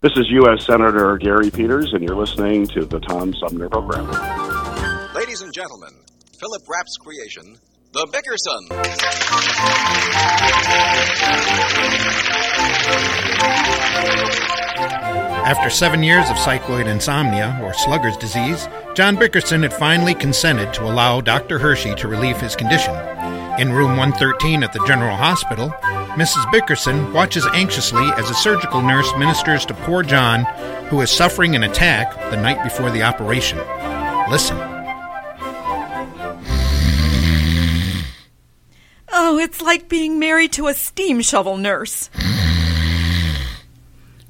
This 0.00 0.12
is 0.16 0.30
U.S. 0.30 0.64
Senator 0.64 1.18
Gary 1.18 1.50
Peters, 1.50 1.92
and 1.92 2.04
you're 2.04 2.14
listening 2.14 2.68
to 2.68 2.84
the 2.84 3.00
Tom 3.00 3.34
Sumner 3.34 3.68
Program. 3.68 4.06
Ladies 5.12 5.42
and 5.42 5.52
gentlemen, 5.52 5.90
Philip 6.38 6.62
Rapp's 6.68 6.96
creation, 6.98 7.56
The 7.92 8.06
Bickerson. 8.12 8.68
After 15.44 15.68
seven 15.68 16.04
years 16.04 16.30
of 16.30 16.36
cycloid 16.36 16.86
insomnia, 16.86 17.58
or 17.64 17.74
slugger's 17.74 18.16
disease, 18.18 18.68
John 18.94 19.16
Bickerson 19.16 19.64
had 19.64 19.74
finally 19.74 20.14
consented 20.14 20.72
to 20.74 20.84
allow 20.84 21.20
Dr. 21.20 21.58
Hershey 21.58 21.96
to 21.96 22.06
relieve 22.06 22.40
his 22.40 22.54
condition. 22.54 22.94
In 23.58 23.72
room 23.72 23.96
113 23.96 24.62
at 24.62 24.72
the 24.72 24.86
General 24.86 25.16
Hospital, 25.16 25.74
Mrs. 26.18 26.50
Bickerson 26.50 27.12
watches 27.12 27.46
anxiously 27.54 28.02
as 28.16 28.28
a 28.28 28.34
surgical 28.34 28.82
nurse 28.82 29.08
ministers 29.16 29.64
to 29.64 29.72
poor 29.72 30.02
John, 30.02 30.42
who 30.86 31.00
is 31.00 31.12
suffering 31.12 31.54
an 31.54 31.62
attack 31.62 32.12
the 32.32 32.36
night 32.36 32.60
before 32.64 32.90
the 32.90 33.04
operation. 33.04 33.56
Listen. 34.28 34.56
Oh, 39.12 39.38
it's 39.38 39.62
like 39.62 39.88
being 39.88 40.18
married 40.18 40.50
to 40.54 40.66
a 40.66 40.74
steam 40.74 41.20
shovel 41.20 41.56
nurse. 41.56 42.10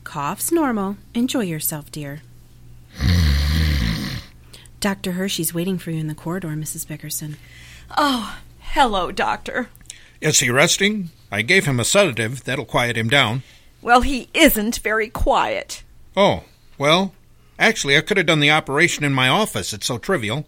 Cough's 0.05 0.53
normal. 0.53 0.99
Enjoy 1.14 1.41
yourself, 1.41 1.91
dear. 1.91 2.20
Dr. 4.80 5.12
Hershey's 5.12 5.55
waiting 5.55 5.78
for 5.78 5.91
you 5.91 6.01
in 6.01 6.09
the 6.09 6.14
corridor, 6.14 6.49
Mrs. 6.49 6.86
Bickerson. 6.86 7.39
Oh, 7.97 8.39
hello, 8.59 9.11
doctor. 9.11 9.70
Is 10.20 10.41
he 10.41 10.51
resting? 10.51 11.09
I 11.31 11.43
gave 11.43 11.66
him 11.66 11.79
a 11.79 11.85
sedative. 11.85 12.45
That'll 12.45 12.64
quiet 12.64 12.97
him 12.97 13.09
down. 13.09 13.43
Well, 13.83 14.01
he 14.01 14.29
isn't 14.35 14.79
very 14.79 15.09
quiet. 15.09 15.83
Oh, 16.16 16.45
well, 16.79 17.12
actually, 17.59 17.97
I 17.97 18.01
could 18.01 18.16
have 18.16 18.26
done 18.26 18.41
the 18.41 18.51
operation 18.51 19.05
in 19.05 19.12
my 19.12 19.29
office. 19.29 19.72
It's 19.72 19.87
so 19.87 19.99
trivial. 19.99 20.47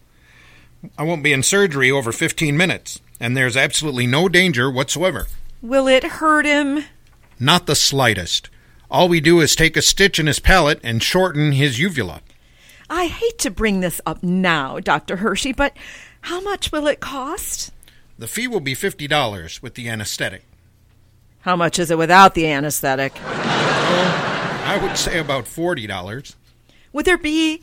I 0.96 1.02
won't 1.02 1.22
be 1.22 1.32
in 1.32 1.42
surgery 1.42 1.90
over 1.90 2.12
15 2.12 2.56
minutes, 2.56 3.00
and 3.20 3.36
there's 3.36 3.56
absolutely 3.56 4.06
no 4.06 4.28
danger 4.28 4.70
whatsoever. 4.70 5.26
Will 5.62 5.86
it 5.86 6.04
hurt 6.04 6.46
him? 6.46 6.84
Not 7.38 7.66
the 7.66 7.74
slightest. 7.74 8.48
All 8.90 9.08
we 9.08 9.20
do 9.20 9.40
is 9.40 9.54
take 9.54 9.76
a 9.76 9.82
stitch 9.82 10.18
in 10.18 10.26
his 10.26 10.40
palate 10.40 10.80
and 10.82 11.02
shorten 11.02 11.52
his 11.52 11.78
uvula. 11.78 12.22
I 12.88 13.06
hate 13.06 13.38
to 13.40 13.50
bring 13.50 13.80
this 13.80 14.00
up 14.04 14.22
now, 14.22 14.80
Dr. 14.80 15.16
Hershey, 15.16 15.52
but 15.52 15.76
how 16.22 16.40
much 16.40 16.72
will 16.72 16.86
it 16.88 16.98
cost? 16.98 17.70
The 18.18 18.26
fee 18.26 18.48
will 18.48 18.60
be 18.60 18.74
$50 18.74 19.62
with 19.62 19.74
the 19.74 19.88
anesthetic. 19.88 20.42
How 21.40 21.56
much 21.56 21.78
is 21.78 21.90
it 21.90 21.98
without 21.98 22.34
the 22.34 22.46
anesthetic? 22.46 23.14
I 23.24 24.78
would 24.82 24.96
say 24.96 25.18
about 25.18 25.46
$40. 25.46 26.34
Would 26.92 27.04
there 27.06 27.18
be 27.18 27.62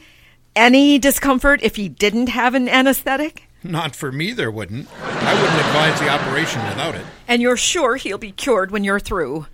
any 0.56 0.98
discomfort 0.98 1.62
if 1.62 1.76
he 1.76 1.88
didn't 1.88 2.30
have 2.30 2.56
an 2.56 2.68
anesthetic? 2.68 3.44
Not 3.64 3.96
for 3.96 4.12
me, 4.12 4.34
there 4.34 4.52
wouldn't. 4.52 4.88
I 5.04 5.34
wouldn't 5.34 5.60
advise 5.60 6.00
the 6.00 6.10
operation 6.10 6.64
without 6.64 6.96
it. 6.96 7.06
And 7.28 7.42
you're 7.42 7.58
sure 7.58 7.98
he'll 7.98 8.18
be 8.18 8.32
cured 8.32 8.72
when 8.72 8.84
you're 8.84 9.00
through? 9.00 9.46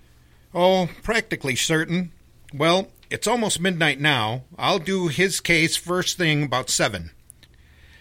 Oh, 0.54 0.88
practically 1.02 1.56
certain. 1.56 2.12
Well, 2.52 2.88
it's 3.10 3.26
almost 3.26 3.60
midnight 3.60 4.00
now. 4.00 4.44
I'll 4.56 4.78
do 4.78 5.08
his 5.08 5.40
case 5.40 5.76
first 5.76 6.16
thing 6.16 6.44
about 6.44 6.70
seven. 6.70 7.10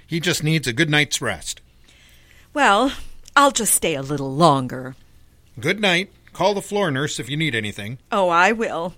He 0.05 0.19
just 0.19 0.43
needs 0.43 0.67
a 0.67 0.73
good 0.73 0.89
night's 0.89 1.21
rest. 1.21 1.61
Well, 2.53 2.93
I'll 3.35 3.51
just 3.51 3.73
stay 3.73 3.95
a 3.95 4.01
little 4.01 4.33
longer. 4.33 4.95
Good 5.59 5.79
night. 5.79 6.11
Call 6.33 6.53
the 6.53 6.61
floor 6.61 6.89
nurse 6.89 7.19
if 7.19 7.29
you 7.29 7.37
need 7.37 7.53
anything. 7.53 7.99
Oh, 8.11 8.29
I 8.29 8.51
will. 8.51 8.95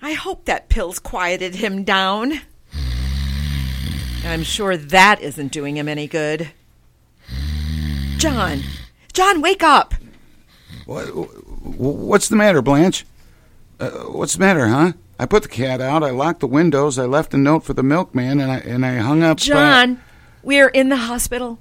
I 0.00 0.14
hope 0.14 0.46
that 0.46 0.70
pill's 0.70 0.98
quieted 0.98 1.56
him 1.56 1.84
down. 1.84 2.40
I'm 4.24 4.42
sure 4.42 4.76
that 4.76 5.20
isn't 5.20 5.52
doing 5.52 5.76
him 5.76 5.88
any 5.88 6.06
good. 6.06 6.50
John! 8.16 8.62
John, 9.12 9.40
wake 9.40 9.62
up! 9.62 9.94
What, 10.86 11.04
what's 11.06 12.28
the 12.28 12.36
matter, 12.36 12.62
Blanche? 12.62 13.04
Uh, 13.78 13.90
what's 13.90 14.34
the 14.34 14.40
matter, 14.40 14.68
huh? 14.68 14.92
I 15.18 15.26
put 15.26 15.42
the 15.42 15.48
cat 15.48 15.80
out. 15.80 16.02
I 16.02 16.10
locked 16.10 16.40
the 16.40 16.46
windows. 16.46 16.98
I 16.98 17.04
left 17.04 17.34
a 17.34 17.38
note 17.38 17.64
for 17.64 17.74
the 17.74 17.82
milkman, 17.82 18.40
and 18.40 18.50
I 18.50 18.58
and 18.58 18.86
I 18.86 18.96
hung 18.96 19.22
up. 19.22 19.38
John, 19.38 19.96
uh, 19.96 20.00
we're 20.42 20.68
in 20.68 20.88
the 20.88 20.96
hospital. 20.96 21.58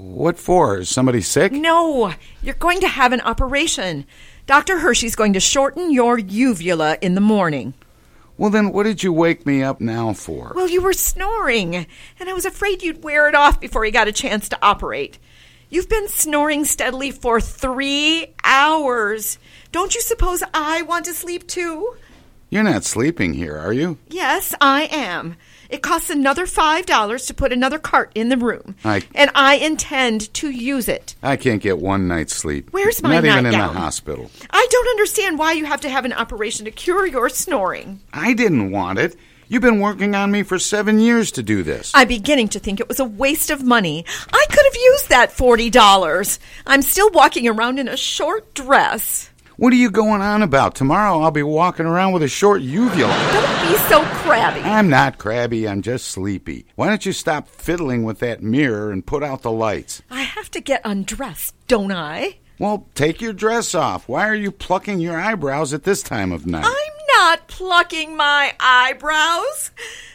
What 0.00 0.38
for? 0.38 0.78
Is 0.78 0.88
somebody 0.88 1.20
sick? 1.20 1.52
No, 1.52 2.14
you're 2.42 2.54
going 2.54 2.80
to 2.80 2.88
have 2.88 3.12
an 3.12 3.20
operation. 3.20 4.06
Dr. 4.46 4.78
Hershey's 4.78 5.14
going 5.14 5.34
to 5.34 5.40
shorten 5.40 5.92
your 5.92 6.18
uvula 6.18 6.96
in 7.02 7.14
the 7.14 7.20
morning. 7.20 7.74
Well, 8.38 8.48
then 8.48 8.72
what 8.72 8.84
did 8.84 9.02
you 9.02 9.12
wake 9.12 9.44
me 9.44 9.62
up 9.62 9.78
now 9.78 10.14
for? 10.14 10.52
Well, 10.56 10.70
you 10.70 10.80
were 10.80 10.94
snoring, 10.94 11.76
and 11.76 12.28
I 12.28 12.32
was 12.32 12.46
afraid 12.46 12.82
you'd 12.82 13.04
wear 13.04 13.28
it 13.28 13.34
off 13.34 13.60
before 13.60 13.84
you 13.84 13.92
got 13.92 14.08
a 14.08 14.12
chance 14.12 14.48
to 14.48 14.58
operate. 14.62 15.18
You've 15.68 15.90
been 15.90 16.08
snoring 16.08 16.64
steadily 16.64 17.10
for 17.10 17.38
three 17.38 18.28
hours. 18.42 19.38
Don't 19.70 19.94
you 19.94 20.00
suppose 20.00 20.42
I 20.54 20.80
want 20.80 21.04
to 21.04 21.12
sleep 21.12 21.46
too? 21.46 21.94
You're 22.48 22.62
not 22.62 22.84
sleeping 22.84 23.34
here, 23.34 23.58
are 23.58 23.72
you? 23.72 23.98
Yes, 24.08 24.54
I 24.62 24.88
am. 24.90 25.36
It 25.70 25.82
costs 25.82 26.10
another 26.10 26.46
five 26.46 26.84
dollars 26.84 27.26
to 27.26 27.34
put 27.34 27.52
another 27.52 27.78
cart 27.78 28.10
in 28.16 28.28
the 28.28 28.36
room, 28.36 28.74
I, 28.84 29.02
and 29.14 29.30
I 29.36 29.54
intend 29.54 30.34
to 30.34 30.50
use 30.50 30.88
it. 30.88 31.14
I 31.22 31.36
can't 31.36 31.62
get 31.62 31.78
one 31.78 32.08
night's 32.08 32.34
sleep. 32.34 32.68
Where's 32.72 33.02
my 33.02 33.14
Not 33.14 33.24
even 33.24 33.46
in 33.46 33.52
the 33.52 33.68
hospital. 33.68 34.30
I 34.50 34.66
don't 34.68 34.88
understand 34.88 35.38
why 35.38 35.52
you 35.52 35.66
have 35.66 35.80
to 35.82 35.88
have 35.88 36.04
an 36.04 36.12
operation 36.12 36.64
to 36.64 36.72
cure 36.72 37.06
your 37.06 37.28
snoring. 37.28 38.00
I 38.12 38.34
didn't 38.34 38.72
want 38.72 38.98
it. 38.98 39.16
You've 39.46 39.62
been 39.62 39.80
working 39.80 40.14
on 40.14 40.30
me 40.30 40.42
for 40.42 40.58
seven 40.58 41.00
years 41.00 41.32
to 41.32 41.42
do 41.42 41.62
this. 41.62 41.90
I'm 41.94 42.06
beginning 42.06 42.48
to 42.50 42.60
think 42.60 42.78
it 42.78 42.88
was 42.88 43.00
a 43.00 43.04
waste 43.04 43.50
of 43.50 43.64
money. 43.64 44.04
I 44.32 44.46
could 44.48 44.64
have 44.64 44.76
used 44.76 45.08
that 45.08 45.32
forty 45.32 45.70
dollars. 45.70 46.40
I'm 46.66 46.82
still 46.82 47.10
walking 47.10 47.46
around 47.46 47.78
in 47.78 47.86
a 47.86 47.96
short 47.96 48.54
dress. 48.54 49.29
What 49.60 49.74
are 49.74 49.76
you 49.76 49.90
going 49.90 50.22
on 50.22 50.42
about? 50.42 50.74
Tomorrow 50.74 51.20
I'll 51.20 51.30
be 51.30 51.42
walking 51.42 51.84
around 51.84 52.12
with 52.12 52.22
a 52.22 52.28
short 52.28 52.62
uvula. 52.62 53.12
Don't 53.30 53.70
be 53.70 53.76
so 53.90 54.00
crabby. 54.22 54.60
I'm 54.60 54.88
not 54.88 55.18
crabby, 55.18 55.68
I'm 55.68 55.82
just 55.82 56.06
sleepy. 56.06 56.64
Why 56.76 56.88
don't 56.88 57.04
you 57.04 57.12
stop 57.12 57.46
fiddling 57.46 58.02
with 58.04 58.20
that 58.20 58.42
mirror 58.42 58.90
and 58.90 59.04
put 59.04 59.22
out 59.22 59.42
the 59.42 59.50
lights? 59.50 60.00
I 60.10 60.22
have 60.22 60.50
to 60.52 60.62
get 60.62 60.80
undressed, 60.82 61.54
don't 61.68 61.92
I? 61.92 62.38
Well, 62.58 62.86
take 62.94 63.20
your 63.20 63.34
dress 63.34 63.74
off. 63.74 64.08
Why 64.08 64.26
are 64.26 64.34
you 64.34 64.50
plucking 64.50 64.98
your 64.98 65.20
eyebrows 65.20 65.74
at 65.74 65.84
this 65.84 66.02
time 66.02 66.32
of 66.32 66.46
night? 66.46 66.64
I'm 66.64 67.18
not 67.18 67.46
plucking 67.46 68.16
my 68.16 68.54
eyebrows. 68.58 69.72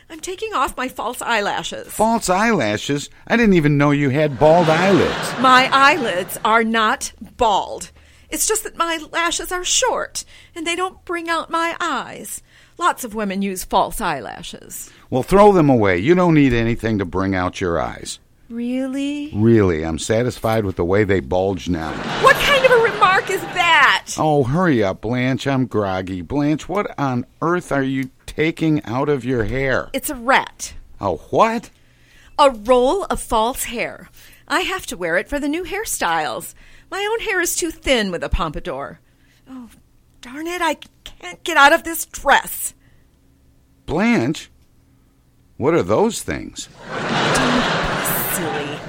I'm 0.09 0.21
taking 0.21 0.55
off 0.55 0.75
my 0.75 0.87
false 0.87 1.21
eyelashes. 1.21 1.93
False 1.93 2.31
eyelashes? 2.31 3.11
I 3.27 3.37
didn't 3.37 3.53
even 3.53 3.77
know 3.77 3.91
you 3.91 4.09
had 4.09 4.39
bald 4.39 4.69
eyelids. 4.69 5.39
My 5.39 5.69
eyelids 5.71 6.39
are 6.43 6.63
not 6.63 7.13
bald. 7.37 7.91
It's 8.29 8.47
just 8.47 8.63
that 8.63 8.77
my 8.77 8.99
lashes 9.11 9.51
are 9.51 9.63
short 9.63 10.25
and 10.55 10.65
they 10.65 10.75
don't 10.75 11.03
bring 11.05 11.29
out 11.29 11.49
my 11.49 11.75
eyes. 11.79 12.41
Lots 12.77 13.03
of 13.03 13.15
women 13.15 13.41
use 13.41 13.63
false 13.63 14.01
eyelashes. 14.01 14.91
Well, 15.09 15.23
throw 15.23 15.53
them 15.53 15.69
away. 15.69 15.97
You 15.99 16.15
don't 16.15 16.33
need 16.33 16.53
anything 16.53 16.97
to 16.99 17.05
bring 17.05 17.35
out 17.35 17.61
your 17.61 17.79
eyes. 17.79 18.19
Really? 18.49 19.31
Really, 19.33 19.83
I'm 19.83 19.97
satisfied 19.97 20.65
with 20.65 20.75
the 20.75 20.85
way 20.85 21.03
they 21.03 21.19
bulge 21.19 21.67
now. 21.69 21.91
What 22.23 22.35
kind 22.37 22.63
of 22.65 22.71
a 22.71 22.83
remark 22.83 23.29
is 23.29 23.41
that? 23.41 24.13
Oh, 24.19 24.43
hurry 24.43 24.83
up, 24.83 25.01
Blanche. 25.01 25.47
I'm 25.47 25.65
groggy. 25.65 26.21
Blanche, 26.21 26.69
what 26.69 26.93
on 26.99 27.25
earth 27.41 27.71
are 27.71 27.83
you 27.83 28.11
taking 28.25 28.83
out 28.83 29.09
of 29.09 29.25
your 29.25 29.45
hair? 29.45 29.89
It's 29.93 30.09
a 30.09 30.15
rat. 30.15 30.73
A 30.99 31.13
what? 31.13 31.69
A 32.37 32.51
roll 32.51 33.05
of 33.05 33.19
false 33.21 33.63
hair. 33.63 34.09
I 34.47 34.61
have 34.61 34.85
to 34.87 34.97
wear 34.97 35.17
it 35.17 35.27
for 35.27 35.39
the 35.39 35.47
new 35.47 35.63
hairstyles. 35.63 36.53
My 36.95 37.05
own 37.11 37.19
hair 37.25 37.41
is 37.41 37.57
too 37.57 37.71
thin 37.71 38.09
with 38.09 38.23
a 38.23 38.29
pompadour. 38.29 39.01
Oh, 39.49 39.67
darn 40.21 40.47
it, 40.47 40.61
I 40.61 40.77
can't 41.03 41.43
get 41.43 41.57
out 41.57 41.73
of 41.73 41.83
this 41.83 42.05
dress. 42.05 42.73
Blanche? 43.85 44.49
What 45.57 45.73
are 45.73 45.83
those 45.83 46.21
things? 46.21 46.69
Silly. 48.31 48.79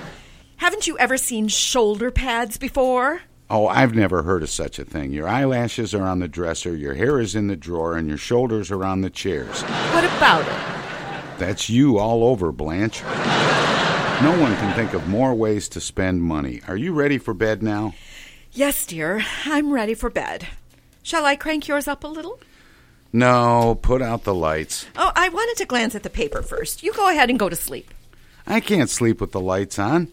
Haven't 0.59 0.87
you 0.87 0.97
ever 0.99 1.17
seen 1.17 1.49
shoulder 1.49 2.13
pads 2.13 2.59
before? 2.59 3.23
Oh, 3.51 3.67
I've 3.67 3.97
never 3.97 4.23
heard 4.23 4.45
of 4.45 4.51
such 4.51 4.79
a 4.79 4.85
thing. 4.85 5.13
Your 5.13 5.27
eyelashes 5.27 5.93
are 5.93 6.07
on 6.07 6.21
the 6.21 6.29
dresser, 6.29 6.77
your 6.77 6.95
hair 6.95 7.19
is 7.19 7.35
in 7.35 7.49
the 7.49 7.57
drawer, 7.57 7.97
and 7.97 8.07
your 8.07 8.19
shoulders 8.19 8.71
are 8.71 8.85
on 8.85 9.01
the 9.01 9.11
chairs. 9.11 9.63
What 9.63 10.05
about 10.05 10.43
it? 10.43 11.41
That's 11.41 11.69
you 11.69 11.99
all 11.99 12.23
over, 12.23 12.53
Blanche. 12.53 13.03
No 14.23 14.31
one 14.41 14.57
can 14.57 14.75
think 14.75 14.95
of 14.95 15.09
more 15.09 15.35
ways 15.35 15.69
to 15.69 15.81
spend 15.81 16.23
money. 16.23 16.63
Are 16.67 16.77
you 16.77 16.95
ready 16.95 17.19
for 17.19 17.35
bed 17.35 17.63
now? 17.63 17.95
Yes, 18.51 18.87
dear. 18.87 19.23
I'm 19.45 19.73
ready 19.73 19.93
for 19.93 20.09
bed. 20.09 20.49
Shall 21.03 21.27
I 21.27 21.37
crank 21.37 21.69
yours 21.69 21.87
up 21.87 22.03
a 22.03 22.09
little? 22.09 22.41
No, 23.13 23.79
put 23.81 24.01
out 24.01 24.25
the 24.25 24.35
lights. 24.35 24.87
Oh, 24.97 25.13
I 25.15 25.29
wanted 25.29 25.59
to 25.59 25.67
glance 25.67 25.95
at 25.95 26.03
the 26.03 26.09
paper 26.11 26.41
first. 26.41 26.83
You 26.83 26.95
go 26.95 27.11
ahead 27.11 27.29
and 27.29 27.39
go 27.39 27.51
to 27.51 27.57
sleep. 27.57 27.93
I 28.47 28.61
can't 28.61 28.89
sleep 28.89 29.21
with 29.21 29.33
the 29.33 29.41
lights 29.41 29.79
on. 29.79 30.09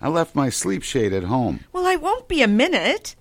I 0.00 0.08
left 0.08 0.34
my 0.34 0.50
sleep 0.50 0.82
shade 0.82 1.12
at 1.12 1.22
home. 1.22 1.60
Well, 1.72 1.86
I 1.86 1.94
won't 1.94 2.26
be 2.26 2.42
a 2.42 2.48
minute. 2.48 3.14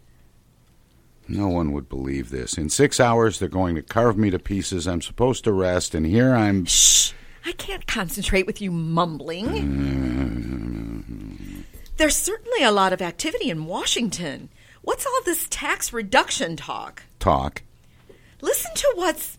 No 1.27 1.47
one 1.47 1.71
would 1.73 1.87
believe 1.87 2.31
this. 2.31 2.57
In 2.57 2.69
six 2.69 2.99
hours, 2.99 3.37
they're 3.37 3.47
going 3.47 3.75
to 3.75 3.83
carve 3.83 4.17
me 4.17 4.31
to 4.31 4.39
pieces. 4.39 4.87
I'm 4.87 5.01
supposed 5.01 5.43
to 5.43 5.53
rest, 5.53 5.93
and 5.93 6.07
here 6.07 6.33
I'm. 6.33 6.65
Shh! 6.65 7.13
I 7.45 7.51
can't 7.53 7.85
concentrate 7.87 8.45
with 8.45 8.61
you 8.61 8.71
mumbling. 8.71 9.53
There's 11.97 12.15
certainly 12.15 12.63
a 12.63 12.71
lot 12.71 12.93
of 12.93 13.01
activity 13.01 13.49
in 13.49 13.65
Washington. 13.65 14.49
What's 14.81 15.05
all 15.05 15.19
this 15.25 15.47
tax 15.49 15.93
reduction 15.93 16.55
talk? 16.55 17.03
Talk. 17.19 17.63
Listen 18.41 18.71
to 18.75 18.93
what's. 18.95 19.37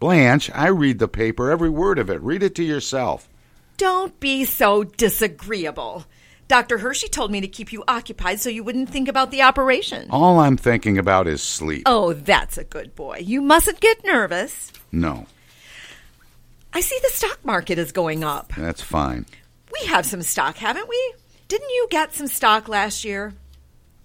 Blanche, 0.00 0.50
I 0.54 0.68
read 0.68 0.98
the 0.98 1.08
paper, 1.08 1.50
every 1.50 1.70
word 1.70 1.98
of 1.98 2.10
it. 2.10 2.20
Read 2.22 2.42
it 2.42 2.54
to 2.56 2.64
yourself. 2.64 3.28
Don't 3.76 4.18
be 4.18 4.44
so 4.44 4.84
disagreeable. 4.84 6.04
Dr. 6.48 6.78
Hershey 6.78 7.08
told 7.08 7.30
me 7.30 7.40
to 7.40 7.48
keep 7.48 7.72
you 7.72 7.84
occupied 7.88 8.40
so 8.40 8.50
you 8.50 8.62
wouldn't 8.64 8.90
think 8.90 9.08
about 9.08 9.30
the 9.30 9.42
operation. 9.42 10.08
All 10.10 10.40
I'm 10.40 10.56
thinking 10.56 10.98
about 10.98 11.26
is 11.26 11.42
sleep. 11.42 11.84
Oh, 11.86 12.12
that's 12.12 12.58
a 12.58 12.64
good 12.64 12.94
boy. 12.94 13.18
You 13.22 13.40
mustn't 13.40 13.80
get 13.80 14.04
nervous. 14.04 14.72
No, 14.90 15.26
I 16.74 16.80
see 16.80 16.98
the 17.02 17.10
stock 17.10 17.44
market 17.44 17.78
is 17.78 17.92
going 17.92 18.24
up. 18.24 18.52
that's 18.56 18.82
fine. 18.82 19.26
We 19.72 19.86
have 19.88 20.06
some 20.06 20.22
stock, 20.22 20.56
haven't 20.56 20.88
we? 20.88 21.14
Didn't 21.48 21.68
you 21.70 21.86
get 21.90 22.14
some 22.14 22.26
stock 22.26 22.68
last 22.68 23.04
year? 23.04 23.34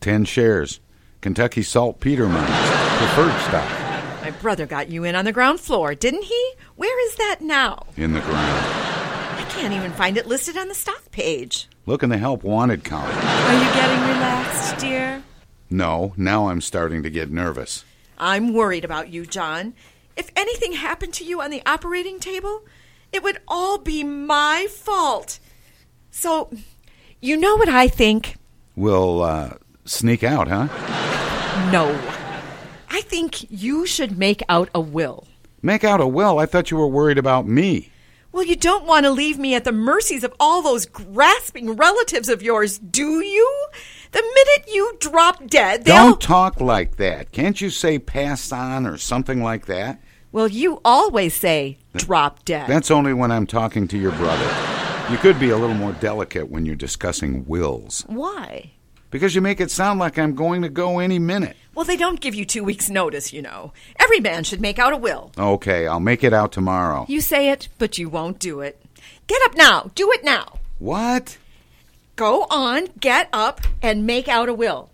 Ten 0.01 0.26
shares. 0.26 0.80
Kentucky 1.22 1.63
Saltpeter 1.63 2.28
Mines. 2.28 2.97
Preferred 2.97 3.39
stock. 3.41 4.22
My 4.22 4.32
brother 4.41 4.65
got 4.65 4.89
you 4.89 5.03
in 5.03 5.15
on 5.15 5.26
the 5.26 5.32
ground 5.32 5.59
floor, 5.59 5.95
didn't 5.95 6.24
he? 6.24 6.51
Where 6.76 7.07
is 7.07 7.15
that 7.15 7.38
now? 7.41 7.86
In 7.95 8.13
the 8.13 8.20
ground. 8.22 8.65
I 8.65 9.45
can't 9.49 9.74
even 9.74 9.91
find 9.93 10.18
it 10.18 10.28
listed 10.28 10.57
on 10.57 10.68
the 10.68 10.76
stock 10.76 11.09
page. 11.11 11.68
Look 11.86 12.03
in 12.03 12.09
the 12.09 12.18
help 12.18 12.43
wanted 12.43 12.84
column. 12.84 13.09
Are 13.09 13.53
you 13.53 13.74
getting 13.74 14.01
relaxed, 14.01 14.78
dear? 14.80 15.24
No, 15.70 16.13
now 16.18 16.49
I'm 16.49 16.61
starting 16.61 17.03
to 17.03 17.09
get 17.09 17.32
nervous. 17.32 17.86
I'm 18.18 18.53
worried 18.53 18.84
about 18.86 19.09
you, 19.09 19.26
John. 19.26 19.74
If 20.18 20.32
anything 20.36 20.74
happened 20.74 21.13
to 21.13 21.24
you 21.24 21.41
on 21.41 21.51
the 21.51 21.61
operating 21.65 22.20
table, 22.20 22.65
it 23.13 23.24
would 23.24 23.39
all 23.47 23.78
be 23.78 24.03
my 24.03 24.68
fault. 24.70 25.39
So, 26.11 26.51
you 27.22 27.38
know 27.38 27.55
what 27.55 27.70
I 27.70 27.88
think? 27.88 28.36
We'll, 28.76 29.22
uh, 29.22 29.53
sneak 29.86 30.24
out, 30.24 30.47
huh? 30.47 30.68
No. 31.72 31.97
I 32.89 33.01
think 33.01 33.49
you 33.51 33.86
should 33.86 34.18
make 34.18 34.41
out 34.49 34.70
a 34.74 34.80
will. 34.80 35.28
Make 35.61 35.84
out 35.84 36.01
a 36.01 36.07
will? 36.07 36.39
I 36.39 36.45
thought 36.45 36.72
you 36.72 36.78
were 36.78 36.88
worried 36.88 37.18
about 37.18 37.47
me. 37.47 37.91
Well, 38.32 38.45
you 38.45 38.55
don't 38.55 38.86
want 38.86 39.05
to 39.05 39.11
leave 39.11 39.39
me 39.39 39.55
at 39.55 39.63
the 39.63 39.72
mercies 39.72 40.24
of 40.24 40.34
all 40.39 40.61
those 40.61 40.86
grasping 40.86 41.76
relatives 41.76 42.30
of 42.30 42.43
yours, 42.43 42.78
do 42.78 43.22
you? 43.22 43.68
The 44.11 44.22
minute 44.22 44.74
you 44.74 44.95
drop 44.99 45.47
dead, 45.47 45.86
they'll. 45.86 45.95
Don't 45.95 46.22
talk 46.22 46.61
like 46.61 46.97
that. 46.97 47.32
Can't 47.32 47.59
you 47.59 47.70
say 47.70 47.97
pass 47.97 48.51
on 48.51 48.86
or 48.86 48.97
something 48.97 49.41
like 49.41 49.65
that? 49.65 50.01
Well, 50.32 50.47
you 50.47 50.82
always 50.84 51.34
say 51.34 51.78
drop 51.95 52.45
dead. 52.45 52.67
That's 52.67 52.91
only 52.91 53.13
when 53.13 53.32
I'm 53.32 53.47
talking 53.47 53.88
to 53.89 53.97
your 53.97 54.11
brother. 54.13 54.45
You 55.11 55.17
could 55.17 55.39
be 55.39 55.49
a 55.51 55.57
little 55.57 55.75
more 55.75 55.93
delicate 55.93 56.49
when 56.49 56.65
you're 56.65 56.75
discussing 56.75 57.45
wills. 57.45 58.03
Why? 58.07 58.73
Because 59.09 59.34
you 59.36 59.41
make 59.41 59.61
it 59.61 59.71
sound 59.71 59.99
like 59.99 60.19
I'm 60.19 60.36
going 60.36 60.61
to 60.63 60.69
go 60.69 60.99
any 60.99 61.17
minute. 61.17 61.55
Well, 61.73 61.86
they 61.86 61.95
don't 61.95 62.19
give 62.19 62.36
you 62.36 62.43
two 62.43 62.63
weeks' 62.63 62.89
notice, 62.89 63.32
you 63.32 63.41
know. 63.41 63.71
Every 63.99 64.19
man 64.19 64.43
should 64.43 64.59
make 64.59 64.80
out 64.80 64.91
a 64.91 64.97
will. 64.97 65.32
Okay, 65.38 65.88
I'll 65.88 66.01
make 66.01 66.25
it 66.25 66.34
out 66.34 66.51
tomorrow. 66.51 67.05
You 67.07 67.21
say 67.21 67.49
it, 67.49 67.69
but 67.78 67.97
you 67.97 68.09
won't 68.09 68.39
do 68.39 68.59
it. 68.59 68.82
Get 69.28 69.41
up 69.43 69.55
now. 69.55 69.91
Do 69.95 70.11
it 70.11 70.25
now. 70.25 70.59
What? 70.78 71.38
Go 72.17 72.47
on, 72.49 72.88
get 72.99 73.30
up, 73.32 73.61
and 73.82 74.05
make 74.05 74.28
out 74.28 74.49
a 74.49 74.53
will. 74.53 74.89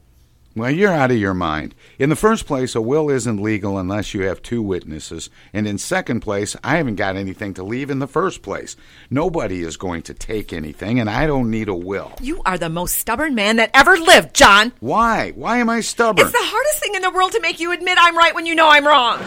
Well, 0.56 0.70
you're 0.70 0.92
out 0.92 1.10
of 1.10 1.18
your 1.18 1.34
mind. 1.34 1.74
In 1.98 2.10
the 2.10 2.16
first 2.16 2.46
place, 2.46 2.76
a 2.76 2.82
will 2.82 3.10
isn't 3.10 3.42
legal 3.42 3.80
unless 3.80 4.14
you 4.14 4.22
have 4.26 4.44
two 4.44 4.62
witnesses. 4.62 5.32
And 5.52 5.68
in 5.68 5.80
second 5.80 6.20
place, 6.20 6.56
I 6.64 6.78
haven't 6.78 6.98
got 6.98 7.16
anything 7.16 7.56
to 7.56 7.64
leave 7.64 7.90
in 7.90 7.98
the 7.98 8.06
first 8.06 8.44
place. 8.44 8.76
Nobody 9.10 9.64
is 9.64 9.78
going 9.78 10.04
to 10.04 10.14
take 10.14 10.54
anything, 10.54 11.00
and 11.00 11.10
I 11.10 11.26
don't 11.26 11.50
need 11.50 11.70
a 11.70 11.76
will. 11.76 12.12
You 12.22 12.44
are 12.46 12.60
the 12.60 12.70
most 12.70 13.00
stubborn 13.00 13.34
man 13.34 13.56
that 13.56 13.72
ever 13.74 13.98
lived, 13.98 14.36
John. 14.36 14.74
Why? 14.80 15.32
Why 15.32 15.58
am 15.58 15.70
I 15.70 15.82
stubborn? 15.82 16.24
It's 16.24 16.38
the 16.38 16.46
hardest 16.46 16.84
thing 16.84 16.94
in 16.94 17.02
the 17.02 17.10
world 17.10 17.32
to 17.32 17.42
make 17.42 17.60
you 17.60 17.72
admit 17.72 17.98
I'm 18.00 18.16
right 18.16 18.36
when 18.36 18.46
you 18.46 18.54
know 18.54 18.70
I'm 18.70 18.86
wrong. 18.86 19.18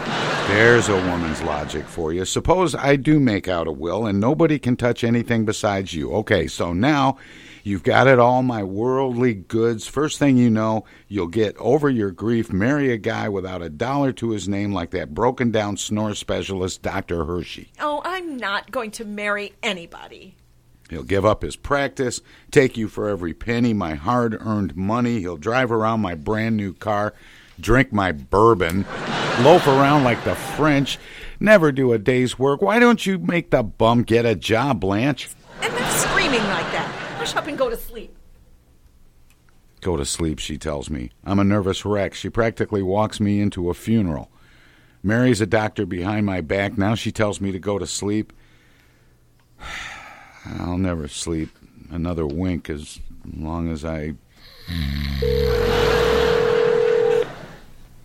There's 0.47 0.89
a 0.89 0.95
woman's 0.95 1.43
logic 1.43 1.87
for 1.87 2.13
you. 2.13 2.25
Suppose 2.25 2.77
I 2.77 2.95
do 2.95 3.19
make 3.19 3.49
out 3.49 3.67
a 3.67 3.73
will 3.73 4.07
and 4.07 4.21
nobody 4.21 4.61
can 4.61 4.77
touch 4.77 5.03
anything 5.03 5.45
besides 5.45 5.93
you. 5.93 6.13
Okay, 6.13 6.47
so 6.47 6.73
now 6.73 7.19
You've 7.67 7.83
got 7.83 8.07
it 8.07 8.21
all, 8.21 8.45
my 8.45 8.63
worldly 8.63 9.35
goods. 9.35 9.89
First 9.89 10.21
thing 10.21 10.37
you 10.37 10.49
know, 10.49 10.85
you'll 11.09 11.27
get 11.27 11.57
over 11.57 11.91
your 11.91 12.13
grief, 12.13 12.53
marry 12.53 12.93
a 12.93 12.97
guy 12.97 13.29
without 13.29 13.61
a 13.61 13.69
dollar 13.69 14.13
to 14.13 14.31
his 14.31 14.49
name 14.49 14.73
like 14.73 14.93
that 14.93 15.15
broken 15.15 15.51
down 15.51 15.77
snore 15.77 16.15
specialist, 16.15 16.83
Dr. 16.83 17.25
Hershey. 17.25 17.73
Oh, 17.81 18.03
I'm 18.05 18.37
not 18.37 18.71
going 18.71 18.93
to 18.93 19.05
marry 19.05 19.53
anybody. 19.65 20.37
He'll 20.91 21.03
give 21.03 21.25
up 21.25 21.43
his 21.43 21.57
practice, 21.57 22.21
take 22.53 22.77
you 22.77 22.87
for 22.87 23.09
every 23.09 23.35
penny, 23.35 23.75
my 23.75 23.97
hard 23.97 24.41
earned 24.41 24.77
money. 24.77 25.19
He'll 25.19 25.37
drive 25.37 25.73
around 25.73 26.01
my 26.01 26.15
brand 26.15 26.57
new 26.57 26.73
car, 26.73 27.15
drink 27.59 27.93
my 27.93 28.13
bourbon, 28.13 28.83
loaf 29.41 29.67
around 29.67 30.05
like 30.05 30.23
the 30.23 30.37
French, 30.37 31.01
never 31.41 31.73
do 31.73 31.93
a 31.93 31.99
day's 31.99 32.39
work. 32.39 32.63
Why 32.63 32.79
don't 32.79 33.05
you 33.05 33.19
make 33.19 33.51
the 33.51 33.65
bum 33.65 34.05
get 34.05 34.25
a 34.25 34.37
job, 34.37 34.79
Blanche? 34.79 35.31
And 35.63 35.75
then 35.75 35.99
screaming 35.99 36.45
like 36.45 36.71
that. 36.71 36.76
Up 37.35 37.47
and 37.49 37.59
go 37.59 37.69
to 37.69 37.77
sleep. 37.77 38.17
Go 39.81 39.97
to 39.97 40.05
sleep, 40.05 40.39
she 40.39 40.59
tells 40.59 40.89
me. 40.89 41.11
I'm 41.25 41.39
a 41.39 41.45
nervous 41.45 41.85
wreck. 41.85 42.15
She 42.15 42.31
practically 42.31 42.83
walks 42.83 43.21
me 43.21 43.41
into 43.41 43.69
a 43.69 43.75
funeral. 43.75 44.31
Mary's 45.03 45.41
a 45.41 45.47
doctor 45.47 45.87
behind 45.87 46.27
my 46.27 46.41
back. 46.41 46.79
Now 46.79 46.95
she 46.95 47.13
tells 47.13 47.41
me 47.41 47.53
to 47.53 47.59
go 47.59 47.79
to 47.79 47.87
sleep. 47.87 48.33
I'll 50.61 50.79
never 50.79 51.09
sleep 51.09 51.51
another 51.91 52.27
wink 52.27 52.71
as 52.71 53.01
long 53.37 53.71
as 53.71 53.85
I. 53.85 54.15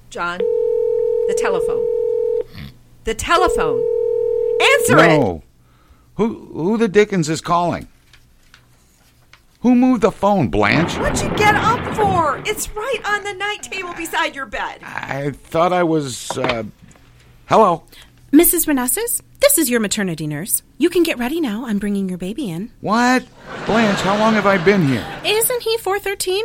John, 0.09 0.39
the 0.39 1.37
telephone. 1.39 1.85
The 3.03 3.13
telephone. 3.15 3.83
Answer 4.61 4.95
no. 4.95 5.35
it. 5.35 5.43
Who 6.15 6.51
who 6.53 6.77
the 6.77 6.87
dickens 6.87 7.29
is 7.29 7.41
calling? 7.41 7.87
Who 9.61 9.75
moved 9.75 10.01
the 10.01 10.11
phone, 10.11 10.47
Blanche? 10.47 10.97
What'd 10.97 11.21
you 11.21 11.37
get 11.37 11.53
up 11.55 11.95
for? 11.95 12.41
It's 12.49 12.69
right 12.71 12.99
on 13.05 13.23
the 13.23 13.33
night 13.33 13.61
table 13.61 13.93
beside 13.93 14.35
your 14.35 14.47
bed. 14.47 14.79
I 14.81 15.31
thought 15.31 15.71
I 15.71 15.83
was. 15.83 16.35
Uh... 16.35 16.63
Hello. 17.45 17.83
Mrs. 18.31 18.65
Renesses, 18.65 19.21
this 19.39 19.59
is 19.59 19.69
your 19.69 19.79
maternity 19.79 20.25
nurse. 20.25 20.63
You 20.79 20.89
can 20.89 21.03
get 21.03 21.19
ready 21.19 21.39
now. 21.39 21.65
I'm 21.67 21.77
bringing 21.77 22.09
your 22.09 22.17
baby 22.17 22.49
in. 22.49 22.71
What? 22.81 23.23
Blanche, 23.67 23.99
how 23.99 24.17
long 24.17 24.33
have 24.33 24.47
I 24.47 24.57
been 24.57 24.87
here? 24.87 25.05
Isn't 25.23 25.61
he 25.61 25.77
413? 25.77 26.43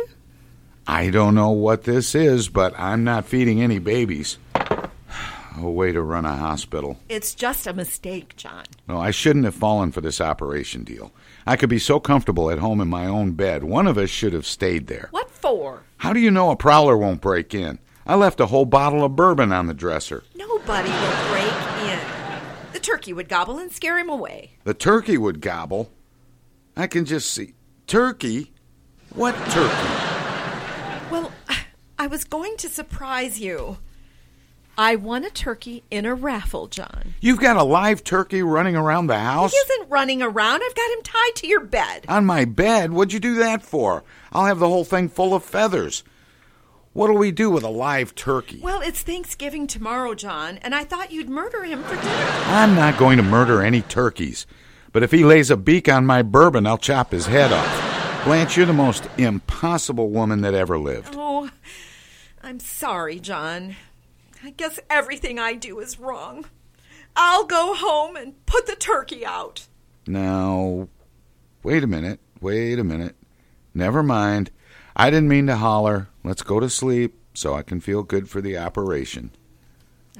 I 0.85 1.09
don't 1.09 1.33
know 1.33 1.49
what 1.49 1.85
this 1.85 2.13
is, 2.13 2.49
but 2.49 2.77
I'm 2.77 3.03
not 3.03 3.25
feeding 3.25 3.63
any 3.63 3.79
babies. 3.79 4.37
A 5.57 5.67
way 5.67 5.91
to 5.91 6.03
run 6.03 6.25
a 6.25 6.35
hospital. 6.35 6.99
It's 7.09 7.33
just 7.33 7.65
a 7.65 7.73
mistake, 7.73 8.35
John. 8.35 8.65
No, 8.87 8.99
I 8.99 9.09
shouldn't 9.09 9.45
have 9.45 9.55
fallen 9.55 9.91
for 9.91 10.01
this 10.01 10.21
operation 10.21 10.83
deal. 10.83 11.11
I 11.47 11.55
could 11.55 11.69
be 11.69 11.79
so 11.79 12.01
comfortable 12.01 12.51
at 12.51 12.59
home 12.59 12.81
in 12.81 12.89
my 12.89 13.05
own 13.05 13.31
bed. 13.31 13.63
One 13.63 13.87
of 13.87 13.97
us 13.97 14.09
should 14.09 14.33
have 14.33 14.45
stayed 14.45 14.87
there. 14.87 15.07
What 15.11 15.31
for? 15.31 15.83
How 15.95 16.11
do 16.11 16.19
you 16.19 16.29
know 16.29 16.51
a 16.51 16.57
prowler 16.57 16.97
won't 16.97 17.21
break 17.21 17.55
in? 17.55 17.79
I 18.05 18.15
left 18.15 18.41
a 18.41 18.47
whole 18.47 18.65
bottle 18.65 19.01
of 19.05 19.15
bourbon 19.15 19.53
on 19.53 19.67
the 19.67 19.73
dresser. 19.73 20.25
Nobody 20.35 20.89
will 20.89 21.29
break 21.29 21.53
in. 21.89 21.99
The 22.73 22.81
turkey 22.81 23.13
would 23.13 23.29
gobble 23.29 23.59
and 23.59 23.71
scare 23.71 23.97
him 23.97 24.09
away. 24.09 24.57
The 24.65 24.73
turkey 24.73 25.17
would 25.17 25.39
gobble. 25.39 25.89
I 26.75 26.85
can 26.87 27.05
just 27.05 27.31
see. 27.31 27.53
Turkey? 27.87 28.51
What 29.13 29.33
turkey? 29.49 29.89
Well, 31.09 31.31
I 31.97 32.07
was 32.07 32.25
going 32.25 32.57
to 32.57 32.67
surprise 32.67 33.39
you. 33.39 33.77
I 34.79 34.95
won 34.95 35.23
a 35.25 35.31
turkey 35.31 35.83
in 35.89 36.05
a 36.05 36.13
raffle, 36.13 36.67
John. 36.67 37.15
You've 37.19 37.39
got 37.39 37.57
a 37.57 37.63
live 37.63 38.03
turkey 38.03 38.43
running 38.43 38.75
around 38.75 39.07
the 39.07 39.17
house? 39.17 39.51
He 39.51 39.57
isn't 39.57 39.89
running 39.89 40.21
around. 40.21 40.61
I've 40.63 40.75
got 40.75 40.91
him 40.91 41.01
tied 41.01 41.35
to 41.37 41.47
your 41.47 41.61
bed. 41.61 42.05
On 42.07 42.25
my 42.25 42.45
bed? 42.45 42.91
What'd 42.91 43.11
you 43.11 43.19
do 43.19 43.35
that 43.35 43.63
for? 43.63 44.03
I'll 44.31 44.45
have 44.45 44.59
the 44.59 44.67
whole 44.67 44.83
thing 44.83 45.09
full 45.09 45.33
of 45.33 45.43
feathers. 45.43 46.03
What'll 46.93 47.17
we 47.17 47.31
do 47.31 47.49
with 47.49 47.63
a 47.63 47.69
live 47.69 48.13
turkey? 48.13 48.59
Well, 48.61 48.81
it's 48.81 49.01
Thanksgiving 49.01 49.65
tomorrow, 49.65 50.13
John, 50.13 50.57
and 50.59 50.75
I 50.75 50.83
thought 50.83 51.11
you'd 51.11 51.29
murder 51.29 51.63
him 51.63 51.81
for 51.83 51.95
dinner. 51.95 52.31
I'm 52.45 52.75
not 52.75 52.99
going 52.99 53.17
to 53.17 53.23
murder 53.23 53.63
any 53.63 53.81
turkeys. 53.81 54.45
But 54.91 55.01
if 55.03 55.11
he 55.11 55.23
lays 55.25 55.49
a 55.49 55.57
beak 55.57 55.89
on 55.89 56.05
my 56.05 56.21
bourbon, 56.21 56.67
I'll 56.67 56.77
chop 56.77 57.11
his 57.11 57.25
head 57.25 57.51
off. 57.51 58.23
Blanche, 58.25 58.57
you're 58.57 58.65
the 58.67 58.73
most 58.73 59.07
impossible 59.17 60.09
woman 60.09 60.41
that 60.41 60.53
ever 60.53 60.77
lived. 60.77 61.15
Oh, 61.17 61.49
I'm 62.43 62.59
sorry, 62.59 63.19
John. 63.19 63.75
I 64.43 64.51
guess 64.51 64.79
everything 64.89 65.39
I 65.39 65.53
do 65.53 65.79
is 65.79 65.99
wrong. 65.99 66.45
I'll 67.15 67.45
go 67.45 67.73
home 67.73 68.15
and 68.15 68.45
put 68.45 68.67
the 68.67 68.75
turkey 68.75 69.25
out. 69.25 69.67
Now, 70.05 70.87
wait 71.63 71.83
a 71.83 71.87
minute. 71.87 72.19
Wait 72.39 72.77
a 72.79 72.83
minute. 72.83 73.15
Never 73.73 74.03
mind. 74.03 74.51
I 74.95 75.09
didn't 75.09 75.29
mean 75.29 75.47
to 75.47 75.55
holler. 75.55 76.09
Let's 76.23 76.43
go 76.43 76.59
to 76.59 76.69
sleep 76.69 77.19
so 77.33 77.53
I 77.53 77.63
can 77.63 77.79
feel 77.79 78.03
good 78.03 78.29
for 78.29 78.41
the 78.41 78.57
operation. 78.57 79.31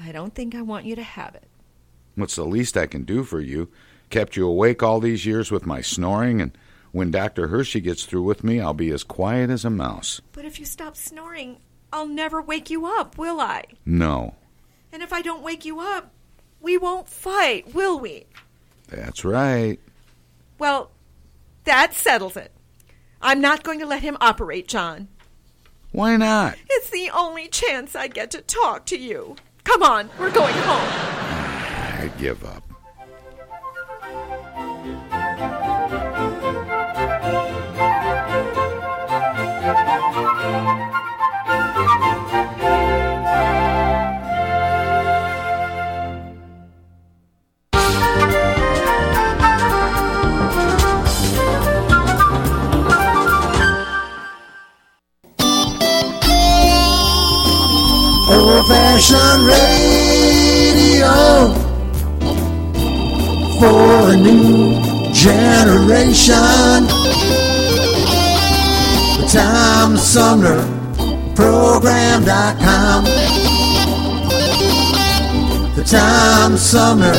I 0.01 0.11
don't 0.11 0.33
think 0.35 0.53
I 0.53 0.61
want 0.61 0.85
you 0.85 0.95
to 0.95 1.03
have 1.03 1.35
it. 1.35 1.47
What's 2.15 2.35
the 2.35 2.45
least 2.45 2.77
I 2.77 2.85
can 2.87 3.03
do 3.03 3.23
for 3.23 3.39
you? 3.39 3.69
Kept 4.09 4.35
you 4.35 4.47
awake 4.47 4.81
all 4.81 4.99
these 4.99 5.25
years 5.25 5.51
with 5.51 5.65
my 5.65 5.81
snoring, 5.81 6.41
and 6.41 6.57
when 6.91 7.11
Dr. 7.11 7.47
Hershey 7.47 7.81
gets 7.81 8.05
through 8.05 8.23
with 8.23 8.43
me, 8.43 8.59
I'll 8.59 8.73
be 8.73 8.91
as 8.91 9.03
quiet 9.03 9.49
as 9.49 9.65
a 9.65 9.69
mouse. 9.69 10.21
But 10.31 10.45
if 10.45 10.59
you 10.59 10.65
stop 10.65 10.95
snoring, 10.95 11.57
I'll 11.97 12.05
never 12.05 12.43
wake 12.43 12.69
you 12.69 12.85
up, 12.85 13.17
will 13.17 13.41
I? 13.41 13.63
No. 13.83 14.35
And 14.93 15.01
if 15.01 15.11
I 15.11 15.23
don't 15.23 15.41
wake 15.41 15.65
you 15.65 15.79
up, 15.79 16.11
we 16.61 16.77
won't 16.77 17.09
fight, 17.09 17.73
will 17.73 17.99
we? 17.99 18.27
That's 18.87 19.25
right. 19.25 19.79
Well, 20.59 20.91
that 21.63 21.95
settles 21.95 22.37
it. 22.37 22.51
I'm 23.19 23.41
not 23.41 23.63
going 23.63 23.79
to 23.79 23.87
let 23.87 24.03
him 24.03 24.15
operate, 24.21 24.67
John. 24.67 25.07
Why 25.91 26.17
not? 26.17 26.59
It's 26.69 26.91
the 26.91 27.09
only 27.09 27.47
chance 27.47 27.95
I 27.95 28.07
get 28.09 28.29
to 28.29 28.41
talk 28.41 28.85
to 28.85 28.99
you. 28.99 29.35
Come 29.63 29.81
on, 29.81 30.11
we're 30.19 30.29
going 30.29 30.53
home. 30.53 30.87
I 30.91 32.11
give 32.19 32.45
up. 32.45 32.66
Old-fashioned 58.97 59.45
radio 59.45 61.13
for 63.59 64.09
a 64.09 64.17
new 64.17 64.81
generation. 65.13 66.87
The 69.19 69.25
Tom 69.31 69.97
Sumner 69.97 70.61
Program.com. 71.35 73.03
The 75.75 75.83
Tom 75.83 76.57
Sumner 76.57 77.13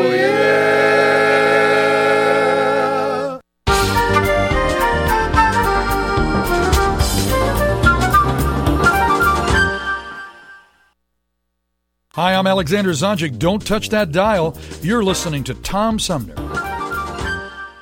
yeah. 0.00 1.00
Hi, 12.12 12.34
I'm 12.34 12.46
Alexander 12.46 12.90
Zonjic. 12.90 13.38
Don't 13.38 13.66
touch 13.66 13.88
that 13.88 14.12
dial. 14.12 14.56
You're 14.80 15.02
listening 15.02 15.42
to 15.44 15.54
Tom 15.54 15.98
Sumner. 15.98 16.34